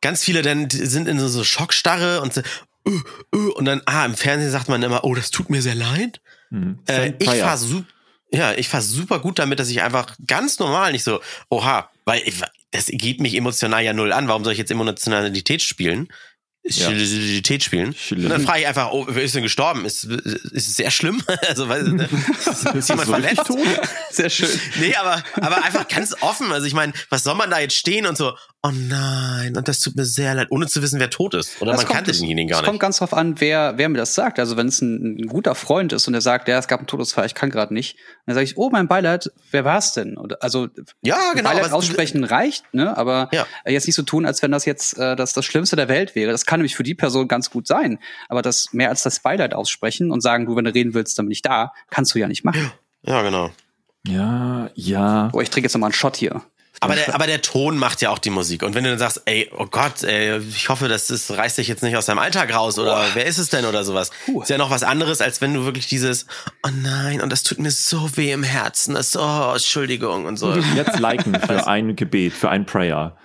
Ganz 0.00 0.22
viele 0.22 0.42
dann 0.42 0.70
sind 0.70 1.08
in 1.08 1.18
so, 1.18 1.28
so 1.28 1.42
Schockstarre 1.42 2.20
und 2.20 2.34
so, 2.34 2.40
äh, 2.40 2.90
äh, 3.32 3.36
und 3.36 3.64
dann, 3.64 3.82
ah, 3.86 4.04
im 4.04 4.14
Fernsehen 4.14 4.50
sagt 4.50 4.68
man 4.68 4.82
immer, 4.82 5.04
oh, 5.04 5.14
das 5.14 5.30
tut 5.30 5.50
mir 5.50 5.62
sehr 5.62 5.74
leid. 5.74 6.20
Mhm. 6.50 6.78
Äh, 6.88 7.12
ich 7.18 7.28
Fire. 7.28 7.38
fahr 7.38 7.58
su 7.58 7.82
ja, 8.30 8.52
ich 8.52 8.68
fahr 8.68 8.82
super 8.82 9.20
gut 9.20 9.38
damit, 9.38 9.58
dass 9.58 9.70
ich 9.70 9.80
einfach 9.80 10.14
ganz 10.26 10.58
normal 10.58 10.92
nicht 10.92 11.02
so, 11.02 11.20
oha, 11.48 11.90
weil 12.04 12.20
ich, 12.26 12.34
das 12.70 12.86
geht 12.86 13.20
mich 13.20 13.34
emotional 13.34 13.82
ja 13.82 13.94
null 13.94 14.12
an. 14.12 14.28
Warum 14.28 14.44
soll 14.44 14.52
ich 14.52 14.58
jetzt 14.58 14.70
Emotionalität 14.70 15.62
spielen? 15.62 16.08
Chilität 16.68 17.62
spielen. 17.62 17.94
Chili. 17.94 18.24
Und 18.24 18.30
dann 18.30 18.42
frage 18.42 18.60
ich 18.60 18.66
einfach, 18.66 18.90
oh, 18.92 19.06
wer 19.08 19.22
ist 19.22 19.34
denn 19.34 19.42
gestorben? 19.42 19.84
Ist, 19.84 20.04
ist 20.04 20.68
es 20.68 20.76
sehr 20.76 20.90
schlimm? 20.90 21.22
Also, 21.48 21.68
weil, 21.68 21.82
ne? 21.84 22.08
ist, 22.50 22.64
Ist 22.74 22.88
jemand 22.88 23.06
so 23.06 23.12
verletzt? 23.14 23.46
tot? 23.46 23.58
Sehr 24.10 24.28
schön. 24.30 24.48
Nee, 24.80 24.94
aber, 24.96 25.22
aber 25.34 25.64
einfach 25.64 25.88
ganz 25.88 26.14
offen. 26.20 26.52
Also 26.52 26.66
ich 26.66 26.74
meine, 26.74 26.92
was 27.10 27.22
soll 27.24 27.34
man 27.34 27.50
da 27.50 27.58
jetzt 27.58 27.74
stehen 27.76 28.06
und 28.06 28.16
so, 28.18 28.32
oh 28.62 28.70
nein, 28.72 29.56
und 29.56 29.68
das 29.68 29.80
tut 29.80 29.96
mir 29.96 30.04
sehr 30.04 30.34
leid, 30.34 30.48
ohne 30.50 30.66
zu 30.66 30.82
wissen, 30.82 30.98
wer 31.00 31.10
tot 31.10 31.34
ist. 31.34 31.60
Oder 31.62 31.72
Das 31.72 31.80
man 31.82 31.86
kommt- 31.86 31.96
kannte 32.06 32.12
denjenigen 32.12 32.48
gar 32.50 32.58
Es 32.60 32.64
kommt 32.64 32.74
nicht. 32.74 32.80
ganz 32.80 32.98
drauf 32.98 33.14
an, 33.14 33.40
wer, 33.40 33.74
wer 33.76 33.88
mir 33.88 33.98
das 33.98 34.14
sagt. 34.14 34.38
Also 34.38 34.56
wenn 34.56 34.68
es 34.68 34.80
ein, 34.82 35.18
ein 35.20 35.26
guter 35.26 35.54
Freund 35.54 35.92
ist 35.92 36.06
und 36.08 36.14
er 36.14 36.20
sagt, 36.20 36.48
ja, 36.48 36.58
es 36.58 36.68
gab 36.68 36.80
einen 36.80 36.86
Todesfall, 36.86 37.26
ich 37.26 37.34
kann 37.34 37.50
gerade 37.50 37.72
nicht, 37.72 37.96
dann 38.26 38.34
sage 38.34 38.44
ich, 38.44 38.56
oh, 38.58 38.68
mein 38.70 38.88
Beileid, 38.88 39.30
wer 39.50 39.64
war 39.64 39.78
es 39.78 39.92
denn? 39.92 40.16
Oder, 40.18 40.38
also 40.42 40.68
Ja, 41.02 41.32
genau. 41.34 41.50
Beileid 41.50 41.72
aussprechen 41.72 42.24
reicht, 42.24 42.64
ne? 42.74 42.96
Aber 42.96 43.28
Ja. 43.32 43.46
jetzt 43.66 43.86
nicht 43.86 43.94
so 43.96 44.02
tun, 44.02 44.26
als 44.26 44.42
wenn 44.42 44.50
das 44.50 44.64
jetzt 44.64 44.98
äh, 44.98 45.14
das, 45.16 45.32
das 45.32 45.44
Schlimmste 45.44 45.76
der 45.76 45.88
Welt 45.88 46.14
wäre. 46.14 46.32
Das 46.32 46.44
kann 46.46 46.57
nämlich 46.58 46.76
für 46.76 46.82
die 46.82 46.94
Person 46.94 47.28
ganz 47.28 47.50
gut 47.50 47.66
sein. 47.66 47.98
Aber 48.28 48.42
das 48.42 48.72
mehr 48.72 48.90
als 48.90 49.02
das 49.02 49.20
Beileid 49.20 49.54
aussprechen 49.54 50.10
und 50.10 50.20
sagen, 50.20 50.46
du, 50.46 50.56
wenn 50.56 50.64
du 50.64 50.74
reden 50.74 50.94
willst, 50.94 51.18
dann 51.18 51.26
bin 51.26 51.32
ich 51.32 51.42
da, 51.42 51.72
kannst 51.90 52.14
du 52.14 52.18
ja 52.18 52.28
nicht 52.28 52.44
machen. 52.44 52.70
Ja, 53.02 53.22
genau. 53.22 53.50
Ja, 54.06 54.70
ja. 54.74 55.28
Boah, 55.28 55.42
ich 55.42 55.50
trinke 55.50 55.66
jetzt 55.66 55.74
noch 55.74 55.80
mal 55.80 55.86
einen 55.86 55.94
Shot 55.94 56.16
hier. 56.16 56.42
Aber 56.80 56.94
der, 56.94 57.12
aber 57.12 57.26
der 57.26 57.42
Ton 57.42 57.76
macht 57.76 58.02
ja 58.02 58.10
auch 58.10 58.18
die 58.18 58.30
Musik. 58.30 58.62
Und 58.62 58.74
wenn 58.74 58.84
du 58.84 58.90
dann 58.90 59.00
sagst, 59.00 59.22
ey, 59.24 59.50
oh 59.56 59.66
Gott, 59.66 60.04
ey, 60.04 60.38
ich 60.38 60.68
hoffe, 60.68 60.86
das, 60.86 61.08
das 61.08 61.36
reißt 61.36 61.58
dich 61.58 61.66
jetzt 61.66 61.82
nicht 61.82 61.96
aus 61.96 62.06
deinem 62.06 62.20
Alltag 62.20 62.54
raus 62.54 62.78
oder 62.78 63.04
wer 63.14 63.26
ist 63.26 63.38
es 63.38 63.48
denn 63.48 63.64
oder 63.64 63.82
sowas. 63.82 64.10
Puh. 64.26 64.42
Ist 64.42 64.48
ja 64.48 64.58
noch 64.58 64.70
was 64.70 64.84
anderes, 64.84 65.20
als 65.20 65.40
wenn 65.40 65.54
du 65.54 65.64
wirklich 65.64 65.88
dieses, 65.88 66.26
oh 66.62 66.70
nein, 66.72 67.20
und 67.20 67.32
das 67.32 67.42
tut 67.42 67.58
mir 67.58 67.72
so 67.72 68.16
weh 68.16 68.30
im 68.30 68.44
Herzen, 68.44 68.94
das, 68.94 69.16
oh, 69.16 69.52
Entschuldigung 69.52 70.26
und 70.26 70.36
so. 70.36 70.54
Jetzt 70.76 71.00
liken 71.00 71.40
für 71.40 71.66
ein 71.66 71.96
Gebet, 71.96 72.32
für 72.32 72.48
ein 72.48 72.64
Prayer. 72.64 73.16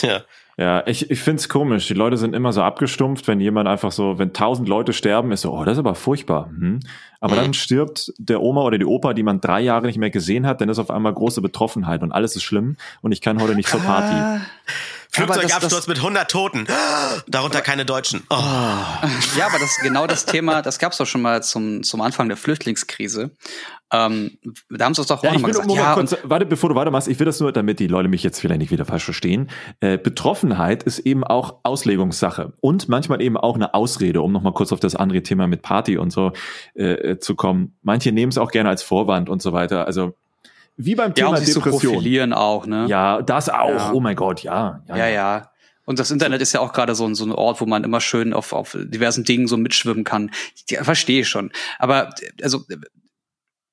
ja. 0.00 0.22
Ja, 0.62 0.86
ich, 0.86 1.10
ich 1.10 1.20
find's 1.20 1.48
komisch. 1.48 1.88
Die 1.88 1.94
Leute 1.94 2.16
sind 2.16 2.36
immer 2.36 2.52
so 2.52 2.62
abgestumpft, 2.62 3.26
wenn 3.26 3.40
jemand 3.40 3.68
einfach 3.68 3.90
so, 3.90 4.20
wenn 4.20 4.32
tausend 4.32 4.68
Leute 4.68 4.92
sterben, 4.92 5.32
ist 5.32 5.40
so, 5.40 5.52
oh, 5.52 5.64
das 5.64 5.72
ist 5.72 5.78
aber 5.80 5.96
furchtbar. 5.96 6.50
Hm. 6.50 6.78
Aber 7.18 7.34
dann 7.34 7.52
stirbt 7.52 8.12
der 8.16 8.40
Oma 8.40 8.62
oder 8.62 8.78
die 8.78 8.84
Opa, 8.84 9.12
die 9.12 9.24
man 9.24 9.40
drei 9.40 9.60
Jahre 9.60 9.86
nicht 9.86 9.98
mehr 9.98 10.10
gesehen 10.10 10.46
hat, 10.46 10.60
dann 10.60 10.68
ist 10.68 10.78
auf 10.78 10.92
einmal 10.92 11.14
große 11.14 11.42
Betroffenheit 11.42 12.04
und 12.04 12.12
alles 12.12 12.36
ist 12.36 12.44
schlimm 12.44 12.76
und 13.00 13.10
ich 13.10 13.20
kann 13.20 13.42
heute 13.42 13.56
nicht 13.56 13.68
zur 13.68 13.80
Party. 13.80 14.44
Flugzeugabsturz 15.12 15.72
das- 15.72 15.86
mit 15.88 15.98
100 15.98 16.30
Toten. 16.30 16.66
Darunter 17.28 17.60
keine 17.60 17.84
Deutschen. 17.84 18.22
Oh. 18.30 18.36
Ja, 19.36 19.46
aber 19.46 19.58
das 19.58 19.76
genau 19.82 20.06
das 20.06 20.26
Thema, 20.26 20.62
das 20.62 20.78
gab's 20.78 20.98
doch 20.98 21.06
schon 21.06 21.22
mal 21.22 21.42
zum, 21.42 21.82
zum 21.82 22.00
Anfang 22.00 22.28
der 22.28 22.36
Flüchtlingskrise. 22.36 23.30
Ähm, 23.92 24.38
da 24.70 24.84
haben 24.86 24.94
sie 24.94 25.00
uns 25.02 25.08
doch 25.08 25.18
auch 25.18 25.24
Ja, 25.24 25.32
nochmal 25.32 25.50
gesagt. 25.50 25.68
Moment, 25.68 25.84
Ja, 25.86 25.94
kurz, 25.94 26.16
warte, 26.22 26.46
bevor 26.46 26.70
du 26.70 26.76
weitermachst, 26.76 27.08
ich 27.08 27.18
will 27.18 27.26
das 27.26 27.40
nur, 27.40 27.52
damit 27.52 27.78
die 27.78 27.86
Leute 27.88 28.08
mich 28.08 28.22
jetzt 28.22 28.40
vielleicht 28.40 28.60
nicht 28.60 28.70
wieder 28.70 28.84
falsch 28.84 29.04
verstehen. 29.04 29.50
Äh, 29.80 29.98
Betroffenheit 29.98 30.82
ist 30.82 31.00
eben 31.00 31.24
auch 31.24 31.58
Auslegungssache 31.62 32.52
und 32.60 32.88
manchmal 32.88 33.20
eben 33.20 33.36
auch 33.36 33.54
eine 33.54 33.74
Ausrede, 33.74 34.22
um 34.22 34.32
nochmal 34.32 34.52
kurz 34.54 34.72
auf 34.72 34.80
das 34.80 34.96
andere 34.96 35.22
Thema 35.22 35.46
mit 35.46 35.62
Party 35.62 35.98
und 35.98 36.10
so 36.10 36.32
äh, 36.74 37.18
zu 37.18 37.34
kommen. 37.34 37.76
Manche 37.82 38.12
nehmen 38.12 38.30
es 38.30 38.38
auch 38.38 38.50
gerne 38.50 38.68
als 38.70 38.82
Vorwand 38.82 39.28
und 39.28 39.42
so 39.42 39.52
weiter. 39.52 39.86
Also 39.86 40.14
wie 40.76 40.94
beim 40.94 41.10
ja, 41.10 41.14
Thema 41.14 41.28
um 41.30 41.36
sich 41.36 41.52
zu 41.52 41.60
Depression. 41.60 41.92
profilieren 41.94 42.32
auch, 42.32 42.66
ne? 42.66 42.86
ja, 42.88 43.22
das 43.22 43.48
auch. 43.48 43.68
Ja. 43.70 43.92
Oh 43.92 44.00
mein 44.00 44.16
Gott, 44.16 44.42
ja. 44.42 44.82
ja, 44.88 45.06
ja. 45.08 45.50
Und 45.84 45.98
das 45.98 46.10
Internet 46.10 46.40
ist 46.40 46.52
ja 46.52 46.60
auch 46.60 46.72
gerade 46.72 46.94
so, 46.94 47.04
ein- 47.06 47.14
so 47.16 47.24
ein 47.24 47.32
Ort, 47.32 47.60
wo 47.60 47.66
man 47.66 47.82
immer 47.84 48.00
schön 48.00 48.32
auf, 48.32 48.52
auf 48.52 48.76
diversen 48.80 49.24
Dingen 49.24 49.48
so 49.48 49.56
mitschwimmen 49.56 50.04
kann. 50.04 50.30
Ja, 50.70 50.84
verstehe 50.84 51.22
ich 51.22 51.28
schon. 51.28 51.50
Aber 51.78 52.10
also, 52.42 52.64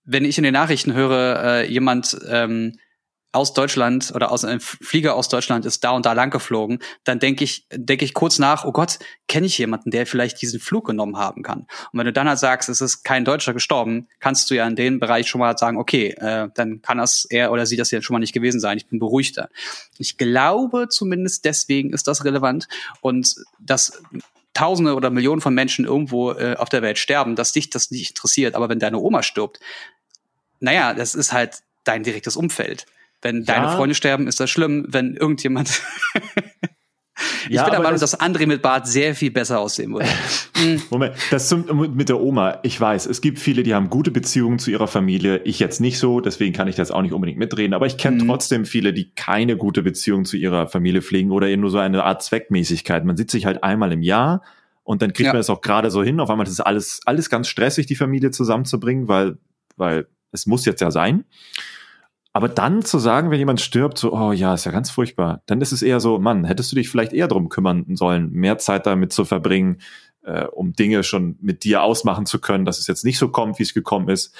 wenn 0.06 0.26
ich 0.26 0.38
in 0.38 0.43
den 0.43 0.54
Nachrichten 0.54 0.93
höre, 0.93 1.43
äh, 1.43 1.72
jemand 1.72 2.18
ähm, 2.28 2.80
aus 3.32 3.53
Deutschland 3.53 4.11
oder 4.15 4.32
aus 4.32 4.43
einem 4.43 4.59
Flieger 4.59 5.15
aus 5.15 5.30
Deutschland 5.30 5.65
ist 5.65 5.84
da 5.84 5.91
und 5.91 6.05
da 6.05 6.13
lang 6.13 6.32
geflogen, 6.32 6.80
dann 7.03 7.19
denke 7.19 7.43
ich, 7.43 7.67
denke 7.71 8.03
ich 8.03 8.15
kurz 8.15 8.39
nach, 8.39 8.65
oh 8.65 8.71
Gott, 8.71 8.97
kenne 9.27 9.45
ich 9.45 9.57
jemanden, 9.59 9.91
der 9.91 10.07
vielleicht 10.07 10.41
diesen 10.41 10.59
Flug 10.59 10.88
genommen 10.88 11.17
haben 11.17 11.43
kann. 11.43 11.67
Und 11.91 11.99
wenn 11.99 12.05
du 12.05 12.13
dann 12.13 12.27
halt 12.27 12.39
sagst, 12.39 12.69
es 12.69 12.82
ist 12.82 13.03
kein 13.03 13.25
Deutscher 13.25 13.53
gestorben, 13.53 14.07
kannst 14.19 14.49
du 14.49 14.55
ja 14.55 14.67
in 14.67 14.75
dem 14.75 14.99
Bereich 14.99 15.27
schon 15.27 15.39
mal 15.39 15.55
sagen, 15.57 15.77
okay, 15.77 16.09
äh, 16.17 16.49
dann 16.55 16.82
kann 16.82 16.97
das 16.97 17.25
er 17.30 17.51
oder 17.51 17.67
sie 17.67 17.77
das 17.77 17.91
ja 17.91 18.01
schon 18.01 18.15
mal 18.15 18.19
nicht 18.19 18.34
gewesen 18.34 18.59
sein. 18.59 18.77
Ich 18.77 18.88
bin 18.88 18.97
beruhigter. 18.97 19.49
Ich 19.99 20.17
glaube 20.17 20.88
zumindest 20.89 21.45
deswegen 21.45 21.93
ist 21.93 22.07
das 22.07 22.25
relevant 22.25 22.67
und 23.01 23.36
dass 23.59 24.01
Tausende 24.55 24.95
oder 24.95 25.11
Millionen 25.11 25.41
von 25.41 25.53
Menschen 25.53 25.86
irgendwo 25.86 26.32
äh, 26.32 26.55
auf 26.57 26.69
der 26.69 26.82
Welt 26.82 26.97
sterben, 26.97 27.36
dass 27.36 27.51
dich 27.51 27.69
das 27.69 27.91
nicht 27.91 28.09
interessiert. 28.09 28.55
Aber 28.55 28.67
wenn 28.67 28.80
deine 28.80 28.97
Oma 28.97 29.21
stirbt, 29.21 29.59
naja, 30.59 30.93
das 30.93 31.13
ist 31.13 31.32
halt 31.32 31.61
dein 31.84 32.03
direktes 32.03 32.36
Umfeld. 32.36 32.86
Wenn 33.22 33.43
deine 33.45 33.65
Ja. 33.65 33.76
Freunde 33.76 33.95
sterben, 33.95 34.28
ist 34.28 34.39
das 34.39 34.49
schlimm. 34.49 34.86
Wenn 34.88 35.15
irgendjemand. 35.15 35.82
ich 37.49 37.55
Ja, 37.55 37.63
bin 37.63 37.72
der 37.72 37.80
Meinung, 37.82 37.99
das- 37.99 38.11
dass 38.11 38.20
André 38.20 38.47
mit 38.47 38.61
Bart 38.61 38.88
sehr 38.88 39.13
viel 39.15 39.32
besser 39.32 39.59
aussehen 39.59 39.93
würde. 39.93 40.07
Moment, 40.89 41.15
das 41.32 41.49
zum, 41.49 41.95
mit 41.95 42.07
der 42.09 42.20
Oma. 42.22 42.59
Ich 42.63 42.80
weiß, 42.80 43.05
es 43.07 43.20
gibt 43.22 43.39
viele, 43.39 43.63
die 43.63 43.74
haben 43.74 43.89
gute 43.89 44.11
Beziehungen 44.11 44.57
zu 44.59 44.72
ihrer 44.72 44.88
Familie. 44.88 45.41
Ich 45.43 45.59
jetzt 45.59 45.82
nicht 45.82 45.99
so, 45.99 46.22
deswegen 46.22 46.53
kann 46.53 46.67
ich 46.70 46.76
das 46.76 46.91
auch 46.91 47.01
nicht 47.01 47.11
unbedingt 47.13 47.39
mitreden. 47.39 47.74
Aber 47.74 47.86
ich 47.88 47.97
kenne 47.97 48.24
Mhm. 48.24 48.28
trotzdem 48.28 48.65
viele, 48.65 48.93
die 48.93 49.11
keine 49.15 49.57
gute 49.57 49.82
Beziehung 49.84 50.24
zu 50.26 50.38
ihrer 50.38 50.67
Familie 50.67 51.01
pflegen 51.01 51.32
oder 51.32 51.47
eben 51.47 51.61
nur 51.61 51.72
so 51.72 51.78
eine 51.78 52.03
Art 52.05 52.24
Zweckmäßigkeit. 52.24 53.03
Man 53.03 53.17
sieht 53.17 53.32
sich 53.32 53.45
halt 53.45 53.63
einmal 53.63 53.91
im 53.91 54.01
Jahr 54.01 54.41
und 54.84 55.01
dann 55.01 55.11
kriegt 55.11 55.28
Ja. 55.28 55.34
man 55.34 55.41
es 55.41 55.49
auch 55.49 55.61
gerade 55.61 55.91
so 55.91 56.01
hin. 56.03 56.20
Auf 56.22 56.30
einmal 56.30 56.45
ist 56.47 56.53
es 56.53 56.61
alles, 56.61 57.01
alles 57.05 57.30
ganz 57.30 57.49
stressig, 57.49 57.86
die 57.86 57.95
Familie 57.95 58.32
zusammenzubringen, 58.32 59.07
weil, 59.09 59.38
weil 59.76 60.07
es 60.32 60.45
muss 60.45 60.63
jetzt 60.65 60.80
ja 60.82 60.89
sein. 60.91 61.26
Aber 62.32 62.47
dann 62.47 62.84
zu 62.84 62.99
sagen, 62.99 63.32
wenn 63.32 63.39
jemand 63.39 63.59
stirbt, 63.59 63.97
so, 63.97 64.13
oh 64.13 64.32
ja, 64.32 64.53
ist 64.53 64.65
ja 64.65 64.71
ganz 64.71 64.91
furchtbar, 64.91 65.41
dann 65.47 65.61
ist 65.61 65.71
es 65.71 65.82
eher 65.82 65.99
so, 65.99 66.19
Mann, 66.19 66.45
hättest 66.45 66.71
du 66.71 66.75
dich 66.75 66.89
vielleicht 66.89 67.11
eher 67.13 67.27
drum 67.27 67.49
kümmern 67.49 67.86
sollen, 67.95 68.32
mehr 68.32 68.57
Zeit 68.59 68.86
damit 68.86 69.11
zu 69.11 69.25
verbringen, 69.25 69.82
äh, 70.23 70.45
um 70.45 70.73
Dinge 70.73 71.03
schon 71.03 71.38
mit 71.41 71.63
dir 71.63 71.82
ausmachen 71.82 72.25
zu 72.25 72.39
können, 72.39 72.65
dass 72.65 72.77
es 72.80 72.88
jetzt 72.88 73.03
nicht 73.03 73.17
so 73.17 73.30
kommt, 73.30 73.57
wie 73.57 73.63
es 73.63 73.73
gekommen 73.73 74.09
ist. 74.09 74.36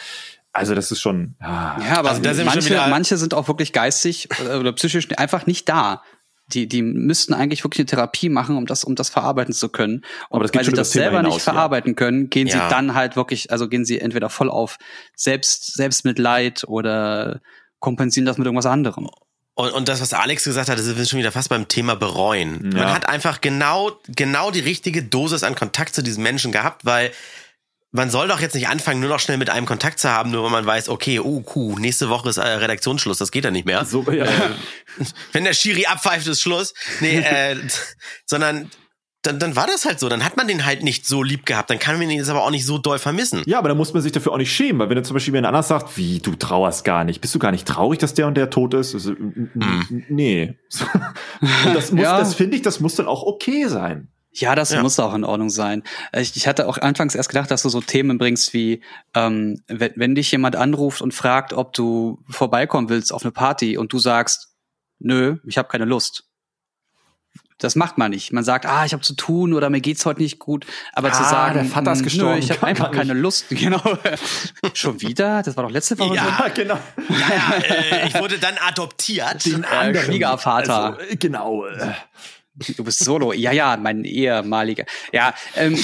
Also 0.52 0.76
das 0.76 0.92
ist 0.92 1.00
schon, 1.02 1.36
ja, 1.42 1.78
ja, 1.84 1.98
aber 2.00 2.10
Also 2.10 2.22
da 2.22 2.34
sind 2.34 2.46
manche, 2.46 2.76
manche 2.90 3.18
sind 3.18 3.34
auch 3.34 3.48
wirklich 3.48 3.74
geistig 3.74 4.30
äh, 4.48 4.56
oder 4.58 4.72
psychisch 4.74 5.08
einfach 5.18 5.46
nicht 5.46 5.68
da. 5.70 6.04
Die, 6.52 6.68
die 6.68 6.82
müssten 6.82 7.36
eigentlich 7.36 7.64
wirklich 7.64 7.82
eine 7.82 7.86
Therapie 7.86 8.28
machen, 8.30 8.58
um 8.58 8.66
das, 8.66 8.84
um 8.84 8.96
das 8.96 9.10
verarbeiten 9.10 9.54
zu 9.54 9.70
können. 9.70 9.98
Und 10.30 10.38
Aber 10.38 10.46
das 10.46 10.54
weil 10.56 10.64
sie 10.66 10.72
das 10.72 10.80
das 10.90 10.92
selber 10.94 11.18
hinaus, 11.18 11.36
nicht 11.36 11.46
ja. 11.46 11.54
verarbeiten 11.54 11.96
können, 11.96 12.32
gehen 12.32 12.48
Ja. 12.48 12.54
sie 12.68 12.74
dann 12.74 12.96
halt 12.96 13.16
wirklich, 13.16 13.52
also 13.52 13.70
gehen 13.70 13.86
sie 13.86 14.00
entweder 14.00 14.30
voll 14.30 14.50
auf 14.50 14.78
Selbst, 15.16 15.76
Selbstmitleid 15.76 16.64
oder 16.68 17.42
kompensieren 17.80 18.26
das 18.26 18.38
mit 18.38 18.46
irgendwas 18.46 18.66
anderem. 18.66 19.10
Und, 19.56 19.72
und 19.72 19.90
das, 19.90 20.00
was 20.00 20.14
Alex 20.14 20.46
gesagt 20.46 20.70
hat, 20.70 20.80
das 20.80 20.98
wir 20.98 21.06
schon 21.06 21.20
wieder 21.20 21.34
fast 21.34 21.50
beim 21.50 21.68
Thema 21.68 21.96
bereuen. 21.96 22.72
Ja. 22.74 22.84
Man 22.84 22.94
hat 22.94 23.10
einfach 23.10 23.42
genau, 23.42 23.92
genau 24.08 24.52
die 24.52 24.62
richtige 24.62 25.04
Dosis 25.04 25.44
an 25.44 25.56
Kontakt 25.56 25.94
zu 25.94 26.02
diesen 26.02 26.24
Menschen 26.24 26.52
gehabt, 26.52 26.86
weil 26.86 27.12
man 27.92 28.10
soll 28.10 28.28
doch 28.28 28.40
jetzt 28.40 28.54
nicht 28.54 28.68
anfangen, 28.68 29.00
nur 29.00 29.10
noch 29.10 29.20
schnell 29.20 29.38
mit 29.38 29.50
einem 29.50 29.66
Kontakt 29.66 30.00
zu 30.00 30.10
haben, 30.10 30.32
nur 30.32 30.46
wenn 30.46 30.52
man 30.52 30.66
weiß, 30.66 30.90
okay, 30.90 31.20
oh, 31.20 31.44
cool, 31.56 31.80
nächste 31.80 32.10
Woche 32.10 32.30
ist 32.30 32.38
äh, 32.38 32.48
Redaktionsschluss, 32.48 33.18
das 33.18 33.32
geht 33.32 33.44
ja 33.44 33.52
nicht 33.52 33.66
mehr. 33.66 33.84
so, 33.86 34.10
ja. 34.12 34.28
Wenn 35.32 35.44
der 35.44 35.54
Schiri 35.54 35.88
abpfeift, 35.88 36.28
ist 36.28 36.42
Schluss. 36.42 36.74
Nee, 37.00 37.18
äh, 37.18 37.58
sondern 38.26 38.70
dann, 39.22 39.38
dann 39.40 39.56
war 39.56 39.68
das 39.68 39.86
halt 39.86 40.00
so. 40.00 40.08
Dann 40.10 40.24
hat 40.24 40.38
man 40.38 40.48
den 40.48 40.66
halt 40.66 40.82
nicht 40.84 41.06
so 41.06 41.24
lieb 41.24 41.46
gehabt. 41.46 41.70
Dann 41.70 41.78
kann 41.80 41.98
man 41.98 42.10
ihn 42.10 42.18
jetzt 42.18 42.30
aber 42.30 42.44
auch 42.44 42.52
nicht 42.52 42.66
so 42.66 42.78
doll 42.78 43.00
vermissen. 43.00 43.44
Ja, 43.46 43.60
aber 43.60 43.68
da 43.70 43.76
muss 43.76 43.94
man 43.94 44.02
sich 44.02 44.12
dafür 44.14 44.32
auch 44.32 44.38
nicht 44.38 44.54
schämen, 44.54 44.80
weil 44.80 44.90
wenn 44.90 44.96
du 44.96 45.04
zum 45.04 45.14
Beispiel 45.14 45.34
jemand 45.34 45.48
anders 45.48 45.68
sagt, 45.68 45.98
wie, 45.98 46.20
du 46.20 46.36
trauerst 46.36 46.86
gar 46.86 47.04
nicht, 47.04 47.20
bist 47.20 47.36
du 47.36 47.40
gar 47.40 47.52
nicht 47.52 47.68
traurig, 47.68 48.00
dass 48.00 48.14
der 48.14 48.28
und 48.28 48.36
der 48.36 48.50
tot 48.50 48.74
ist? 48.74 48.94
Also, 48.94 49.12
n- 49.12 50.06
Nee. 50.10 50.58
Das 51.74 51.92
muss, 51.92 52.02
Ja. 52.04 52.20
das 52.20 52.34
finde 52.36 52.56
ich, 52.58 52.62
das 52.62 52.80
muss 52.80 52.96
dann 52.96 53.08
auch 53.08 53.24
okay 53.24 53.68
sein. 53.68 54.08
Ja, 54.32 54.54
das 54.56 54.72
Ja. 54.72 54.82
muss 54.82 55.00
auch 55.00 55.14
in 55.16 55.24
Ordnung 55.24 55.50
sein. 55.50 55.84
Ich, 56.14 56.36
ich 56.38 56.48
hatte 56.48 56.68
auch 56.68 56.78
anfangs 56.78 57.16
erst 57.16 57.30
gedacht, 57.30 57.50
dass 57.52 57.64
du 57.64 57.70
so 57.70 57.82
Themen 57.82 58.18
bringst 58.20 58.54
wie, 58.54 58.82
ähm, 59.16 59.62
wenn, 59.68 59.92
wenn 59.96 60.16
dich 60.16 60.32
jemand 60.32 60.56
anruft 60.56 61.02
und 61.02 61.14
fragt, 61.14 61.52
ob 61.52 61.74
du 61.74 62.20
vorbeikommen 62.30 62.90
willst 62.90 63.12
auf 63.12 63.24
eine 63.24 63.32
Party 63.32 63.76
und 63.78 63.92
du 63.92 63.98
sagst, 64.00 64.54
nö, 65.00 65.38
ich 65.46 65.58
habe 65.58 65.68
keine 65.68 65.86
Lust. 65.86 66.26
Das 67.60 67.76
macht 67.76 67.98
man 67.98 68.12
nicht. 68.12 68.32
Man 68.34 68.44
sagt, 68.44 68.66
ah, 68.66 68.86
ich 68.86 68.94
habe 68.94 69.04
zu 69.04 69.14
tun 69.14 69.54
oder 69.54 69.70
mir 69.70 69.82
geht's 69.82 70.06
heute 70.06 70.22
nicht 70.22 70.40
gut. 70.40 70.66
Aber 70.94 71.12
zu 71.12 71.22
Ah, 71.22 71.30
sagen, 71.30 71.54
der 71.56 71.66
Vater 71.66 71.92
ist 71.92 72.02
"Mm, 72.02 72.04
gestorben, 72.06 72.34
nö, 72.34 72.40
ich 72.40 72.52
habe 72.52 72.66
einfach 72.66 72.92
keine 72.92 73.14
Lust. 73.14 73.46
Genau. 73.50 73.82
Schon 74.74 75.02
wieder? 75.02 75.44
Das 75.44 75.56
war 75.58 75.66
doch 75.66 75.72
letzte 75.72 76.00
Woche. 76.00 76.16
Ja. 76.16 76.44
so. 76.48 76.54
genau. 76.54 76.80
Ja, 77.10 77.56
äh, 78.02 78.08
ich 78.08 78.20
wurde 78.20 78.40
dann 78.40 78.56
adoptiert. 78.66 79.46
Den 79.46 79.66
anderen. 79.66 80.06
Schwiegervater. 80.08 80.98
Also, 80.98 81.00
äh, 81.12 81.16
genau. 81.18 81.66
äh. 81.66 81.92
Du 82.76 82.84
bist 82.84 83.00
solo. 83.04 83.32
Ja, 83.34 83.52
ja, 83.52 83.78
mein 83.78 84.04
ehemaliger. 84.04 84.86
Ja, 85.14 85.34
ähm, 85.56 85.78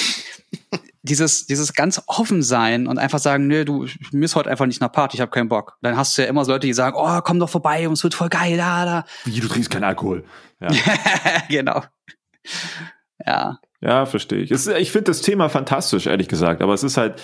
dieses, 1.05 1.45
dieses 1.45 1.73
ganz 1.73 2.01
offen 2.07 2.41
sein 2.41 2.87
und 2.87 2.97
einfach 2.97 3.19
sagen, 3.19 3.47
nö, 3.47 3.63
du, 3.63 3.85
mir 4.11 4.25
ist 4.25 4.35
heute 4.35 4.49
einfach 4.49 4.65
nicht 4.65 4.81
nach 4.81 4.91
Party, 4.91 5.17
ich 5.17 5.21
habe 5.21 5.31
keinen 5.31 5.49
Bock. 5.49 5.77
Dann 5.81 5.95
hast 5.95 6.17
du 6.17 6.23
ja 6.23 6.27
immer 6.27 6.43
so 6.45 6.51
Leute, 6.51 6.67
die 6.67 6.73
sagen, 6.73 6.95
oh, 6.99 7.21
komm 7.21 7.39
doch 7.39 7.49
vorbei 7.49 7.87
und 7.87 7.93
es 7.93 8.03
wird 8.03 8.13
voll 8.15 8.29
geil, 8.29 8.57
da, 8.57 8.85
da. 8.85 9.05
Wie, 9.23 9.39
du 9.39 9.47
trinkst 9.47 9.69
keinen 9.71 9.83
Alkohol. 9.83 10.25
Ja, 10.59 10.69
genau. 11.49 11.83
Ja. 13.25 13.59
ja 13.81 14.05
verstehe 14.05 14.39
ich. 14.39 14.51
Es, 14.51 14.67
ich 14.67 14.91
finde 14.91 15.05
das 15.11 15.21
Thema 15.21 15.49
fantastisch, 15.49 16.07
ehrlich 16.07 16.27
gesagt. 16.27 16.61
Aber 16.61 16.73
es 16.73 16.83
ist 16.83 16.97
halt, 16.97 17.21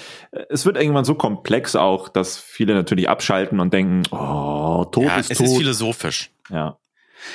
es 0.49 0.65
wird 0.65 0.77
irgendwann 0.77 1.05
so 1.05 1.15
komplex 1.15 1.75
auch, 1.75 2.09
dass 2.09 2.38
viele 2.38 2.73
natürlich 2.73 3.09
abschalten 3.09 3.59
und 3.59 3.73
denken, 3.73 4.03
oh, 4.11 4.86
tot 4.86 5.05
Ja, 5.05 5.17
ist 5.17 5.32
es 5.32 5.38
tot. 5.38 5.47
ist 5.47 5.57
philosophisch. 5.57 6.32
ja. 6.49 6.77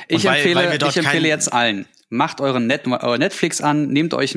Ich 0.08 0.24
weil- 0.24 0.36
empfehle, 0.36 0.68
weil 0.68 0.82
ich 0.88 0.96
empfehle 0.96 1.28
jetzt 1.28 1.52
allen. 1.52 1.86
Macht 2.08 2.40
euren 2.40 2.66
Net 2.66 2.86
euer 2.86 3.18
Netflix 3.18 3.60
an, 3.60 3.88
nehmt 3.88 4.14
euch 4.14 4.36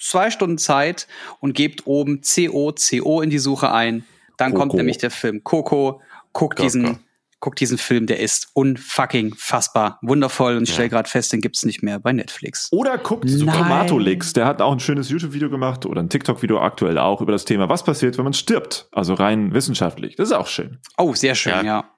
zwei 0.00 0.30
Stunden 0.30 0.58
Zeit 0.58 1.06
und 1.40 1.54
gebt 1.54 1.86
oben 1.86 2.20
COCO 2.22 3.20
in 3.20 3.30
die 3.30 3.38
Suche 3.38 3.72
ein. 3.72 4.04
Dann 4.36 4.52
Coco. 4.52 4.60
kommt 4.60 4.74
nämlich 4.74 4.98
der 4.98 5.10
Film 5.10 5.42
Coco. 5.44 6.00
Guckt 6.32 6.56
Coco. 6.56 6.62
diesen, 6.62 6.98
guckt 7.40 7.58
diesen 7.60 7.78
Film, 7.78 8.06
der 8.06 8.20
ist 8.20 8.48
unfucking 8.52 9.34
fassbar, 9.38 9.98
wundervoll 10.02 10.56
und 10.58 10.64
ich 10.64 10.74
stelle 10.74 10.90
gerade 10.90 11.08
fest, 11.08 11.32
den 11.32 11.40
gibt's 11.40 11.64
nicht 11.64 11.82
mehr 11.82 11.98
bei 11.98 12.12
Netflix. 12.12 12.68
Oder 12.72 12.98
guckt 12.98 13.24
Nein. 13.24 13.38
Tomatolix, 13.56 14.34
der 14.34 14.44
hat 14.44 14.60
auch 14.60 14.72
ein 14.72 14.80
schönes 14.80 15.08
YouTube-Video 15.08 15.48
gemacht 15.48 15.86
oder 15.86 16.02
ein 16.02 16.10
TikTok-Video 16.10 16.60
aktuell 16.60 16.98
auch 16.98 17.22
über 17.22 17.32
das 17.32 17.46
Thema, 17.46 17.70
was 17.70 17.82
passiert, 17.84 18.18
wenn 18.18 18.24
man 18.24 18.34
stirbt. 18.34 18.88
Also 18.92 19.14
rein 19.14 19.54
wissenschaftlich. 19.54 20.16
Das 20.16 20.28
ist 20.28 20.34
auch 20.34 20.46
schön. 20.48 20.78
Oh, 20.98 21.14
sehr 21.14 21.34
schön, 21.34 21.52
Ja. 21.52 21.62
ja. 21.62 21.90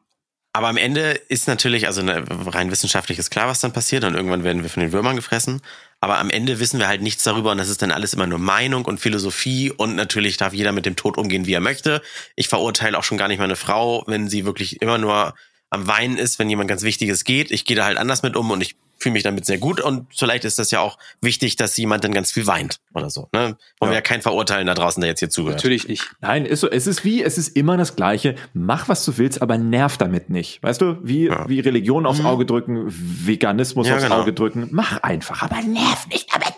Aber 0.59 0.67
am 0.67 0.77
Ende 0.77 1.13
ist 1.29 1.47
natürlich, 1.47 1.87
also 1.87 2.03
ne, 2.03 2.25
rein 2.29 2.73
wissenschaftlich 2.73 3.17
ist 3.17 3.31
klar, 3.31 3.47
was 3.47 3.61
dann 3.61 3.73
passiert 3.73 4.03
und 4.03 4.17
irgendwann 4.17 4.43
werden 4.43 4.65
wir 4.65 4.69
von 4.69 4.81
den 4.81 4.91
Würmern 4.91 5.15
gefressen. 5.15 5.63
Aber 6.01 6.19
am 6.19 6.31
Ende 6.31 6.59
wissen 6.59 6.81
wir 6.81 6.89
halt 6.89 7.01
nichts 7.01 7.23
darüber 7.23 7.53
und 7.53 7.59
das 7.59 7.69
ist 7.69 7.81
dann 7.81 7.93
alles 7.93 8.13
immer 8.13 8.27
nur 8.27 8.41
Meinung 8.41 8.85
und 8.85 8.99
Philosophie 8.99 9.71
und 9.71 9.95
natürlich 9.95 10.37
darf 10.37 10.53
jeder 10.53 10.73
mit 10.73 10.85
dem 10.85 10.97
Tod 10.97 11.17
umgehen, 11.17 11.47
wie 11.47 11.53
er 11.53 11.61
möchte. 11.61 12.03
Ich 12.35 12.49
verurteile 12.49 12.99
auch 12.99 13.05
schon 13.05 13.19
gar 13.19 13.29
nicht 13.29 13.39
meine 13.39 13.55
Frau, 13.55 14.03
wenn 14.09 14.29
sie 14.29 14.45
wirklich 14.47 14.83
immer 14.83 14.99
nur 14.99 15.37
am 15.71 15.87
Weinen 15.87 16.19
ist, 16.19 16.41
wenn 16.41 16.51
jemand 16.51 16.69
ganz 16.69 16.83
Wichtiges 16.83 17.23
geht. 17.23 17.53
Ich 17.53 17.65
gehe 17.65 17.77
da 17.77 17.85
halt 17.85 17.97
anders 17.97 18.25
mit 18.25 18.35
um 18.35 18.51
und 18.51 18.61
ich 18.61 18.75
fühle 18.99 19.13
mich 19.13 19.23
damit 19.23 19.47
sehr 19.47 19.59
gut 19.59 19.81
und 19.81 20.07
vielleicht 20.15 20.45
ist 20.45 20.59
das 20.59 20.71
ja 20.71 20.81
auch 20.81 20.99
wichtig, 21.21 21.57
dass 21.57 21.77
jemand 21.77 22.05
dann 22.05 22.13
ganz 22.13 22.33
viel 22.33 22.47
weint 22.47 22.81
oder 22.95 23.11
so. 23.11 23.29
Ne? 23.33 23.57
Wollen 23.79 23.91
wir 23.93 23.97
ja 23.97 24.01
keinen 24.01 24.23
verurteilen 24.23 24.67
da 24.67 24.75
draußen, 24.75 25.01
der 25.01 25.09
jetzt 25.11 25.21
hier 25.21 25.31
zugehört. 25.31 25.59
Natürlich 25.59 25.87
nicht. 25.89 26.05
Nein, 26.21 26.45
ist 26.45 26.61
so, 26.61 26.69
es 26.71 26.87
ist 26.87 27.05
wie, 27.05 27.23
es 27.23 27.39
ist 27.39 27.57
immer 27.57 27.77
das 27.77 27.97
Gleiche. 27.97 28.35
Mach, 28.55 28.89
was 28.89 29.05
du 29.05 29.17
willst, 29.19 29.41
aber 29.41 29.57
nerv 29.57 29.97
damit 29.99 30.31
nicht. 30.31 30.63
Weißt 30.63 30.81
du, 30.81 30.99
wie, 31.03 31.27
Ja. 31.27 31.49
wie 31.49 31.61
Religion 31.61 32.07
aufs 32.07 32.25
Auge 32.25 32.45
drücken, 32.45 32.85
Veganismus 32.89 33.87
Ja, 33.87 33.95
aufs 33.95 34.05
genau. 34.05 34.21
Auge 34.21 34.33
drücken. 34.33 34.69
Mach 34.73 34.99
einfach, 35.03 35.43
aber 35.43 35.63
nerv 35.63 36.07
nicht 36.09 36.29
damit. 36.35 36.53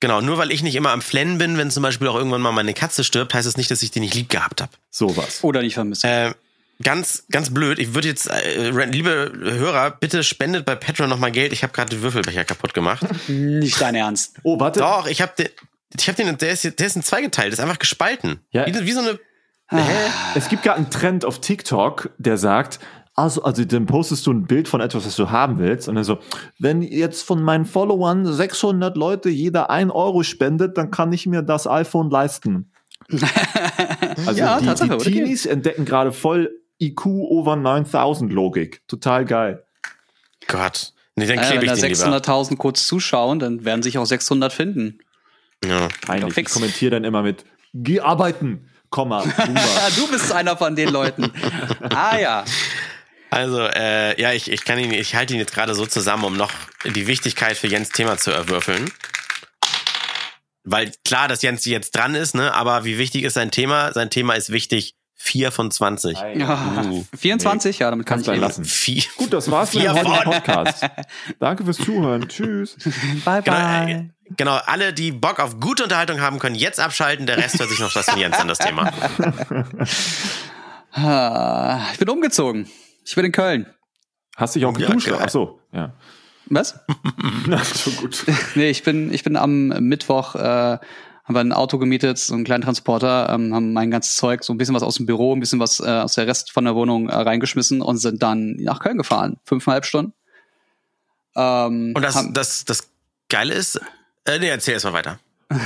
Genau, 0.00 0.22
nur 0.22 0.38
weil 0.38 0.50
ich 0.50 0.62
nicht 0.62 0.76
immer 0.76 0.90
am 0.90 1.02
Flennen 1.02 1.36
bin, 1.38 1.58
wenn 1.58 1.70
zum 1.70 1.82
Beispiel 1.82 2.08
auch 2.08 2.16
irgendwann 2.16 2.40
mal 2.40 2.52
meine 2.52 2.72
Katze 2.72 3.04
stirbt, 3.04 3.34
heißt 3.34 3.46
es 3.46 3.58
nicht, 3.58 3.70
dass 3.70 3.82
ich 3.82 3.90
die 3.90 4.00
nicht 4.00 4.14
lieb 4.14 4.30
gehabt 4.30 4.62
habe. 4.62 4.72
Sowas. 4.90 5.44
Oder 5.44 5.60
nicht 5.62 5.74
vermissen. 5.74 6.06
Äh, 6.08 6.32
ganz, 6.82 7.26
ganz 7.30 7.52
blöd. 7.52 7.78
Ich 7.78 7.94
würde 7.94 8.08
jetzt, 8.08 8.30
äh, 8.30 8.70
liebe 8.86 9.32
Hörer, 9.40 9.90
bitte 9.90 10.22
spendet 10.22 10.64
bei 10.64 10.74
Patreon 10.74 11.08
nochmal 11.08 11.30
Geld. 11.30 11.52
Ich 11.52 11.62
habe 11.62 11.72
gerade 11.72 11.90
den 11.90 12.02
Würfelbecher 12.02 12.44
kaputt 12.44 12.74
gemacht. 12.74 13.04
nicht 13.28 13.80
dein 13.80 13.94
Ernst. 13.94 14.36
Oh, 14.42 14.58
warte. 14.58 14.80
Doch, 14.80 15.06
ich 15.06 15.20
habe 15.22 15.32
den, 15.38 15.48
ich 15.98 16.08
habe 16.08 16.22
den, 16.22 16.36
der 16.38 16.52
ist, 16.52 16.78
der 16.78 16.86
ist 16.86 16.96
in 16.96 17.02
zwei 17.02 17.22
geteilt, 17.22 17.52
ist 17.52 17.60
einfach 17.60 17.78
gespalten. 17.78 18.40
Ja. 18.50 18.66
Wie, 18.66 18.74
wie 18.74 18.92
so 18.92 19.00
eine. 19.00 19.18
Es 20.34 20.48
gibt 20.48 20.64
gerade 20.64 20.78
einen 20.78 20.90
Trend 20.90 21.24
auf 21.24 21.40
TikTok, 21.40 22.10
der 22.18 22.36
sagt, 22.36 22.80
also, 23.14 23.42
also 23.42 23.64
dann 23.64 23.86
postest 23.86 24.26
du 24.26 24.32
ein 24.32 24.46
Bild 24.46 24.66
von 24.66 24.80
etwas, 24.80 25.06
was 25.06 25.14
du 25.14 25.30
haben 25.30 25.58
willst 25.58 25.88
und 25.88 25.94
dann 25.94 26.04
so, 26.04 26.18
wenn 26.58 26.82
jetzt 26.82 27.22
von 27.22 27.42
meinen 27.42 27.66
Followern 27.66 28.26
600 28.26 28.96
Leute 28.96 29.28
jeder 29.28 29.70
ein 29.70 29.90
Euro 29.90 30.22
spendet, 30.22 30.76
dann 30.76 30.90
kann 30.90 31.12
ich 31.12 31.26
mir 31.26 31.42
das 31.42 31.66
iPhone 31.66 32.10
leisten. 32.10 32.72
Also 34.26 34.40
Ja, 34.40 34.58
die, 34.58 34.66
Tatsache, 34.66 34.98
die 34.98 35.12
Teenies 35.12 35.46
entdecken 35.46 35.84
gerade 35.86 36.12
voll 36.12 36.59
IQ 36.80 37.06
over 37.06 37.56
9000 37.56 38.32
Logik. 38.32 38.82
Total 38.88 39.24
geil. 39.24 39.64
Gott. 40.46 40.92
Nee, 41.16 41.26
dann 41.26 41.38
Äh, 41.38 41.42
klebe 41.42 41.60
wenn 41.62 41.68
da 41.68 41.74
ich 41.74 41.80
den 41.80 41.92
lieber. 41.92 42.16
600.000 42.16 42.56
kurz 42.56 42.86
zuschauen, 42.86 43.38
dann 43.38 43.64
werden 43.64 43.82
sich 43.82 43.98
auch 43.98 44.06
600 44.06 44.52
finden. 44.52 44.98
Ja. 45.64 45.88
Peinlich. 46.06 46.36
Ich 46.36 46.48
kommentiere 46.48 46.92
dann 46.92 47.04
immer 47.04 47.22
mit, 47.22 47.44
geh 47.74 48.00
arbeiten, 48.00 48.70
Komma, 48.88 49.22
du 49.96 50.08
bist 50.10 50.32
einer 50.32 50.56
von 50.56 50.74
den 50.74 50.88
Leuten. 50.88 51.30
ah 51.94 52.18
ja. 52.18 52.44
Also, 53.30 53.60
äh, 53.60 54.20
ja, 54.20 54.32
ich, 54.32 54.50
ich 54.50 54.64
kann 54.64 54.80
ihn, 54.80 54.92
ich 54.92 55.14
halte 55.14 55.34
ihn 55.34 55.38
jetzt 55.38 55.54
gerade 55.54 55.76
so 55.76 55.86
zusammen, 55.86 56.24
um 56.24 56.36
noch 56.36 56.50
die 56.84 57.06
Wichtigkeit 57.06 57.56
für 57.56 57.68
Jens 57.68 57.90
Thema 57.90 58.16
zu 58.18 58.32
erwürfeln. 58.32 58.90
Weil 60.64 60.90
klar, 61.04 61.28
dass 61.28 61.42
Jens 61.42 61.64
jetzt 61.64 61.94
dran 61.94 62.16
ist, 62.16 62.34
ne? 62.34 62.52
Aber 62.54 62.84
wie 62.84 62.98
wichtig 62.98 63.22
ist 63.22 63.34
sein 63.34 63.52
Thema? 63.52 63.92
Sein 63.92 64.10
Thema 64.10 64.34
ist 64.34 64.50
wichtig. 64.50 64.96
Vier 65.22 65.52
von 65.52 65.70
20. 65.70 66.16
ja. 66.36 66.82
Uh, 66.88 67.04
24, 67.14 67.78
ja, 67.80 67.90
damit 67.90 68.06
kann 68.06 68.16
Kannst 68.16 68.28
ich 68.30 68.34
du 68.34 68.40
lassen. 68.40 68.64
Vier. 68.64 69.02
Gut, 69.18 69.34
das 69.34 69.50
war's 69.50 69.74
heutigen 69.74 69.94
von. 69.94 70.22
Podcast. 70.32 70.86
Danke 71.38 71.62
fürs 71.64 71.76
Zuhören. 71.76 72.26
Tschüss. 72.26 72.76
Bye, 73.26 73.42
Genau, 73.44 73.56
bye. 73.58 73.92
äh, 73.92 74.04
genau, 74.38 74.58
alle, 74.64 74.94
die 74.94 75.12
Bock 75.12 75.38
auf 75.38 75.60
gute 75.60 75.82
Unterhaltung 75.82 76.22
haben, 76.22 76.38
können 76.38 76.54
jetzt 76.56 76.80
abschalten. 76.80 77.26
Der 77.26 77.36
Rest 77.36 77.58
hört 77.60 77.68
sich 77.68 77.78
noch 77.80 77.94
Jens 78.16 78.38
an, 78.38 78.48
das 78.48 78.58
Thema. 78.58 78.90
Ah, 80.92 81.86
Ich 81.92 81.98
bin 81.98 82.08
umgezogen. 82.08 82.68
Ich 83.04 83.14
bin 83.14 83.24
in 83.24 83.32
Köln. 83.32 83.66
Hast 84.36 84.54
dich 84.56 84.64
auch 84.64 84.76
Ja, 84.78 84.88
geduscht? 84.88 85.08
geil. 85.08 85.18
Ach 85.22 85.28
so, 85.28 85.60
ja. 85.72 85.92
Was? 86.46 86.80
Na, 87.46 87.62
schon 87.64 87.94
gut. 87.96 88.24
Nee, 88.56 88.70
ich 88.70 88.82
bin, 88.82 89.12
ich 89.12 89.22
bin 89.22 89.36
am 89.36 89.68
Mittwoch, 89.68 90.34
äh, 90.34 90.78
haben 91.30 91.36
wir 91.36 91.40
ein 91.40 91.52
Auto 91.52 91.78
gemietet, 91.78 92.18
so 92.18 92.34
einen 92.34 92.42
kleinen 92.42 92.64
Transporter, 92.64 93.28
ähm, 93.32 93.54
haben 93.54 93.72
mein 93.72 93.90
ganzes 93.92 94.16
Zeug, 94.16 94.42
so 94.42 94.52
ein 94.52 94.58
bisschen 94.58 94.74
was 94.74 94.82
aus 94.82 94.96
dem 94.96 95.06
Büro, 95.06 95.32
ein 95.32 95.38
bisschen 95.38 95.60
was 95.60 95.78
äh, 95.78 95.84
aus 95.86 96.14
der 96.16 96.26
Rest 96.26 96.50
von 96.50 96.64
der 96.64 96.74
Wohnung 96.74 97.08
äh, 97.08 97.14
reingeschmissen 97.14 97.82
und 97.82 97.98
sind 97.98 98.20
dann 98.20 98.56
nach 98.56 98.80
Köln 98.80 98.98
gefahren. 98.98 99.36
Fünfeinhalb 99.44 99.84
Stunden. 99.84 100.12
Ähm, 101.36 101.92
Und 101.94 102.02
das, 102.02 102.16
haben- 102.16 102.34
das, 102.34 102.64
das 102.64 102.90
Geile 103.28 103.54
ist, 103.54 103.80
äh, 104.24 104.38
nee, 104.40 104.48
erzähl 104.48 104.74
erst 104.74 104.84
mal 104.86 104.92
weiter. 104.92 105.18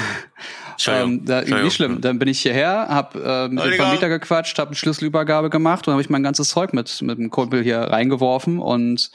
Ähm, 0.88 1.24
da, 1.24 1.42
nicht 1.42 1.74
schlimm. 1.76 2.00
Dann 2.00 2.18
bin 2.18 2.26
ich 2.28 2.40
hierher, 2.42 2.88
hab 2.90 3.14
äh, 3.14 3.48
mit 3.48 3.62
dem. 3.64 3.72
Vermieter 3.74 4.08
gequatscht, 4.08 4.58
hab 4.58 4.66
eine 4.68 4.74
Schlüsselübergabe 4.76 5.48
gemacht 5.48 5.86
und 5.86 5.92
habe 5.92 6.02
ich 6.02 6.10
mein 6.10 6.24
ganzes 6.24 6.48
Zeug 6.48 6.72
mit 6.72 7.00
mit 7.00 7.16
dem 7.16 7.30
Kumpel 7.30 7.62
hier 7.62 7.78
reingeworfen 7.78 8.58
und 8.58 9.10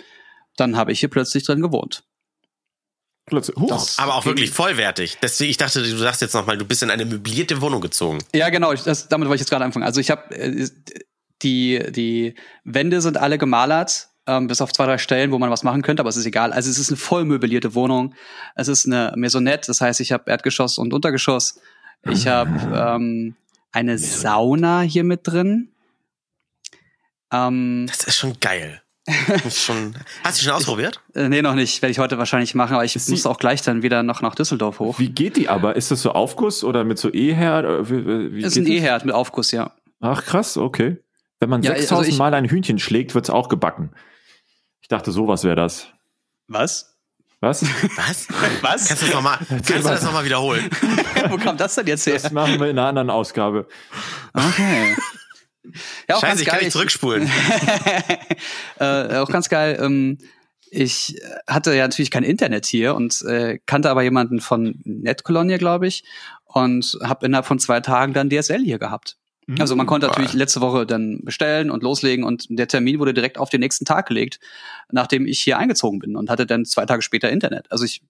dann 0.55 0.77
habe 0.77 0.93
ich 0.93 1.01
hier 1.01 1.09
plötzlich 1.09 1.43
drin 1.43 1.61
gewohnt. 1.61 2.03
Plötzlich. 3.29 3.55
Huch. 3.57 3.69
Das- 3.69 3.97
Aber 3.99 4.15
auch 4.15 4.25
wirklich 4.25 4.51
vollwertig. 4.51 5.17
Deswegen, 5.21 5.49
ich 5.51 5.57
dachte, 5.57 5.81
du 5.81 5.97
sagst 5.97 6.21
jetzt 6.21 6.33
nochmal, 6.33 6.57
du 6.57 6.65
bist 6.65 6.83
in 6.83 6.89
eine 6.89 7.05
möblierte 7.05 7.61
Wohnung 7.61 7.81
gezogen. 7.81 8.19
Ja, 8.33 8.49
genau. 8.49 8.71
Ich, 8.73 8.83
das, 8.83 9.07
damit 9.07 9.27
wollte 9.27 9.35
ich 9.35 9.41
jetzt 9.41 9.49
gerade 9.51 9.65
anfangen. 9.65 9.85
Also 9.85 10.01
ich 10.01 10.09
habe 10.11 10.35
äh, 10.35 10.67
die 11.41 11.79
die 11.91 12.35
Wände 12.65 12.99
sind 13.01 13.17
alle 13.17 13.37
gemalert, 13.37 14.09
ähm, 14.27 14.47
bis 14.47 14.59
auf 14.61 14.73
zwei 14.73 14.85
drei 14.85 14.97
Stellen, 14.97 15.31
wo 15.31 15.39
man 15.39 15.49
was 15.49 15.63
machen 15.63 15.81
könnte, 15.81 16.01
aber 16.01 16.09
es 16.09 16.17
ist 16.17 16.25
egal. 16.25 16.51
Also 16.51 16.69
es 16.69 16.77
ist 16.77 16.89
eine 16.89 16.97
voll 16.97 17.23
möblierte 17.25 17.73
Wohnung. 17.75 18.13
Es 18.55 18.67
ist 18.67 18.85
eine 18.85 19.13
Maisonette, 19.15 19.67
das 19.67 19.79
heißt, 19.81 20.01
ich 20.01 20.11
habe 20.11 20.29
Erdgeschoss 20.29 20.77
und 20.77 20.93
Untergeschoss. 20.93 21.59
Ich 22.09 22.27
habe 22.27 22.51
ähm, 22.75 23.35
eine 23.71 23.97
Sauna 23.97 24.81
hier 24.81 25.03
mit 25.03 25.21
drin. 25.27 25.71
Ähm, 27.31 27.85
Das 27.87 28.03
ist 28.03 28.17
schon 28.17 28.39
geil. 28.39 28.81
Das 29.27 29.45
ist 29.45 29.63
schon, 29.63 29.95
hast 30.23 30.39
du 30.39 30.43
schon 30.45 30.53
ausprobiert? 30.55 31.01
Äh, 31.15 31.29
nee, 31.29 31.41
noch 31.41 31.55
nicht. 31.55 31.81
Werde 31.81 31.91
ich 31.91 31.99
heute 31.99 32.17
wahrscheinlich 32.17 32.55
machen, 32.55 32.73
aber 32.75 32.85
ich 32.85 32.95
Ist 32.95 33.09
muss 33.09 33.23
die- 33.23 33.27
auch 33.27 33.37
gleich 33.37 33.61
dann 33.61 33.81
wieder 33.83 34.03
noch 34.03 34.21
nach 34.21 34.35
Düsseldorf 34.35 34.79
hoch. 34.79 34.99
Wie 34.99 35.09
geht 35.09 35.35
die 35.37 35.49
aber? 35.49 35.75
Ist 35.75 35.91
das 35.91 36.01
so 36.01 36.11
Aufguss 36.11 36.63
oder 36.63 36.83
mit 36.83 36.99
so 36.99 37.11
E-Herd? 37.11 37.89
Wie, 37.89 38.05
wie- 38.05 38.35
wie 38.35 38.41
ist 38.43 38.55
ein 38.57 38.67
E-Herd 38.67 39.05
mit 39.05 39.15
Aufguss, 39.15 39.51
ja. 39.51 39.71
Ach 39.99 40.23
krass, 40.23 40.57
okay. 40.57 40.97
Wenn 41.39 41.49
man 41.49 41.61
Ja, 41.63 41.71
also 41.71 41.81
6000 41.81 42.13
ich- 42.13 42.17
Mal 42.19 42.33
ein 42.33 42.45
Hühnchen 42.45 42.79
schlägt, 42.79 43.15
wird's 43.15 43.29
auch 43.29 43.49
gebacken. 43.49 43.91
Ich 44.81 44.87
dachte, 44.87 45.11
sowas 45.11 45.43
wäre 45.43 45.55
das. 45.55 45.87
Was? 46.47 46.95
Was? 47.41 47.63
Was? 47.95 48.27
Was? 48.61 48.87
Kannst 48.87 49.01
du 49.01 49.05
das 49.05 49.13
nochmal, 49.15 49.37
kannst 49.47 49.69
du 49.69 49.73
das 49.83 50.03
nochmal 50.03 50.25
wiederholen? 50.25 50.69
Wo 51.29 51.37
kam 51.37 51.55
das 51.55 51.75
denn 51.75 51.87
jetzt 51.87 52.05
her? 52.05 52.15
Das 52.15 52.31
machen 52.31 52.59
wir 52.59 52.67
in 52.69 52.77
einer 52.77 52.87
anderen 52.89 53.09
Ausgabe. 53.09 53.67
Okay. 54.33 54.95
Ja, 56.07 56.15
auch 56.15 56.21
Scheiße, 56.21 56.27
ganz 56.27 56.41
ich 56.41 56.47
kann 56.47 56.55
geil. 56.55 56.63
nicht 56.65 56.73
zurückspulen. 56.73 57.29
äh, 58.79 59.17
auch 59.17 59.29
ganz 59.29 59.49
geil. 59.49 59.77
Ähm, 59.81 60.17
ich 60.71 61.19
hatte 61.47 61.73
ja 61.73 61.87
natürlich 61.87 62.11
kein 62.11 62.23
Internet 62.23 62.65
hier 62.65 62.95
und 62.95 63.21
äh, 63.23 63.59
kannte 63.65 63.89
aber 63.89 64.03
jemanden 64.03 64.39
von 64.39 64.79
NetCologne, 64.83 65.57
glaube 65.57 65.87
ich, 65.87 66.03
und 66.45 66.97
habe 67.03 67.25
innerhalb 67.25 67.45
von 67.45 67.59
zwei 67.59 67.79
Tagen 67.79 68.13
dann 68.13 68.29
DSL 68.29 68.63
hier 68.63 68.79
gehabt. 68.79 69.17
Also 69.57 69.75
man 69.75 69.87
konnte 69.87 70.05
Boah. 70.05 70.11
natürlich 70.11 70.33
letzte 70.33 70.61
Woche 70.61 70.85
dann 70.85 71.21
bestellen 71.23 71.71
und 71.71 71.81
loslegen 71.81 72.23
und 72.23 72.45
der 72.49 72.67
Termin 72.67 72.99
wurde 72.99 73.15
direkt 73.15 73.39
auf 73.39 73.49
den 73.49 73.61
nächsten 73.61 73.83
Tag 73.83 74.07
gelegt, 74.07 74.39
nachdem 74.91 75.25
ich 75.25 75.39
hier 75.39 75.57
eingezogen 75.57 75.97
bin 75.97 76.15
und 76.15 76.29
hatte 76.29 76.45
dann 76.45 76.65
zwei 76.65 76.85
Tage 76.85 77.01
später 77.01 77.31
Internet. 77.31 77.71
Also 77.71 77.83
ich 77.83 78.03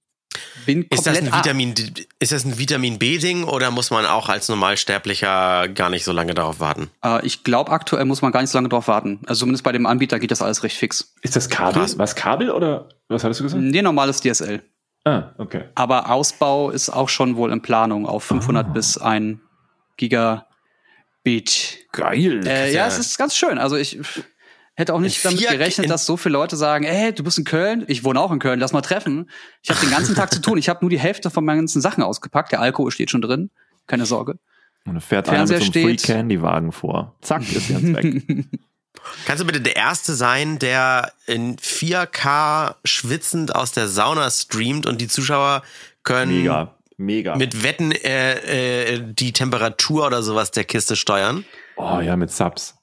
Ist 0.67 1.07
das, 1.07 1.17
ein. 1.17 1.25
Vitamin, 1.33 1.73
ist 2.19 2.31
das 2.31 2.45
ein 2.45 2.59
Vitamin 2.59 2.99
B-Ding 2.99 3.43
oder 3.45 3.71
muss 3.71 3.89
man 3.89 4.05
auch 4.05 4.29
als 4.29 4.47
Normalsterblicher 4.49 5.67
gar 5.69 5.89
nicht 5.89 6.03
so 6.03 6.11
lange 6.11 6.35
darauf 6.35 6.59
warten? 6.59 6.91
Äh, 7.03 7.25
ich 7.25 7.43
glaube, 7.43 7.71
aktuell 7.71 8.05
muss 8.05 8.21
man 8.21 8.31
gar 8.31 8.41
nicht 8.41 8.51
so 8.51 8.57
lange 8.59 8.69
drauf 8.69 8.87
warten. 8.87 9.19
Also 9.25 9.39
zumindest 9.41 9.63
bei 9.63 9.71
dem 9.71 9.85
Anbieter 9.87 10.19
geht 10.19 10.29
das 10.31 10.41
alles 10.43 10.63
recht 10.63 10.77
fix. 10.77 11.13
Ist 11.23 11.35
das 11.35 11.49
Kabel? 11.49 11.81
Krass. 11.81 11.97
Was 11.97 12.15
Kabel 12.15 12.51
oder 12.51 12.89
was 13.07 13.23
hattest 13.23 13.39
du 13.39 13.45
gesagt? 13.45 13.63
Nee, 13.63 13.81
normales 13.81 14.21
DSL. 14.21 14.61
Ah, 15.05 15.31
okay. 15.39 15.63
Aber 15.75 16.11
Ausbau 16.11 16.69
ist 16.69 16.89
auch 16.89 17.09
schon 17.09 17.35
wohl 17.35 17.51
in 17.51 17.61
Planung 17.61 18.05
auf 18.05 18.23
500 18.25 18.67
Ah. 18.67 18.69
bis 18.69 18.97
1 18.99 19.39
Gigabit. 19.97 20.45
Geil. 21.91 22.45
Äh, 22.47 22.67
ja, 22.67 22.81
ja- 22.81 22.87
es 22.87 22.99
ist 22.99 23.17
ganz 23.17 23.35
schön. 23.35 23.57
Also 23.57 23.75
ich 23.77 23.97
hätte 24.79 24.93
auch 24.93 24.99
nicht 24.99 25.23
damit 25.23 25.47
gerechnet, 25.47 25.89
dass 25.89 26.05
so 26.05 26.17
viele 26.17 26.33
Leute 26.33 26.55
sagen, 26.57 26.85
ey, 26.85 27.13
du 27.13 27.23
bist 27.23 27.37
in 27.37 27.43
Köln, 27.43 27.83
ich 27.87 28.03
wohne 28.03 28.19
auch 28.19 28.31
in 28.31 28.39
Köln, 28.39 28.59
lass 28.59 28.73
mal 28.73 28.81
treffen. 28.81 29.29
Ich 29.61 29.69
habe 29.69 29.79
den 29.81 29.91
ganzen 29.91 30.15
Tag 30.15 30.33
zu 30.33 30.41
tun. 30.41 30.57
Ich 30.57 30.69
habe 30.69 30.79
nur 30.81 30.89
die 30.89 30.99
Hälfte 30.99 31.29
von 31.29 31.45
meinen 31.45 31.59
ganzen 31.59 31.81
Sachen 31.81 32.01
ausgepackt. 32.01 32.51
Der 32.51 32.61
Alkohol 32.61 32.89
steht 32.91 33.11
schon 33.11 33.21
drin. 33.21 33.51
Keine 33.85 34.05
Sorge. 34.05 34.39
Und 34.85 34.93
dann 34.93 35.01
fährt 35.01 35.29
einer 35.29 35.39
mit 35.39 35.47
so 35.49 35.53
Fernseher 35.55 35.85
einem 35.85 35.97
Free. 35.99 36.13
Candy 36.13 36.41
Wagen 36.41 36.71
vor. 36.71 37.15
Zack, 37.21 37.41
ist 37.53 37.69
ganz 37.69 37.83
weg. 37.83 38.23
Kannst 39.25 39.41
du 39.41 39.45
bitte 39.45 39.61
der 39.61 39.75
Erste 39.75 40.13
sein, 40.13 40.59
der 40.59 41.11
in 41.25 41.57
4K 41.57 42.75
schwitzend 42.83 43.55
aus 43.55 43.71
der 43.71 43.87
Sauna 43.87 44.29
streamt 44.29 44.85
und 44.85 44.99
die 44.99 45.07
Zuschauer 45.07 45.63
können 46.03 46.41
Mega, 46.41 46.75
mega. 46.97 47.35
mit 47.35 47.63
Wetten 47.63 47.91
äh, 47.91 48.95
äh, 48.95 49.01
die 49.05 49.31
Temperatur 49.31 50.07
oder 50.07 50.23
sowas 50.23 50.51
der 50.51 50.63
Kiste 50.63 50.95
steuern? 50.95 51.45
oh 51.77 51.99
ja, 52.01 52.15
mit 52.15 52.31
Subs. 52.31 52.78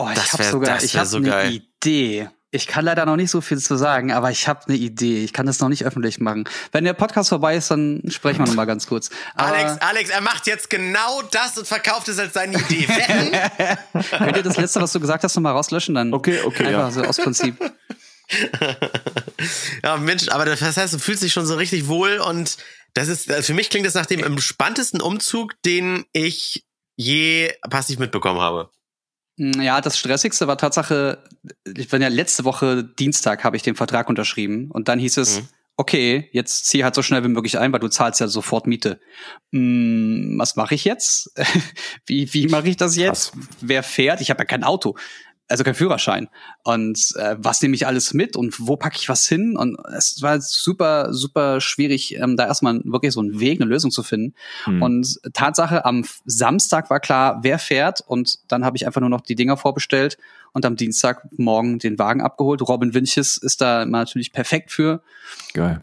Oh, 0.00 0.08
ich 0.14 0.32
habe 0.32 0.44
sogar, 0.44 0.82
ich 0.82 0.96
habe 0.96 1.06
so 1.06 1.18
eine 1.18 1.28
geil. 1.28 1.52
Idee. 1.52 2.30
Ich 2.52 2.66
kann 2.66 2.86
leider 2.86 3.04
noch 3.04 3.16
nicht 3.16 3.30
so 3.30 3.42
viel 3.42 3.58
zu 3.58 3.76
sagen, 3.76 4.12
aber 4.12 4.30
ich 4.30 4.48
habe 4.48 4.64
eine 4.66 4.76
Idee. 4.76 5.22
Ich 5.22 5.34
kann 5.34 5.44
das 5.44 5.60
noch 5.60 5.68
nicht 5.68 5.84
öffentlich 5.84 6.18
machen. 6.20 6.48
Wenn 6.72 6.84
der 6.84 6.94
Podcast 6.94 7.28
vorbei 7.28 7.54
ist, 7.54 7.70
dann 7.70 8.02
sprechen 8.08 8.40
wir 8.40 8.46
noch 8.46 8.54
mal 8.54 8.64
ganz 8.64 8.86
kurz. 8.86 9.10
Aber 9.34 9.54
Alex, 9.54 9.76
Alex, 9.82 10.10
er 10.10 10.22
macht 10.22 10.46
jetzt 10.46 10.70
genau 10.70 11.22
das 11.30 11.58
und 11.58 11.68
verkauft 11.68 12.08
es 12.08 12.18
als 12.18 12.32
seine 12.32 12.58
Idee. 12.58 12.86
Könnt 14.18 14.36
ihr 14.36 14.42
das 14.42 14.56
letzte, 14.56 14.80
was 14.80 14.90
du 14.92 15.00
gesagt 15.00 15.22
hast, 15.22 15.36
noch 15.36 15.42
mal 15.42 15.52
rauslöschen? 15.52 15.94
Dann 15.94 16.14
Okay, 16.14 16.40
okay, 16.44 16.66
einfach 16.66 16.80
ja. 16.80 16.90
so 16.90 17.02
aus 17.02 17.18
Prinzip. 17.18 17.56
ja, 19.84 19.98
Mensch, 19.98 20.28
aber 20.30 20.46
das 20.46 20.62
heißt, 20.62 20.94
du 20.94 20.98
fühlst 20.98 21.22
dich 21.22 21.32
schon 21.32 21.46
so 21.46 21.56
richtig 21.56 21.88
wohl 21.88 22.18
und 22.18 22.56
das 22.94 23.08
ist, 23.08 23.30
für 23.30 23.54
mich 23.54 23.68
klingt 23.68 23.86
das 23.86 23.94
nach 23.94 24.06
dem 24.06 24.24
entspanntesten 24.24 25.00
Umzug, 25.00 25.60
den 25.62 26.04
ich 26.12 26.64
je 26.96 27.52
passiv 27.68 27.98
mitbekommen 27.98 28.40
habe. 28.40 28.70
Mm, 29.40 29.60
Ja, 29.60 29.80
das 29.80 29.98
Stressigste 29.98 30.46
war 30.46 30.58
Tatsache, 30.58 31.24
ich 31.76 31.88
bin 31.88 32.02
ja 32.02 32.08
letzte 32.08 32.44
Woche 32.44 32.84
Dienstag 32.84 33.42
habe 33.44 33.56
ich 33.56 33.62
den 33.62 33.74
Vertrag 33.76 34.08
unterschrieben 34.08 34.70
und 34.70 34.88
dann 34.88 34.98
hieß 34.98 35.16
es, 35.16 35.40
Mhm. 35.40 35.48
okay, 35.76 36.28
jetzt 36.32 36.66
zieh 36.66 36.84
halt 36.84 36.94
so 36.94 37.02
schnell 37.02 37.24
wie 37.24 37.28
möglich 37.28 37.58
ein, 37.58 37.72
weil 37.72 37.80
du 37.80 37.88
zahlst 37.88 38.20
ja 38.20 38.28
sofort 38.28 38.66
Miete. 38.66 39.00
Mm, 39.50 40.38
was 40.38 40.56
mache 40.56 40.74
ich 40.74 40.84
jetzt? 40.84 41.32
wie 42.06 42.32
wie 42.34 42.48
mache 42.48 42.68
ich 42.68 42.76
das 42.76 42.96
jetzt? 42.96 43.32
Wer 43.60 43.82
fährt? 43.82 44.20
Ich 44.20 44.30
habe 44.30 44.40
ja 44.40 44.44
kein 44.44 44.62
Auto. 44.64 44.96
Also 45.50 45.64
kein 45.64 45.74
Führerschein. 45.74 46.28
Und 46.62 47.12
äh, 47.16 47.36
was 47.38 47.60
nehme 47.60 47.74
ich 47.74 47.86
alles 47.86 48.14
mit 48.14 48.36
und 48.36 48.54
wo 48.60 48.76
packe 48.76 48.96
ich 48.98 49.08
was 49.08 49.26
hin? 49.26 49.56
Und 49.56 49.76
es 49.96 50.22
war 50.22 50.40
super, 50.40 51.12
super 51.12 51.60
schwierig, 51.60 52.16
ähm, 52.16 52.36
da 52.36 52.46
erstmal 52.46 52.80
wirklich 52.84 53.12
so 53.12 53.20
einen 53.20 53.40
Weg, 53.40 53.60
eine 53.60 53.68
Lösung 53.68 53.90
zu 53.90 54.04
finden. 54.04 54.34
Hm. 54.64 54.80
Und 54.80 55.20
Tatsache, 55.34 55.84
am 55.84 56.04
Samstag 56.24 56.88
war 56.88 57.00
klar, 57.00 57.40
wer 57.42 57.58
fährt. 57.58 58.00
Und 58.06 58.38
dann 58.46 58.64
habe 58.64 58.76
ich 58.76 58.86
einfach 58.86 59.00
nur 59.00 59.10
noch 59.10 59.22
die 59.22 59.34
Dinger 59.34 59.56
vorbestellt 59.56 60.18
und 60.52 60.64
am 60.64 60.76
Dienstagmorgen 60.76 61.80
den 61.80 61.98
Wagen 61.98 62.20
abgeholt. 62.20 62.62
Robin 62.62 62.94
Winches 62.94 63.36
ist 63.36 63.60
da 63.60 63.84
natürlich 63.84 64.32
perfekt 64.32 64.70
für. 64.70 65.02
Geil. 65.52 65.80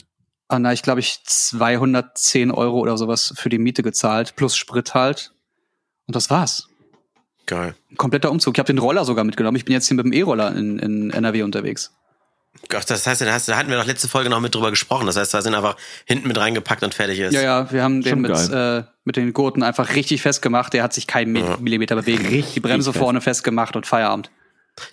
Und 0.50 0.64
da 0.64 0.72
ich, 0.72 0.82
glaube 0.82 1.02
ich, 1.02 1.20
210 1.26 2.52
Euro 2.52 2.80
oder 2.80 2.98
sowas 2.98 3.34
für 3.36 3.50
die 3.50 3.60
Miete 3.60 3.84
gezahlt, 3.84 4.38
plus 4.38 4.56
Sprit 4.56 4.94
halt. 4.94 5.34
Und 6.08 6.16
das 6.16 6.30
war's. 6.30 6.67
Geil. 7.48 7.74
Kompletter 7.98 8.30
Umzug. 8.30 8.56
Ich 8.56 8.60
habe 8.60 8.68
den 8.68 8.78
Roller 8.78 9.04
sogar 9.06 9.24
mitgenommen. 9.24 9.58
Ich 9.58 9.66
bin 9.66 9.74
jetzt 9.74 9.88
hier 9.88 9.96
mit 9.98 10.06
dem 10.06 10.14
E-Roller 10.14 10.56
in, 10.56 10.78
in 10.80 11.10
NRW 11.12 11.42
unterwegs. 11.44 11.92
Gott, 12.70 12.90
das 12.90 13.06
heißt, 13.08 13.22
da 13.22 13.58
hatten 13.58 13.70
wir 13.70 13.78
doch 13.78 13.86
letzte 13.86 14.08
Folge 14.08 14.30
noch 14.30 14.40
mit 14.42 14.54
drüber 14.54 14.70
gesprochen. 14.72 15.06
Das 15.06 15.16
heißt, 15.16 15.34
da 15.34 15.42
sind 15.42 15.54
einfach 15.56 15.78
hinten 16.06 16.28
mit 16.28 16.38
reingepackt 16.38 16.84
und 16.84 16.94
fertig 16.94 17.20
ist. 17.20 17.34
Ja, 17.34 17.42
ja, 17.42 17.72
wir 17.72 17.84
haben 17.84 18.02
den 18.02 18.20
mit, 18.22 18.32
äh, 18.52 18.84
mit 19.06 19.16
den 19.16 19.32
Gurten 19.34 19.64
einfach 19.64 19.96
richtig 19.96 20.22
festgemacht. 20.24 20.74
Der 20.74 20.84
hat 20.84 20.92
sich 20.94 21.08
keinen 21.08 21.32
Mi- 21.36 21.40
Ja. 21.42 21.58
Millimeter 21.58 21.96
bewegt. 21.96 22.56
die 22.56 22.60
Bremse 22.60 22.92
fest. 22.92 23.02
vorne 23.02 23.22
festgemacht 23.22 23.76
und 23.76 23.86
Feierabend. 23.86 24.30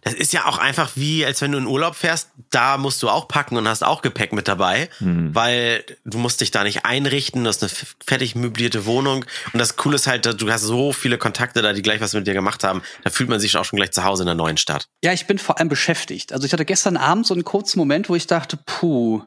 Das 0.03 0.15
ist 0.15 0.33
ja 0.33 0.47
auch 0.47 0.59
einfach 0.59 0.93
wie, 0.95 1.25
als 1.27 1.41
wenn 1.43 1.53
du 1.53 1.59
in 1.59 1.67
Urlaub 1.67 1.95
fährst, 1.95 2.31
da 2.51 2.79
musst 2.79 3.03
du 3.03 3.09
auch 3.09 3.29
packen 3.29 3.57
und 3.57 3.69
hast 3.69 3.83
auch 3.85 4.03
Gepäck 4.03 4.33
mit 4.33 4.49
dabei, 4.49 4.89
Hm. 4.99 5.35
weil 5.35 5.85
du 6.05 6.19
musst 6.19 6.41
dich 6.41 6.51
da 6.51 6.65
nicht 6.65 6.85
einrichten, 6.85 7.45
du 7.45 7.49
hast 7.49 7.63
eine 7.63 7.71
fertig 8.05 8.35
möblierte 8.35 8.87
Wohnung 8.87 9.25
und 9.53 9.59
das 9.59 9.77
Coole 9.77 9.97
ist 9.97 10.07
halt, 10.07 10.25
du 10.41 10.51
hast 10.51 10.63
so 10.63 10.93
viele 10.93 11.19
Kontakte 11.19 11.61
da, 11.63 11.73
die 11.73 11.83
gleich 11.83 12.01
was 12.01 12.13
mit 12.15 12.27
dir 12.27 12.35
gemacht 12.35 12.65
haben, 12.65 12.83
da 13.03 13.11
fühlt 13.11 13.29
man 13.29 13.41
sich 13.41 13.57
auch 13.57 13.65
schon 13.65 13.77
gleich 13.79 13.91
zu 13.93 14.05
Hause 14.05 14.23
in 14.23 14.27
der 14.27 14.35
neuen 14.35 14.57
Stadt. 14.57 14.87
Ja, 15.05 15.13
ich 15.13 15.27
bin 15.27 15.39
vor 15.39 15.59
allem 15.59 15.69
beschäftigt. 15.69 16.33
Also 16.33 16.47
ich 16.47 16.53
hatte 16.53 16.65
gestern 16.65 16.97
Abend 16.97 17.27
so 17.27 17.35
einen 17.35 17.45
kurzen 17.45 17.79
Moment, 17.79 18.09
wo 18.09 18.15
ich 18.15 18.27
dachte, 18.27 18.59
puh. 18.65 19.23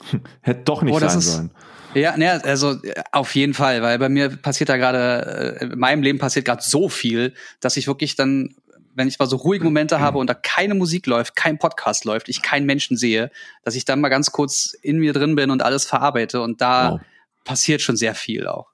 Hätte 0.40 0.62
doch 0.64 0.82
nicht 0.82 0.94
Oh, 0.94 0.98
das 0.98 1.12
sein 1.12 1.18
ist- 1.20 1.32
sollen. 1.32 1.50
Ja, 1.94 2.16
ne, 2.16 2.42
also 2.44 2.82
äh, 2.82 3.02
auf 3.12 3.34
jeden 3.34 3.52
Fall, 3.52 3.82
weil 3.82 3.98
bei 3.98 4.08
mir 4.08 4.30
passiert 4.30 4.70
da 4.70 4.78
gerade, 4.78 5.58
äh, 5.60 5.64
in 5.66 5.78
meinem 5.78 6.02
Leben 6.02 6.18
passiert 6.18 6.46
gerade 6.46 6.62
so 6.62 6.88
viel, 6.88 7.34
dass 7.60 7.76
ich 7.76 7.86
wirklich 7.86 8.16
dann, 8.16 8.54
wenn 8.94 9.08
ich 9.08 9.18
mal 9.18 9.26
so 9.26 9.36
ruhige 9.36 9.64
Momente 9.64 10.00
habe 10.00 10.18
und 10.18 10.28
da 10.28 10.34
keine 10.34 10.74
Musik 10.74 11.06
läuft, 11.06 11.34
kein 11.36 11.58
Podcast 11.58 12.04
läuft, 12.04 12.28
ich 12.28 12.42
keinen 12.42 12.66
Menschen 12.66 12.96
sehe, 12.96 13.30
dass 13.64 13.74
ich 13.74 13.84
dann 13.84 14.00
mal 14.00 14.08
ganz 14.10 14.32
kurz 14.32 14.74
in 14.82 14.98
mir 14.98 15.12
drin 15.12 15.34
bin 15.34 15.50
und 15.50 15.62
alles 15.62 15.84
verarbeite 15.84 16.40
und 16.42 16.60
da 16.60 16.92
Wow. 16.92 17.00
passiert 17.44 17.80
schon 17.80 17.96
sehr 17.96 18.14
viel 18.14 18.46
auch. 18.46 18.68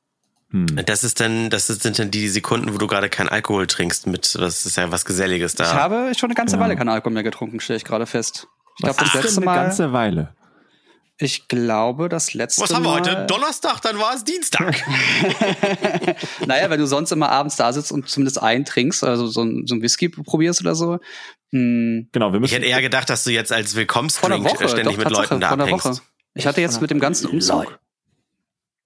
Hm. 0.51 0.67
Das 0.87 1.05
ist 1.05 1.21
dann, 1.21 1.51
das 1.51 1.67
sind 1.67 1.99
dann 1.99 2.11
die 2.11 2.29
Sekunden, 2.29 2.73
wo 2.73 2.79
du 2.79 2.87
gerade 2.87 3.09
keinen 3.11 3.29
Alkohol 3.29 3.67
trinkst 3.67 4.07
mit, 4.07 4.35
das 4.35 4.65
ist 4.67 4.77
ja 4.77 4.91
was 4.91 5.05
Geselliges 5.05 5.55
da. 5.55 5.65
Ich 5.65 5.73
habe 5.75 6.13
schon 6.17 6.29
eine 6.31 6.35
ganze 6.35 6.57
Ja. 6.57 6.63
Weile 6.63 6.75
keinen 6.75 6.89
Alkohol 6.89 7.13
mehr 7.13 7.23
getrunken, 7.23 7.61
stelle 7.61 7.77
ich 7.77 7.85
gerade 7.85 8.07
fest. 8.07 8.49
Ich 8.79 8.87
Was 8.87 8.97
glaube, 8.97 9.11
das 9.13 9.23
letzte 9.23 9.41
denn 9.41 9.49
eine 9.49 9.57
Mal, 9.57 9.65
ganze 9.67 9.93
Weile? 9.93 10.35
Ich 11.21 11.49
glaube, 11.49 12.09
das 12.09 12.33
letzte 12.35 12.63
was 12.63 12.73
haben 12.73 12.85
wir 12.85 12.91
Mal, 12.91 13.01
heute? 13.01 13.27
Donnerstag, 13.27 13.81
dann 13.81 13.99
war 13.99 14.15
es 14.15 14.23
Dienstag. 14.25 14.77
naja, 16.47 16.71
wenn 16.71 16.79
du 16.79 16.87
sonst 16.87 17.11
immer 17.13 17.31
abends 17.31 17.57
da 17.57 17.73
sitzt 17.73 17.91
und 17.93 18.09
zumindest 18.09 18.41
einen 18.43 18.65
trinkst, 18.65 19.03
also 19.05 19.27
so 19.27 19.43
ein, 19.43 19.67
so 19.67 19.75
ein 19.75 19.83
Whisky 19.83 20.09
probierst 20.09 20.61
oder 20.61 20.75
so. 20.75 20.99
Hm, 21.53 22.09
Genau, 22.13 22.31
wir 22.31 22.37
Ich 22.37 22.41
müssen. 22.41 22.55
hätte 22.55 22.67
eher 22.67 22.81
gedacht, 22.83 23.11
dass 23.11 23.25
du 23.25 23.31
jetzt 23.31 23.53
als 23.53 23.75
Willkommensdrink 23.75 24.45
Woche, 24.45 24.69
ständig 24.69 24.97
doch, 24.97 25.05
mit 25.05 25.11
Leuten 25.13 25.41
da 25.41 25.51
abhängst. 25.51 25.85
Woche. 25.85 26.01
Ich 26.35 26.47
hatte 26.47 26.61
jetzt 26.61 26.81
mit 26.81 26.91
dem 26.91 27.01
ganzen 27.01 27.27
Umzug 27.29 27.79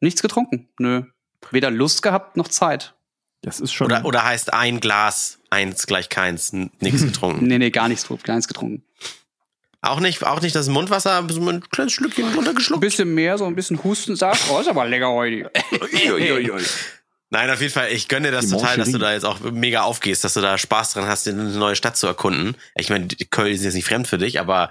nichts 0.00 0.22
getrunken. 0.22 0.68
Nö. 0.78 1.02
Weder 1.50 1.70
Lust 1.70 2.02
gehabt 2.02 2.36
noch 2.36 2.48
Zeit. 2.48 2.94
das 3.42 3.60
ist 3.60 3.72
schon. 3.72 3.86
Oder, 3.88 4.04
oder 4.04 4.24
heißt 4.24 4.52
ein 4.54 4.80
Glas, 4.80 5.38
eins 5.50 5.86
gleich 5.86 6.08
keins, 6.08 6.52
nichts 6.52 7.02
getrunken. 7.04 7.46
Nee, 7.46 7.58
nee, 7.58 7.70
gar 7.70 7.88
nichts, 7.88 8.08
gar 8.08 8.34
nichts 8.36 8.48
getrunken. 8.48 8.84
Auch 9.84 9.98
nicht, 9.98 10.24
auch 10.24 10.40
nicht 10.40 10.54
das 10.54 10.68
Mundwasser, 10.68 11.24
so 11.28 11.40
ein 11.48 11.68
kleines 11.70 11.92
Schlückchen 11.92 12.26
Ein 12.28 12.34
runtergeschluckt. 12.34 12.80
bisschen 12.80 13.12
mehr, 13.14 13.36
so 13.36 13.44
ein 13.46 13.56
bisschen 13.56 13.82
Hustensaft. 13.82 14.48
Oh, 14.50 14.60
ist 14.60 14.68
aber 14.68 14.86
lecker 14.86 15.10
heute. 15.10 15.50
Nein, 17.30 17.50
auf 17.50 17.60
jeden 17.60 17.72
Fall, 17.72 17.90
ich 17.90 18.08
gönne 18.08 18.28
dir 18.28 18.32
das 18.32 18.46
Die 18.46 18.52
total, 18.52 18.76
dass 18.76 18.92
du 18.92 18.98
da 18.98 19.12
jetzt 19.12 19.24
auch 19.24 19.40
mega 19.40 19.82
aufgehst, 19.82 20.22
dass 20.22 20.34
du 20.34 20.40
da 20.40 20.56
Spaß 20.56 20.92
dran 20.92 21.06
hast, 21.06 21.26
eine 21.26 21.44
neue 21.44 21.74
Stadt 21.76 21.96
zu 21.96 22.06
erkunden. 22.06 22.56
Ich 22.76 22.90
meine, 22.90 23.08
Köln 23.30 23.52
ist 23.52 23.64
jetzt 23.64 23.74
nicht 23.74 23.86
fremd 23.86 24.06
für 24.06 24.18
dich, 24.18 24.38
aber 24.38 24.70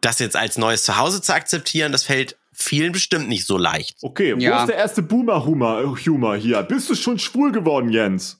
das 0.00 0.18
jetzt 0.18 0.36
als 0.36 0.58
neues 0.58 0.84
Zuhause 0.84 1.22
zu 1.22 1.32
akzeptieren, 1.32 1.92
das 1.92 2.02
fällt 2.02 2.36
vielen 2.52 2.92
bestimmt 2.92 3.28
nicht 3.28 3.46
so 3.46 3.56
leicht. 3.56 3.96
Okay, 4.02 4.34
wo 4.36 4.40
Ja. 4.40 4.60
ist 4.62 4.68
der 4.68 4.76
erste 4.76 5.02
Boomer-Humor 5.02 6.36
hier? 6.36 6.62
Bist 6.64 6.90
du 6.90 6.94
schon 6.94 7.18
schwul 7.18 7.52
geworden, 7.52 7.90
Jens? 7.90 8.36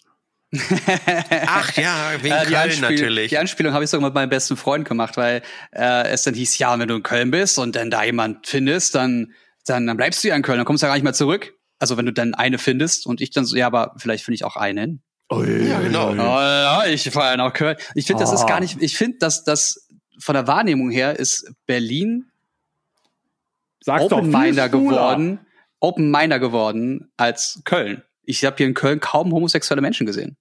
Ach 0.52 1.76
ja, 1.76 2.12
wegen 2.22 2.34
Äh, 2.34 2.44
Köln 2.44 2.54
Anspiel 2.56 2.80
natürlich. 2.90 3.28
die 3.30 3.38
Anspielung 3.38 3.72
habe 3.72 3.84
ich 3.84 3.90
sogar 3.90 4.08
mit 4.08 4.14
meinem 4.14 4.30
besten 4.30 4.56
Freund 4.56 4.86
gemacht, 4.88 5.16
weil 5.16 5.42
äh, 5.72 6.08
es 6.08 6.22
dann 6.22 6.34
hieß, 6.34 6.58
ja, 6.58 6.78
wenn 6.78 6.88
du 6.88 6.96
in 6.96 7.02
Köln 7.02 7.30
bist 7.30 7.58
und 7.58 7.76
dann 7.76 7.90
da 7.90 8.02
jemand 8.04 8.46
findest, 8.46 8.94
dann, 8.94 9.32
dann, 9.66 9.86
dann 9.86 9.96
bleibst 9.96 10.22
du 10.24 10.28
ja 10.28 10.36
in 10.36 10.42
Köln, 10.42 10.58
dann 10.58 10.64
kommst 10.66 10.82
du 10.82 10.86
ja 10.86 10.90
gar 10.90 10.96
nicht 10.96 11.04
mehr 11.04 11.12
zurück. 11.14 11.52
Also 11.78 11.96
wenn 11.96 12.06
du 12.06 12.12
dann 12.12 12.34
eine 12.34 12.58
findest 12.58 13.06
und 13.06 13.20
ich 13.20 13.30
dann 13.30 13.44
so, 13.44 13.56
ja, 13.56 13.66
aber 13.66 13.94
vielleicht 13.96 14.24
finde 14.24 14.34
ich 14.34 14.44
auch 14.44 14.56
einen. 14.56 15.02
Oh, 15.30 15.42
Ja, 15.42 15.80
genau. 15.80 16.10
Oh, 16.10 16.14
ja, 16.16 16.84
ich 16.86 17.08
fahre 17.10 17.30
ja 17.30 17.36
nach 17.36 17.52
Köln. 17.52 17.76
Ich 17.94 18.06
finde, 18.06 18.22
das 18.24 18.32
ist 18.32 18.42
Ah. 18.42 18.46
gar 18.46 18.60
nicht, 18.60 18.82
ich 18.82 18.96
finde, 18.96 19.18
dass 19.18 19.44
das 19.44 19.86
von 20.18 20.34
der 20.34 20.46
Wahrnehmung 20.46 20.90
her 20.90 21.18
ist 21.18 21.50
Berlin 21.66 22.26
Sag's 23.82 24.08
doch, 24.08 24.18
viel 24.20 24.28
Open-Minder 24.28 24.68
geworden, 24.68 25.40
Open-Minder 25.78 26.38
geworden 26.38 27.10
als 27.16 27.62
Köln. 27.64 28.02
Ich 28.30 28.44
habe 28.44 28.56
hier 28.58 28.66
in 28.66 28.74
Köln 28.74 29.00
kaum 29.00 29.32
homosexuelle 29.32 29.82
Menschen 29.82 30.06
gesehen. 30.06 30.36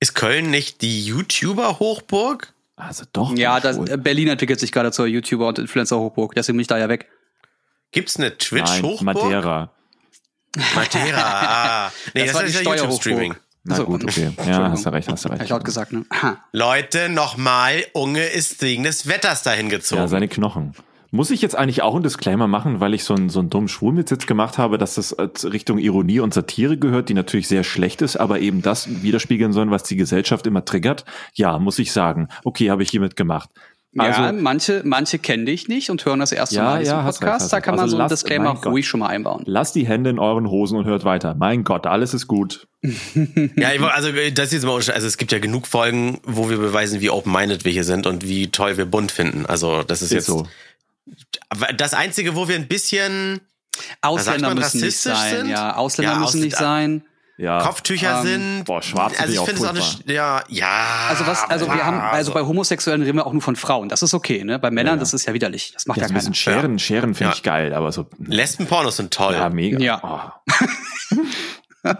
Ist 0.00 0.14
Köln 0.14 0.50
nicht 0.50 0.80
die 0.82 1.04
YouTuber-Hochburg? 1.06 2.52
Also 2.76 3.04
doch. 3.12 3.36
Ja, 3.36 3.58
das, 3.58 3.76
äh, 3.78 3.96
Berlin 3.96 4.28
entwickelt 4.28 4.60
sich 4.60 4.70
gerade 4.70 4.92
zur 4.92 5.06
YouTuber- 5.06 5.48
und 5.48 5.58
Influencer-Hochburg, 5.58 6.34
deswegen 6.36 6.56
bin 6.56 6.62
ich 6.62 6.68
da 6.68 6.78
ja 6.78 6.88
weg. 6.88 7.08
Gibt's 7.90 8.16
eine 8.16 8.36
Twitch-Hochburg? 8.38 9.02
Madeira. 9.02 9.72
Madeira, 10.74 11.20
ah. 11.20 11.92
Nee, 12.14 12.20
Das 12.26 12.32
das, 12.32 12.36
war 12.36 12.44
ist 12.44 12.60
die 12.60 12.64
ja. 12.64 12.74
YouTube-Streaming. 12.76 13.34
Na 13.64 13.74
Achso, 13.74 13.86
gut, 13.86 14.04
okay. 14.04 14.30
Ja, 14.46 14.70
hast 14.70 14.86
du 14.86 14.90
recht, 14.90 15.08
hast 15.10 15.24
du 15.24 15.28
Hab 15.28 15.34
ich 15.36 15.40
recht. 15.42 15.50
laut 15.50 15.64
gesagt, 15.64 15.92
ne? 15.92 16.04
Leute, 16.52 17.08
nochmal, 17.08 17.84
Unge 17.92 18.24
ist 18.24 18.62
wegen 18.62 18.84
des 18.84 19.08
Wetters 19.08 19.42
dahin 19.42 19.68
gezogen. 19.68 20.00
Ja, 20.00 20.08
seine 20.08 20.28
Knochen. 20.28 20.74
Muss 21.10 21.30
ich 21.30 21.40
jetzt 21.40 21.56
eigentlich 21.56 21.80
auch 21.82 21.94
einen 21.94 22.02
Disclaimer 22.02 22.48
machen, 22.48 22.80
weil 22.80 22.92
ich 22.92 23.02
so 23.04 23.14
einen, 23.14 23.30
so 23.30 23.40
einen 23.40 23.48
dummen 23.48 23.68
Schwulwitz 23.68 24.10
jetzt 24.10 24.26
gemacht 24.26 24.58
habe, 24.58 24.76
dass 24.76 24.96
das 24.96 25.14
als 25.14 25.50
Richtung 25.50 25.78
Ironie 25.78 26.20
und 26.20 26.34
Satire 26.34 26.76
gehört, 26.76 27.08
die 27.08 27.14
natürlich 27.14 27.48
sehr 27.48 27.64
schlecht 27.64 28.02
ist, 28.02 28.16
aber 28.16 28.40
eben 28.40 28.60
das 28.60 29.02
widerspiegeln 29.02 29.52
sollen, 29.54 29.70
was 29.70 29.84
die 29.84 29.96
Gesellschaft 29.96 30.46
immer 30.46 30.64
triggert? 30.66 31.06
Ja, 31.34 31.58
muss 31.58 31.78
ich 31.78 31.92
sagen. 31.92 32.28
Okay, 32.44 32.70
habe 32.70 32.82
ich 32.82 32.90
hiermit 32.90 33.16
gemacht. 33.16 33.48
Also, 33.96 34.20
ja, 34.20 34.32
manche, 34.32 34.82
manche 34.84 35.18
kennen 35.18 35.46
dich 35.46 35.66
nicht 35.66 35.88
und 35.88 36.04
hören 36.04 36.20
das 36.20 36.30
erste 36.30 36.56
Ja, 36.56 36.64
Mal 36.64 36.80
diesen 36.80 36.92
ja, 36.92 37.06
recht, 37.06 37.20
Podcast. 37.20 37.44
hast 37.44 37.52
da 37.52 37.56
recht. 37.56 37.64
kann 37.64 37.74
man 37.76 37.80
Also 37.84 37.92
so 37.92 37.96
einen 37.96 38.10
lasst- 38.10 38.22
Disclaimer 38.22 38.50
ruhig 38.66 38.86
schon 38.86 39.00
mal 39.00 39.06
einbauen. 39.06 39.42
lasst 39.46 39.74
die 39.76 39.86
Hände 39.86 40.10
in 40.10 40.18
euren 40.18 40.46
Hosen 40.50 40.76
und 40.76 40.84
hört 40.84 41.04
weiter. 41.04 41.34
Mein 41.38 41.64
Gott, 41.64 41.86
alles 41.86 42.12
ist 42.12 42.26
gut. 42.26 42.68
Ja, 43.56 43.72
ich, 43.72 43.80
also 43.80 44.10
das 44.34 44.46
ist 44.48 44.52
jetzt 44.52 44.64
mal, 44.66 44.74
also 44.74 44.90
es 44.92 45.16
gibt 45.16 45.32
ja 45.32 45.38
genug 45.38 45.66
Folgen, 45.66 46.20
wo 46.24 46.50
wir 46.50 46.58
beweisen, 46.58 47.00
wie 47.00 47.08
open-minded 47.10 47.64
wir 47.64 47.72
hier 47.72 47.82
sind 47.82 48.06
und 48.06 48.28
wie 48.28 48.48
toll 48.48 48.76
wir 48.76 48.84
bunt 48.84 49.10
finden. 49.10 49.46
Also 49.46 49.82
das 49.82 50.02
ist, 50.02 50.08
Ist 50.12 50.14
jetzt 50.14 50.26
so. 50.26 50.46
Das 51.76 51.94
einzige, 51.94 52.34
wo 52.36 52.48
wir 52.48 52.56
ein 52.56 52.68
bisschen 52.68 53.40
Ausländer 54.02 54.48
man, 54.48 54.58
müssen 54.58 54.80
nicht 54.80 54.98
sein. 54.98 55.36
sind? 55.36 55.48
Ja, 55.50 55.76
Ausländer 55.76 56.14
Ja, 56.14 56.18
müssen 56.18 56.38
Ausl- 56.40 56.44
nicht 56.44 56.56
sein. 56.56 57.04
Ja. 57.40 57.60
Kopftücher 57.62 58.18
Ähm, 58.22 58.26
sind. 58.26 58.64
boah, 58.64 58.82
schwarz 58.82 59.14
Also 59.20 59.32
ich 59.32 59.38
finde 59.48 59.62
es 59.62 59.64
auch 59.64 59.70
eine. 60.04 60.12
Ja, 60.12 60.42
ja. 60.48 61.06
Also 61.08 61.24
was, 61.24 61.48
also 61.48 61.66
wir 61.66 61.84
haben, 61.86 62.00
also 62.00 62.32
bei 62.34 62.40
Homosexuellen 62.40 63.02
reden 63.02 63.16
wir 63.16 63.26
auch 63.28 63.32
nur 63.32 63.42
von 63.42 63.54
Frauen. 63.54 63.88
Das 63.88 64.02
ist 64.02 64.12
okay, 64.12 64.42
ne? 64.42 64.58
Bei 64.58 64.72
Männern, 64.72 64.94
Ja. 64.96 65.00
das 65.00 65.14
ist 65.14 65.24
ja 65.26 65.34
widerlich. 65.34 65.70
Das 65.72 65.86
macht 65.86 65.98
Ja, 65.98 66.02
ja, 66.02 66.08
so 66.08 66.14
ein 66.14 66.32
bisschen 66.32 66.32
keiner. 66.34 66.56
Scheren, 66.62 66.78
Scheren 66.80 67.14
finde 67.14 67.30
Ja. 67.30 67.36
ich 67.36 67.42
geil, 67.44 67.74
aber 67.74 67.92
so. 67.92 68.06
Lesbenpornos 68.18 68.96
sind 68.96 69.14
toll. 69.14 69.34
Ja, 69.34 69.48
mega. 69.50 69.78
Ja. 69.78 70.00
Oh. 70.02 70.52
was, 71.82 71.94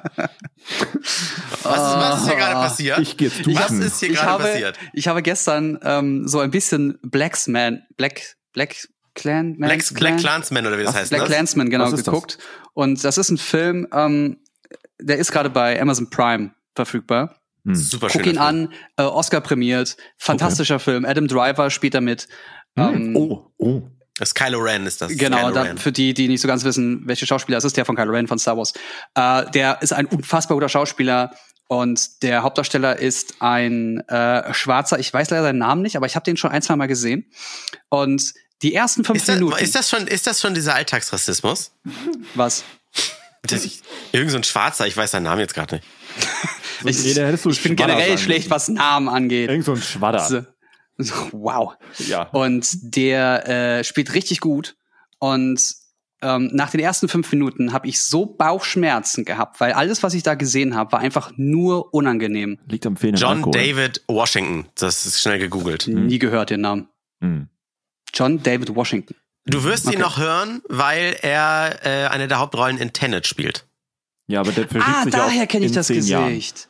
ist, 1.63 1.63
was 1.63 2.21
ist 2.23 2.27
hier 2.29 2.37
gerade 2.37 2.55
passiert? 2.55 2.99
Ich 2.99 3.17
geh 3.17 3.27
jetzt 3.27 3.47
was 3.47 3.71
ist 3.71 4.01
hier 4.01 4.09
gerade 4.11 4.27
habe, 4.29 4.43
passiert? 4.45 4.77
ich 4.93 5.07
habe 5.09 5.23
gestern 5.23 5.79
ähm, 5.83 6.27
so 6.27 6.41
ein 6.41 6.51
bisschen 6.51 6.99
Blacksman, 7.03 7.83
Black, 7.97 8.37
Black 8.53 8.75
Clan, 9.19 9.57
Man, 9.59 9.69
Black, 9.69 9.85
Black 9.95 10.19
Clansman 10.19 10.67
oder 10.67 10.79
wie 10.79 10.85
das 10.85 10.95
heißt, 10.95 11.11
Black 11.11 11.23
ne? 11.23 11.29
Clansman, 11.29 11.71
genau, 11.71 11.85
Was 11.85 11.93
ist 11.93 12.07
das? 12.07 12.15
geguckt. 12.15 12.39
Und 12.75 13.03
das 13.05 13.19
ist 13.19 13.31
ein 13.31 13.39
Film, 13.39 13.87
ähm, 13.93 14.39
der 15.01 15.19
ist 15.19 15.33
gerade 15.33 15.51
bei 15.51 15.81
Amazon 15.81 16.09
Prime 16.11 16.53
verfügbar. 16.75 17.37
Hm. 17.65 17.75
Super 17.75 18.09
Guck 18.09 18.27
ihn 18.27 18.39
an, 18.39 18.73
äh, 18.97 19.03
Oscar 19.03 19.41
prämiert, 19.41 19.97
fantastischer 20.17 20.79
Film. 20.79 21.05
Adam 21.05 21.27
Driver 21.27 21.71
spielt 21.71 21.95
damit. 21.95 22.29
Hm. 22.79 22.95
Ähm, 22.95 23.17
Oh, 23.17 23.53
oh. 23.59 23.83
Das 24.19 24.31
ist 24.31 24.35
Kylo 24.35 24.59
Ren 24.59 24.85
ist 24.85 25.01
das. 25.01 25.17
Genau, 25.17 25.53
da, 25.53 25.77
für 25.77 25.93
die, 25.93 26.13
die 26.13 26.27
nicht 26.27 26.41
so 26.41 26.49
ganz 26.49 26.65
wissen, 26.65 27.03
welche 27.07 27.25
Schauspieler 27.25 27.59
es 27.59 27.65
ist, 27.65 27.77
der 27.77 27.85
von 27.85 27.95
Kylo 27.95 28.11
Ren 28.11 28.27
von 28.27 28.39
Star 28.39 28.57
Wars. 28.57 28.73
Äh, 29.15 29.49
der 29.53 29.81
ist 29.81 29.93
ein 29.93 30.07
unfassbar 30.07 30.57
guter 30.57 30.69
Schauspieler 30.69 31.31
und 31.69 32.23
der 32.23 32.43
Hauptdarsteller 32.43 32.99
ist 32.99 33.37
ein 33.41 34.01
äh, 34.09 34.53
Schwarzer. 34.55 34.99
Ich 34.99 35.13
weiß 35.13 35.31
leider 35.31 35.45
seinen 35.45 35.59
Namen 35.59 35.83
nicht, 35.83 35.97
aber 35.97 36.07
ich 36.07 36.17
habe 36.17 36.25
den 36.25 36.37
schon 36.37 36.51
ein, 36.51 36.63
zwei 36.63 36.75
Mal 36.75 36.89
gesehen. 36.89 37.31
Und 37.91 38.33
die 38.63 38.75
ersten 38.75 39.05
fünf 39.05 39.19
Ist 39.19 39.29
das, 39.29 39.37
Minuten. 39.37 39.59
ist, 39.63 39.75
das 39.75 39.89
schon, 39.89 40.07
ist 40.07 40.27
das 40.27 40.41
schon 40.41 40.55
dieser 40.55 40.75
Alltagsrassismus? 40.75 41.73
was? 42.35 42.65
Das, 43.43 43.65
irgend 44.13 44.31
so 44.31 44.37
ein 44.37 44.45
Schwarzer, 44.45 44.87
ich 44.87 44.97
weiß 44.97 45.13
seinen 45.13 45.25
Namen 45.25 45.41
jetzt 45.41 45.55
gerade 45.55 45.77
nicht. 45.77 45.87
Ich, 46.85 47.03
nee, 47.03 47.13
da 47.13 47.27
hättest 47.27 47.45
du 47.45 47.51
ich 47.51 47.61
bin 47.61 47.75
generell 47.75 48.17
schlecht, 48.19 48.51
was 48.51 48.69
Namen 48.69 49.09
angeht. 49.09 49.51
Irgend 49.51 49.65
so 49.65 49.73
ein 49.73 49.83
Schwadder. 49.83 50.21
So, 50.21 50.43
so, 50.97 51.15
wow. 51.33 51.75
Ja. 52.07 52.29
Und 52.29 52.69
der 52.95 53.49
äh, 53.49 53.83
spielt 53.83 54.15
richtig 54.15 54.39
gut. 54.39 54.77
Und 55.19 55.61
ähm, 56.23 56.51
nach 56.53 56.71
den 56.71 56.79
ersten 56.79 57.09
fünf 57.09 57.33
Minuten 57.33 57.73
habe 57.73 57.89
ich 57.89 58.01
so 58.01 58.27
Bauchschmerzen 58.27 59.25
gehabt, 59.25 59.61
weil 59.61 59.73
alles, 59.73 60.05
was 60.05 60.15
ich 60.15 60.23
da 60.23 60.35
gesehen 60.35 60.77
habe, 60.77 60.93
war 60.93 61.01
einfach 61.01 61.33
nur 61.37 61.93
unangenehm. 61.95 62.59
Liegt 62.67 62.87
am 62.87 62.97
fehlenden 62.97 63.23
John 63.23 63.39
Alkohol. 63.39 63.53
David 63.53 64.03
Washington. 64.07 64.69
Das 64.77 65.07
ist 65.07 65.21
schnell 65.21 65.39
gegoogelt. 65.41 65.89
Nie 65.89 66.21
gehört 66.21 66.51
den 66.51 66.61
Namen. 66.61 66.89
Hm. 67.21 67.49
John 68.15 68.43
David 68.43 68.75
Washington. 68.75 69.15
Du 69.47 69.65
wirst 69.65 69.85
ihn 69.87 69.91
Okay. 69.91 69.99
noch 70.01 70.19
hören, 70.19 70.61
weil 70.69 71.17
er 71.23 71.79
äh, 71.85 72.09
eine 72.09 72.29
der 72.29 72.39
Hauptrollen 72.39 72.77
in 72.79 72.93
Tenet 72.93 73.27
spielt. 73.27 73.67
Ja, 74.27 74.41
aber 74.41 74.53
der 74.53 74.69
verschiebt 74.69 74.95
Ah, 74.97 75.03
sich 75.05 75.13
daher 75.13 75.47
kenne 75.47 75.65
ich 75.67 75.73
das 75.73 75.87
zehn 75.87 76.05
Jahren. 76.05 76.25
Hm. 76.27 76.31
Gesicht. 76.35 76.69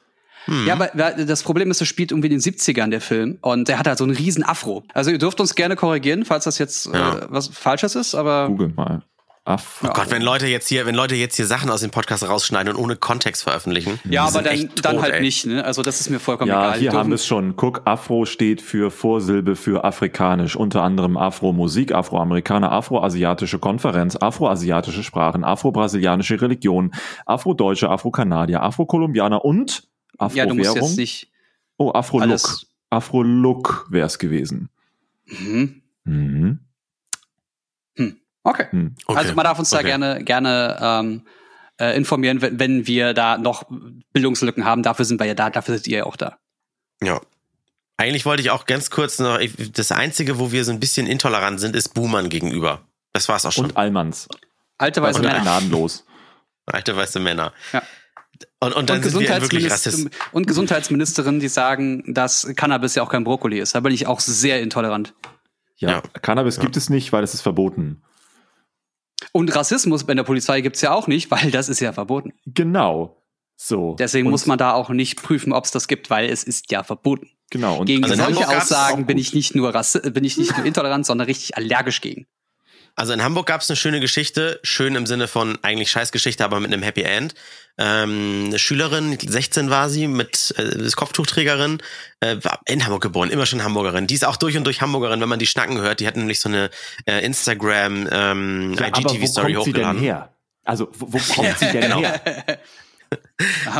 Ja, 0.66 0.72
aber 0.74 0.86
das 1.24 1.42
Problem 1.42 1.70
ist, 1.70 1.80
er 1.82 1.86
spielt 1.86 2.10
irgendwie 2.10 2.28
in 2.28 2.38
den 2.38 2.40
70ern, 2.40 2.88
der 2.88 3.02
Film. 3.02 3.36
Und 3.42 3.68
der 3.68 3.78
hat 3.78 3.86
halt 3.86 3.98
so 3.98 4.04
einen 4.04 4.16
riesen 4.16 4.42
Afro. 4.44 4.82
Also 4.94 5.10
ihr 5.10 5.18
dürft 5.18 5.40
uns 5.40 5.54
gerne 5.54 5.76
korrigieren, 5.76 6.24
falls 6.24 6.44
das 6.44 6.56
jetzt 6.58 6.86
Ja. 6.86 7.18
äh, 7.18 7.26
was 7.28 7.48
Falsches 7.48 7.94
ist, 7.96 8.14
aber 8.14 8.46
Google 8.46 8.68
mal. 8.74 9.02
Oh 9.50 9.88
Gott, 9.94 10.10
wenn 10.10 10.20
Leute 10.20 10.46
jetzt 10.46 10.68
hier, 10.68 10.84
wenn 10.84 10.94
Leute 10.94 11.14
jetzt 11.14 11.36
hier 11.36 11.46
Sachen 11.46 11.70
aus 11.70 11.80
dem 11.80 11.90
Podcast 11.90 12.28
rausschneiden 12.28 12.74
und 12.74 12.82
ohne 12.82 12.96
Kontext 12.96 13.44
veröffentlichen. 13.44 13.98
ja, 14.04 14.26
aber 14.26 14.42
dann, 14.42 14.52
echt 14.52 14.84
dann 14.84 14.96
tot, 14.96 15.02
halt 15.02 15.14
ey. 15.14 15.20
nicht. 15.22 15.46
Ne? 15.46 15.64
Also 15.64 15.82
das 15.82 16.00
ist 16.00 16.10
mir 16.10 16.18
vollkommen 16.20 16.50
Ja, 16.50 16.68
egal. 16.68 16.78
hier 16.78 16.90
Die 16.90 16.96
haben 16.96 17.08
wir 17.08 17.14
es 17.14 17.26
schon. 17.26 17.56
Guck, 17.56 17.80
Afro 17.86 18.26
steht 18.26 18.60
für 18.60 18.90
Vorsilbe 18.90 19.56
für 19.56 19.84
afrikanisch, 19.84 20.54
unter 20.54 20.82
anderem 20.82 21.16
Afro-Musik, 21.16 21.92
Afroamerikaner, 21.92 22.70
Afroasiatische 22.72 23.58
Konferenz, 23.58 24.16
Afroasiatische 24.16 25.02
Sprachen, 25.02 25.44
Afro-brasilianische 25.44 26.40
Religion, 26.42 26.92
Afrodeutsche, 27.24 27.88
Afrokanadier, 27.88 28.62
Afrokolumbianer 28.62 29.44
und 29.44 29.88
ja, 30.34 30.44
du 30.44 30.54
musst 30.54 30.68
Afro-Währung. 30.70 30.88
jetzt 30.88 30.96
nicht 30.98 31.30
oh, 31.78 31.92
Afro-Look. 31.92 32.60
Afro-Look 32.90 33.86
wäre 33.90 34.06
es 34.06 34.18
gewesen. 34.18 34.68
Mhm. 35.26 35.82
Mhm. 36.04 36.60
Okay. 38.48 38.66
Hm. 38.70 38.94
Okay. 39.06 39.18
Also 39.18 39.34
man 39.34 39.44
darf 39.44 39.58
uns 39.58 39.70
da 39.70 39.78
Okay. 39.78 39.86
gerne, 39.88 40.24
gerne 40.24 40.78
ähm, 40.80 41.22
äh, 41.80 41.96
informieren, 41.96 42.40
wenn, 42.42 42.58
wenn 42.58 42.86
wir 42.86 43.14
da 43.14 43.36
noch 43.38 43.64
Bildungslücken 44.12 44.64
haben. 44.64 44.82
Dafür 44.82 45.04
sind 45.04 45.20
wir 45.20 45.26
ja 45.26 45.34
da, 45.34 45.50
dafür 45.50 45.76
seid 45.76 45.86
ihr 45.86 45.98
ja 45.98 46.04
auch 46.06 46.16
da. 46.16 46.38
Ja. 47.02 47.20
Eigentlich 47.96 48.24
wollte 48.26 48.42
ich 48.42 48.50
auch 48.50 48.64
ganz 48.66 48.90
kurz 48.90 49.18
noch, 49.18 49.38
ich- 49.38 49.72
das 49.72 49.92
Einzige, 49.92 50.38
wo 50.38 50.52
wir 50.52 50.64
so 50.64 50.72
ein 50.72 50.80
bisschen 50.80 51.06
intolerant 51.06 51.60
sind, 51.60 51.74
ist 51.76 51.94
Boomern 51.94 52.28
gegenüber. 52.28 52.82
Das 53.12 53.28
war's 53.28 53.44
auch 53.44 53.52
schon. 53.52 53.66
Und 53.66 53.76
Allmanns. 53.76 54.28
Alte 54.78 55.02
weiße 55.02 55.18
Und 55.18 55.26
Männer. 55.26 55.40
gnadenlos. 55.40 56.04
Alte 56.66 56.96
weiße 56.96 57.18
Männer. 57.20 57.52
Ja. 57.72 57.82
Und, 58.60 58.72
und 58.74 58.88
dann 58.90 58.98
Und, 58.98 59.02
sind 59.04 59.20
wir 59.20 59.28
wirklich 59.40 59.64
Gesundheitsminister 59.64 59.90
Rassisten. 59.90 60.10
und 60.32 60.46
Gesundheitsministerinnen, 60.46 61.40
die 61.40 61.48
sagen, 61.48 62.14
dass 62.14 62.46
Cannabis 62.56 62.94
ja 62.94 63.02
auch 63.02 63.08
kein 63.10 63.24
Brokkoli 63.24 63.58
ist. 63.58 63.74
Da 63.74 63.80
bin 63.80 63.92
ich 63.92 64.06
auch 64.06 64.20
sehr 64.20 64.62
intolerant. 64.62 65.14
Ja, 65.76 65.90
Ja. 65.90 66.02
Cannabis 66.22 66.56
Ja. 66.56 66.62
gibt 66.62 66.76
es 66.76 66.88
nicht, 66.90 67.12
weil 67.12 67.24
es 67.24 67.34
ist 67.34 67.40
verboten. 67.40 68.02
Und 69.32 69.54
Rassismus 69.54 70.04
bei 70.04 70.14
der 70.14 70.22
Polizei 70.22 70.60
gibt's 70.60 70.80
ja 70.80 70.92
auch 70.92 71.06
nicht, 71.06 71.30
weil 71.30 71.50
das 71.50 71.68
ist 71.68 71.80
ja 71.80 71.92
verboten. 71.92 72.32
Genau. 72.46 73.22
So. 73.56 73.96
Deswegen 73.98 74.26
Und- 74.28 74.32
muss 74.32 74.46
man 74.46 74.58
da 74.58 74.72
auch 74.72 74.90
nicht 74.90 75.20
prüfen, 75.22 75.52
ob 75.52 75.64
es 75.64 75.70
das 75.72 75.88
gibt, 75.88 76.10
weil 76.10 76.30
es 76.30 76.44
ist 76.44 76.70
ja 76.70 76.82
verboten. 76.84 77.30
Genau. 77.50 77.78
Und 77.78 77.86
Gegen 77.86 78.04
Also 78.04 78.14
solche 78.16 78.40
gab's 78.40 78.70
Aussagen 78.72 79.06
bin 79.06 79.18
ich 79.18 79.32
nicht 79.32 79.54
nur 79.54 79.74
Rassi 79.74 80.10
bin 80.10 80.22
ich 80.24 80.36
nicht 80.36 80.56
nur 80.56 80.66
intolerant, 80.66 81.06
sondern 81.06 81.26
richtig 81.26 81.56
allergisch 81.56 82.00
gegen. 82.00 82.26
Also 82.94 83.12
in 83.12 83.22
Hamburg 83.22 83.46
gab 83.46 83.60
es 83.60 83.70
eine 83.70 83.76
schöne 83.76 84.00
Geschichte, 84.00 84.60
schön 84.64 84.94
im 84.96 85.06
Sinne 85.06 85.28
von 85.28 85.58
eigentlich 85.62 85.90
Scheißgeschichte, 85.90 86.44
aber 86.44 86.60
mit 86.60 86.72
einem 86.72 86.82
Happy 86.82 87.02
End. 87.02 87.34
Ähm, 87.78 88.46
eine 88.48 88.58
Schülerin, 88.58 89.16
16 89.20 89.70
war 89.70 89.88
sie, 89.88 90.08
mit 90.08 90.54
äh, 90.58 90.62
ist 90.82 90.96
Kopftuchträgerin, 90.96 91.78
äh, 92.20 92.36
war 92.42 92.60
in 92.66 92.84
Hamburg 92.84 93.02
geboren, 93.02 93.30
immer 93.30 93.46
schon 93.46 93.62
Hamburgerin. 93.62 94.06
Die 94.06 94.14
ist 94.14 94.24
auch 94.24 94.36
durch 94.36 94.56
und 94.56 94.64
durch 94.64 94.80
Hamburgerin, 94.80 95.20
wenn 95.20 95.28
man 95.28 95.38
die 95.38 95.46
Schnacken 95.46 95.78
hört. 95.80 96.00
Die 96.00 96.06
hat 96.06 96.16
nämlich 96.16 96.40
so 96.40 96.48
eine 96.48 96.70
äh, 97.06 97.24
Instagram 97.24 98.08
ähm, 98.10 98.74
Ja, 98.78 98.86
IGTV-Story 98.88 99.54
kommt 99.54 99.64
sie 99.66 99.72
denn 99.72 99.82
hochgeladen. 99.86 100.00
her? 100.00 100.32
Also, 100.64 100.88
wo, 100.92 101.12
wo 101.12 101.18
kommt 101.34 101.58
sie 101.58 101.66
denn 101.66 101.80
Genau. 101.88 102.00
her? 102.00 102.20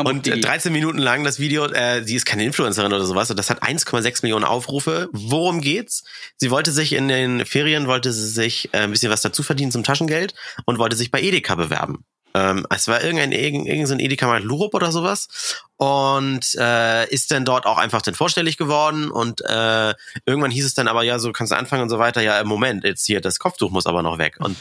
Und 0.05 0.27
äh, 0.27 0.31
Digi. 0.31 0.41
13 0.41 0.73
Minuten 0.73 0.99
lang 0.99 1.25
das 1.25 1.39
Video, 1.39 1.67
äh, 1.67 2.03
sie 2.03 2.15
ist 2.15 2.25
keine 2.25 2.45
Influencerin 2.45 2.93
oder 2.93 3.05
sowas, 3.05 3.31
und 3.31 3.37
das 3.39 3.51
hat 3.51 3.63
1,6 3.63 4.21
Millionen 4.23 4.45
Aufrufe. 4.45 5.09
Worum 5.13 5.61
geht's? 5.61 6.05
Sie 6.37 6.51
wollte 6.51 6.71
sich 6.73 6.93
in 6.95 7.09
den 7.09 7.45
Ferien, 7.45 7.89
wollte 7.89 8.13
sie 8.13 8.29
sich 8.29 8.73
äh, 8.73 8.79
ein 8.79 8.91
bisschen 8.93 9.11
was 9.11 9.21
dazu 9.21 9.43
verdienen 9.43 9.71
zum 9.73 9.85
Taschengeld 9.85 10.35
und 10.65 10.79
wollte 10.79 10.97
sich 10.97 11.11
bei 11.11 11.21
Edeka 11.21 11.57
bewerben. 11.57 12.05
Ähm, 12.39 12.67
es 12.71 12.87
war 12.87 13.03
irgendein, 13.03 13.33
irgendein, 13.33 13.99
Edeka 13.99 14.27
mal 14.27 14.43
Lurup 14.43 14.75
oder 14.75 14.93
sowas 14.93 15.61
und 15.77 16.55
äh, 16.57 17.09
ist 17.09 17.31
dann 17.31 17.45
dort 17.45 17.67
auch 17.67 17.79
einfach 17.79 18.03
dann 18.03 18.15
vorstellig 18.15 18.57
geworden 18.57 19.11
und 19.11 19.41
äh, 19.41 19.95
irgendwann 20.25 20.51
hieß 20.51 20.65
es 20.65 20.75
dann 20.75 20.89
aber, 20.89 21.03
ja, 21.03 21.19
so 21.19 21.33
kannst 21.33 21.53
du 21.53 21.57
anfangen 21.57 21.83
und 21.83 21.89
so 21.89 21.99
weiter. 21.99 22.21
Ja, 22.21 22.39
im 22.41 22.47
Moment, 22.47 22.85
jetzt 22.85 23.07
hier, 23.07 23.21
das 23.21 23.39
Kopftuch 23.39 23.71
muss 23.71 23.87
aber 23.87 24.03
noch 24.03 24.19
weg. 24.19 24.37
Und 24.39 24.57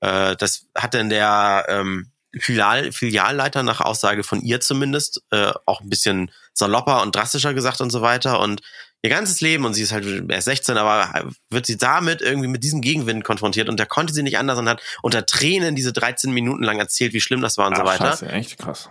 äh, 0.00 0.36
das 0.36 0.66
hat 0.76 0.94
dann 0.94 1.08
der 1.08 1.66
ähm, 1.68 2.10
Filial, 2.38 2.92
Filialleiter 2.92 3.62
nach 3.62 3.80
Aussage 3.80 4.22
von 4.22 4.40
ihr 4.40 4.60
zumindest 4.60 5.22
äh, 5.30 5.52
auch 5.64 5.80
ein 5.80 5.88
bisschen 5.88 6.30
salopper 6.52 7.02
und 7.02 7.16
drastischer 7.16 7.54
gesagt 7.54 7.80
und 7.80 7.90
so 7.90 8.02
weiter. 8.02 8.40
Und 8.40 8.60
ihr 9.06 9.10
ganzes 9.10 9.40
Leben, 9.40 9.64
und 9.64 9.74
sie 9.74 9.82
ist 9.82 9.92
halt 9.92 10.30
erst 10.30 10.46
16, 10.46 10.76
aber 10.76 11.30
wird 11.50 11.66
sie 11.66 11.78
damit 11.78 12.20
irgendwie 12.20 12.48
mit 12.48 12.62
diesem 12.62 12.80
Gegenwind 12.80 13.24
konfrontiert 13.24 13.68
und 13.68 13.80
da 13.80 13.86
konnte 13.86 14.12
sie 14.12 14.22
nicht 14.22 14.38
anders 14.38 14.58
und 14.58 14.68
hat 14.68 14.82
unter 15.02 15.24
Tränen 15.24 15.74
diese 15.74 15.92
13 15.92 16.32
Minuten 16.32 16.62
lang 16.62 16.78
erzählt, 16.78 17.12
wie 17.12 17.20
schlimm 17.20 17.40
das 17.40 17.56
war 17.56 17.68
und 17.68 17.76
so 17.76 17.82
Ach, 17.82 17.86
weiter. 17.86 18.10
Scheiße, 18.10 18.28
echt 18.28 18.58
krass. 18.58 18.90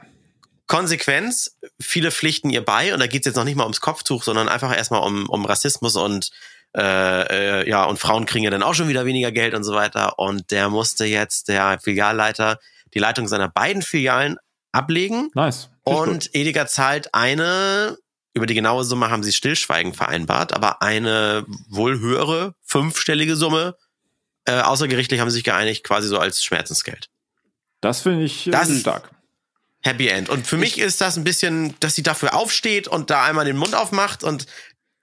Konsequenz, 0.67 1.57
viele 1.79 2.11
pflichten 2.11 2.49
ihr 2.49 2.65
bei 2.65 2.93
und 2.93 2.99
da 2.99 3.07
geht's 3.07 3.25
jetzt 3.27 3.35
noch 3.35 3.43
nicht 3.43 3.55
mal 3.55 3.63
ums 3.63 3.81
Kopftuch, 3.81 4.23
sondern 4.23 4.49
einfach 4.49 4.75
erstmal 4.75 5.01
um, 5.01 5.29
um 5.29 5.45
Rassismus 5.45 5.95
und 5.95 6.31
äh, 6.75 7.61
äh, 7.61 7.69
ja, 7.69 7.85
und 7.85 7.99
Frauen 7.99 8.25
kriegen 8.25 8.43
ja 8.43 8.51
dann 8.51 8.63
auch 8.63 8.73
schon 8.73 8.87
wieder 8.87 9.05
weniger 9.05 9.31
Geld 9.31 9.53
und 9.53 9.63
so 9.63 9.73
weiter. 9.73 10.19
Und 10.19 10.51
der 10.51 10.69
musste 10.69 11.05
jetzt, 11.05 11.47
der 11.47 11.79
Filialleiter, 11.79 12.59
die 12.93 12.99
Leitung 12.99 13.27
seiner 13.27 13.47
beiden 13.47 13.81
Filialen 13.81 14.37
ablegen 14.73 15.29
Nice. 15.33 15.69
Und 15.83 16.33
Edeka 16.33 16.65
zahlt 16.65 17.13
eine, 17.13 17.97
über 18.35 18.45
die 18.45 18.53
genaue 18.53 18.83
Summe 18.83 19.09
haben 19.09 19.23
sie 19.23 19.31
stillschweigen 19.33 19.93
vereinbart, 19.93 20.53
aber 20.53 20.81
eine 20.81 21.45
wohl 21.69 21.99
höhere, 21.99 22.53
fünfstellige 22.63 23.35
Summe, 23.35 23.75
äh, 24.45 24.59
außergerichtlich 24.59 25.19
haben 25.21 25.29
sie 25.31 25.35
sich 25.37 25.43
geeinigt, 25.43 25.83
quasi 25.83 26.07
so 26.07 26.19
als 26.19 26.43
Schmerzensgeld. 26.43 27.09
Das 27.81 28.01
finde 28.01 28.25
ich 28.25 28.45
äh, 28.47 28.51
Das- 28.51 28.79
stark. 28.79 29.09
Happy 29.81 30.07
End. 30.07 30.29
Und 30.29 30.47
für 30.47 30.57
mich 30.57 30.79
ist 30.79 30.99
das 30.99 31.15
ein 31.15 31.23
bisschen, 31.23 31.75
dass 31.79 31.93
sie 31.93 32.01
dafür 32.01 32.33
aufsteht 32.33 32.87
und 32.87 33.11
da 33.11 33.23
einmal 33.23 33.45
den 33.45 33.55
Mund 33.57 33.75
aufmacht 33.75 34.23
und 34.23 34.47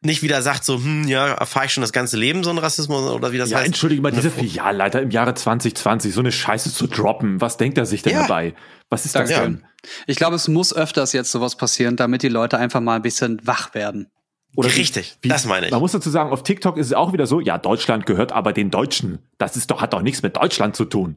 nicht 0.02 0.22
wieder 0.22 0.42
sagt 0.42 0.64
so, 0.64 0.76
hm, 0.76 1.04
ja, 1.08 1.28
erfahre 1.28 1.66
ich 1.66 1.72
schon 1.72 1.82
das 1.82 1.92
ganze 1.92 2.16
Leben 2.16 2.42
so 2.44 2.50
ein 2.50 2.58
Rassismus 2.58 3.02
oder 3.10 3.32
wie 3.32 3.38
das 3.38 3.50
Ja, 3.50 3.58
heißt. 3.58 3.66
entschuldige 3.68 4.02
mal, 4.02 4.10
dieser 4.12 4.30
Filialleiter 4.30 5.00
im 5.00 5.10
Jahre 5.10 5.34
2020, 5.34 6.12
so 6.12 6.20
eine 6.20 6.32
Scheiße 6.32 6.72
zu 6.72 6.86
droppen. 6.86 7.40
Was 7.40 7.56
denkt 7.56 7.78
er 7.78 7.86
sich 7.86 8.02
denn 8.02 8.14
Ja. 8.14 8.22
dabei? 8.22 8.54
Was 8.90 9.04
ist 9.06 9.14
das 9.14 9.30
Ja. 9.30 9.40
denn? 9.42 9.64
Ich 10.06 10.16
glaube, 10.16 10.36
es 10.36 10.48
muss 10.48 10.74
öfters 10.74 11.12
jetzt 11.12 11.30
sowas 11.32 11.56
passieren, 11.56 11.96
damit 11.96 12.22
die 12.22 12.28
Leute 12.28 12.58
einfach 12.58 12.80
mal 12.80 12.96
ein 12.96 13.02
bisschen 13.02 13.40
wach 13.44 13.74
werden. 13.74 14.08
Oder 14.54 14.68
wie- 14.68 14.80
Richtig, 14.80 15.16
wie- 15.22 15.28
das 15.28 15.46
meine 15.46 15.66
ich. 15.66 15.72
Man 15.72 15.80
muss 15.80 15.92
dazu 15.92 16.10
sagen, 16.10 16.30
auf 16.30 16.42
TikTok 16.42 16.76
ist 16.76 16.86
es 16.88 16.92
auch 16.92 17.12
wieder 17.14 17.26
so, 17.26 17.40
ja, 17.40 17.56
Deutschland 17.56 18.04
gehört 18.04 18.32
aber 18.32 18.52
den 18.52 18.70
Deutschen. 18.70 19.20
Das 19.38 19.56
ist 19.56 19.70
doch, 19.70 19.80
hat 19.80 19.92
doch 19.94 20.02
nichts 20.02 20.22
mit 20.22 20.36
Deutschland 20.36 20.76
zu 20.76 20.84
tun. 20.84 21.16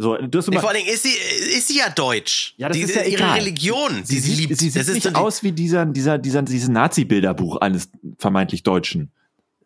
So, 0.00 0.16
du 0.16 0.38
hast 0.38 0.48
Nee, 0.48 0.60
vor 0.60 0.68
allen 0.68 0.78
Dingen 0.78 0.94
ist 0.94 1.02
sie, 1.02 1.10
ist 1.56 1.66
sie 1.66 1.78
ja 1.78 1.90
deutsch. 1.90 2.54
Ja, 2.56 2.68
das 2.68 2.76
die, 2.76 2.84
ist 2.84 2.94
ja 2.94 3.02
ihre 3.02 3.14
egal. 3.24 3.38
Religion, 3.38 4.04
sie 4.04 4.14
die 4.14 4.20
sie 4.20 4.30
sieht, 4.30 4.48
liebt. 4.48 4.60
sie 4.60 4.70
sieht 4.70 4.80
das 4.80 4.94
nicht 4.94 5.02
so 5.02 5.10
aus 5.14 5.42
wie 5.42 5.50
dieser, 5.50 5.86
dieser, 5.86 6.18
dieser, 6.18 6.42
dieses 6.42 6.68
Nazi-Bilderbuch 6.68 7.56
eines 7.56 7.88
vermeintlich 8.16 8.62
Deutschen. 8.62 9.10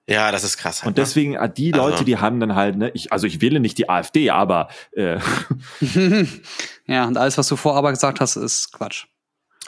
Ja, 0.08 0.32
das 0.32 0.42
ist 0.42 0.56
krass. 0.56 0.82
Und 0.84 0.96
deswegen, 0.96 1.34
äh, 1.34 1.52
die 1.52 1.70
Leute, 1.70 1.92
Also. 1.92 2.04
die 2.04 2.16
haben 2.16 2.40
dann 2.40 2.54
halt, 2.54 2.76
ne, 2.76 2.90
ich, 2.94 3.12
also 3.12 3.26
ich 3.26 3.40
wähle 3.42 3.60
nicht 3.60 3.76
die 3.76 3.88
AfD, 3.90 4.30
aber 4.30 4.68
äh, 4.92 5.18
Ja, 6.86 7.06
und 7.06 7.16
alles, 7.16 7.38
was 7.38 7.48
du 7.48 7.56
vor 7.56 7.76
aber 7.76 7.90
gesagt 7.90 8.20
hast, 8.20 8.36
ist 8.36 8.72
Quatsch. 8.72 9.06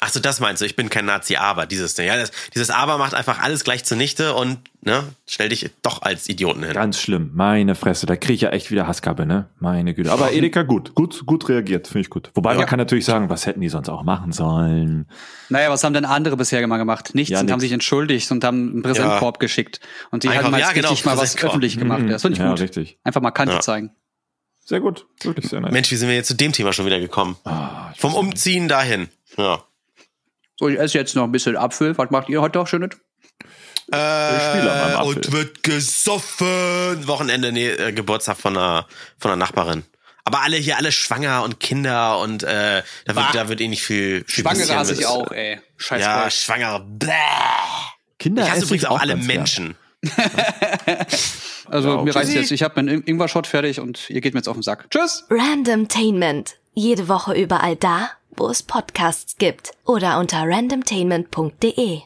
Ach 0.01 0.09
so, 0.11 0.20
das 0.20 0.38
meinst 0.40 0.61
du, 0.61 0.66
ich 0.66 0.76
bin 0.76 0.90
kein 0.90 1.07
Nazi, 1.07 1.36
aber 1.36 1.64
dieses, 1.66 1.97
ja, 1.97 2.16
das, 2.16 2.30
dieses 2.55 2.68
Aber 2.70 2.99
macht 2.99 3.14
einfach 3.14 3.40
alles 3.40 3.64
gleich 3.64 3.84
zunichte 3.84 4.34
und, 4.34 4.59
ne, 4.82 5.05
stell 5.26 5.49
dich 5.49 5.70
doch 5.82 6.03
als 6.03 6.28
Idioten 6.28 6.62
hin. 6.62 6.74
ganz 6.74 7.01
schlimm. 7.01 7.30
Meine 7.32 7.74
Fresse, 7.74 8.05
da 8.05 8.14
kriege 8.16 8.34
ich 8.34 8.40
ja 8.42 8.51
echt 8.51 8.70
wieder 8.70 8.86
Hasskappe, 8.86 9.24
ne? 9.24 9.49
Meine 9.61 9.95
Güte. 9.95 10.12
Aber 10.12 10.32
Edeka 10.32 10.62
gut, 10.62 10.95
gut, 10.95 11.24
gut 11.24 11.49
reagiert, 11.49 11.86
finde 11.86 12.01
ich 12.01 12.11
gut. 12.11 12.30
Wobei 12.34 12.51
man 12.53 12.61
Ja. 12.61 12.66
kann 12.66 12.78
natürlich 12.78 13.07
sagen, 13.07 13.30
was 13.30 13.47
hätten 13.47 13.61
die 13.62 13.68
sonst 13.70 13.88
auch 13.88 14.03
machen 14.03 14.32
sollen? 14.32 15.07
Naja, 15.49 15.70
was 15.70 15.84
haben 15.84 15.95
denn 15.95 16.05
andere 16.05 16.36
bisher 16.36 16.61
immer 16.61 16.76
gemacht? 16.76 17.14
Nichts 17.14 17.30
Ja, 17.30 17.40
und 17.40 17.51
haben 17.51 17.57
nix. 17.57 17.62
sich 17.62 17.72
entschuldigt 17.72 18.30
und 18.30 18.45
haben 18.45 18.72
einen 18.72 18.82
Präsentkorb 18.82 19.38
geschickt. 19.38 19.80
Und 20.11 20.22
die 20.24 20.28
Einfach- 20.28 20.45
haben 20.45 20.51
mal 20.51 20.61
ja, 20.61 20.72
genau, 20.72 20.88
richtig 20.90 21.07
mal 21.07 21.16
was 21.16 21.42
öffentlich 21.42 21.78
gemacht. 21.78 22.03
Mhm. 22.03 22.09
Das 22.09 22.20
finde 22.22 22.34
ich 22.36 22.42
ja, 22.42 22.51
gut. 22.51 22.61
richtig. 22.61 22.99
Einfach 23.05 23.22
mal 23.22 23.30
Kante 23.30 23.55
Ja. 23.55 23.61
zeigen. 23.61 23.90
Sehr 24.66 24.80
gut, 24.80 25.07
wirklich 25.22 25.49
sehr 25.49 25.61
nice. 25.61 25.72
Mensch, 25.72 25.90
wie 25.90 25.97
sind 25.97 26.09
wir 26.09 26.16
jetzt 26.16 26.28
zu 26.28 26.34
dem 26.34 26.53
Thema 26.53 26.72
schon 26.72 26.84
wieder 26.84 26.99
gekommen? 26.99 27.36
Ah, 27.45 27.92
Vom. 27.97 28.14
Umziehen 28.14 28.66
dahin. 28.68 29.09
Ja. 29.38 29.62
So, 30.59 30.68
ich 30.68 30.78
esse 30.78 30.98
jetzt 30.98 31.14
noch 31.16 31.24
ein 31.24 31.32
bisschen 31.32 31.57
Apfel. 31.57 31.96
Was 31.98 32.11
macht 32.11 32.28
ihr 32.28 32.40
heute 32.40 32.59
noch 32.59 32.66
schönes? 32.68 32.90
Äh, 33.92 34.96
und 35.02 35.32
wird 35.32 35.62
gesoffen. 35.62 37.07
Wochenende, 37.07 37.52
nee, 37.52 37.68
äh, 37.68 37.92
Geburtstag 37.92 38.36
von 38.38 38.57
einer, 38.57 38.86
von 39.18 39.30
einer 39.32 39.36
Nachbarin. 39.36 39.84
Aber 40.24 40.40
alle 40.40 40.57
hier, 40.57 40.78
alle 40.78 40.90
schwanger 40.90 41.42
und 41.42 41.61
Kinder 41.61 42.18
und 42.20 42.42
äh, 42.44 42.82
da 43.05 43.14
wird, 43.14 43.34
da 43.34 43.48
wird 43.50 43.61
eh 43.61 43.68
nicht 43.68 43.82
viel, 43.82 44.24
viel 44.26 44.42
Schwangere 44.42 44.74
hasse 44.74 44.94
ich 44.94 45.05
auch, 45.05 45.30
ey. 45.32 45.61
Scheiß 45.76 46.00
Ja, 46.00 46.20
Volk. 46.20 46.32
Schwangere. 46.32 46.80
Bäh. 46.88 47.09
Kinder 48.18 48.44
Ich 48.44 48.50
hasse 48.50 48.64
übrigens 48.64 48.86
auch 48.86 48.98
alle 49.00 49.14
ganz 49.14 49.26
gern. 49.26 49.36
Menschen. 49.36 49.74
Also 51.68 51.88
Ja, 51.88 51.94
mir 51.96 52.00
okay. 52.02 52.11
reicht's 52.11 52.34
jetzt. 52.34 52.50
Ich 52.52 52.62
habe 52.62 52.74
meinen 52.76 52.88
In- 52.88 53.02
Ingwer-Shot 53.07 53.46
fertig 53.46 53.80
und 53.80 54.09
ihr 54.09 54.20
geht 54.22 54.32
mir 54.34 54.38
jetzt 54.38 54.48
auf 54.48 54.57
den 54.57 54.62
Sack. 54.62 54.86
Tschüss! 54.90 55.24
Randomtainment. 55.30 56.57
Jede 56.74 57.09
Woche 57.09 57.34
überall 57.34 57.76
da, 57.76 58.11
wo 58.37 58.49
es 58.49 58.62
Podcasts 58.62 59.37
gibt. 59.37 59.72
Oder 59.85 60.18
unter 60.18 60.43
randomtainment.de. 60.49 62.03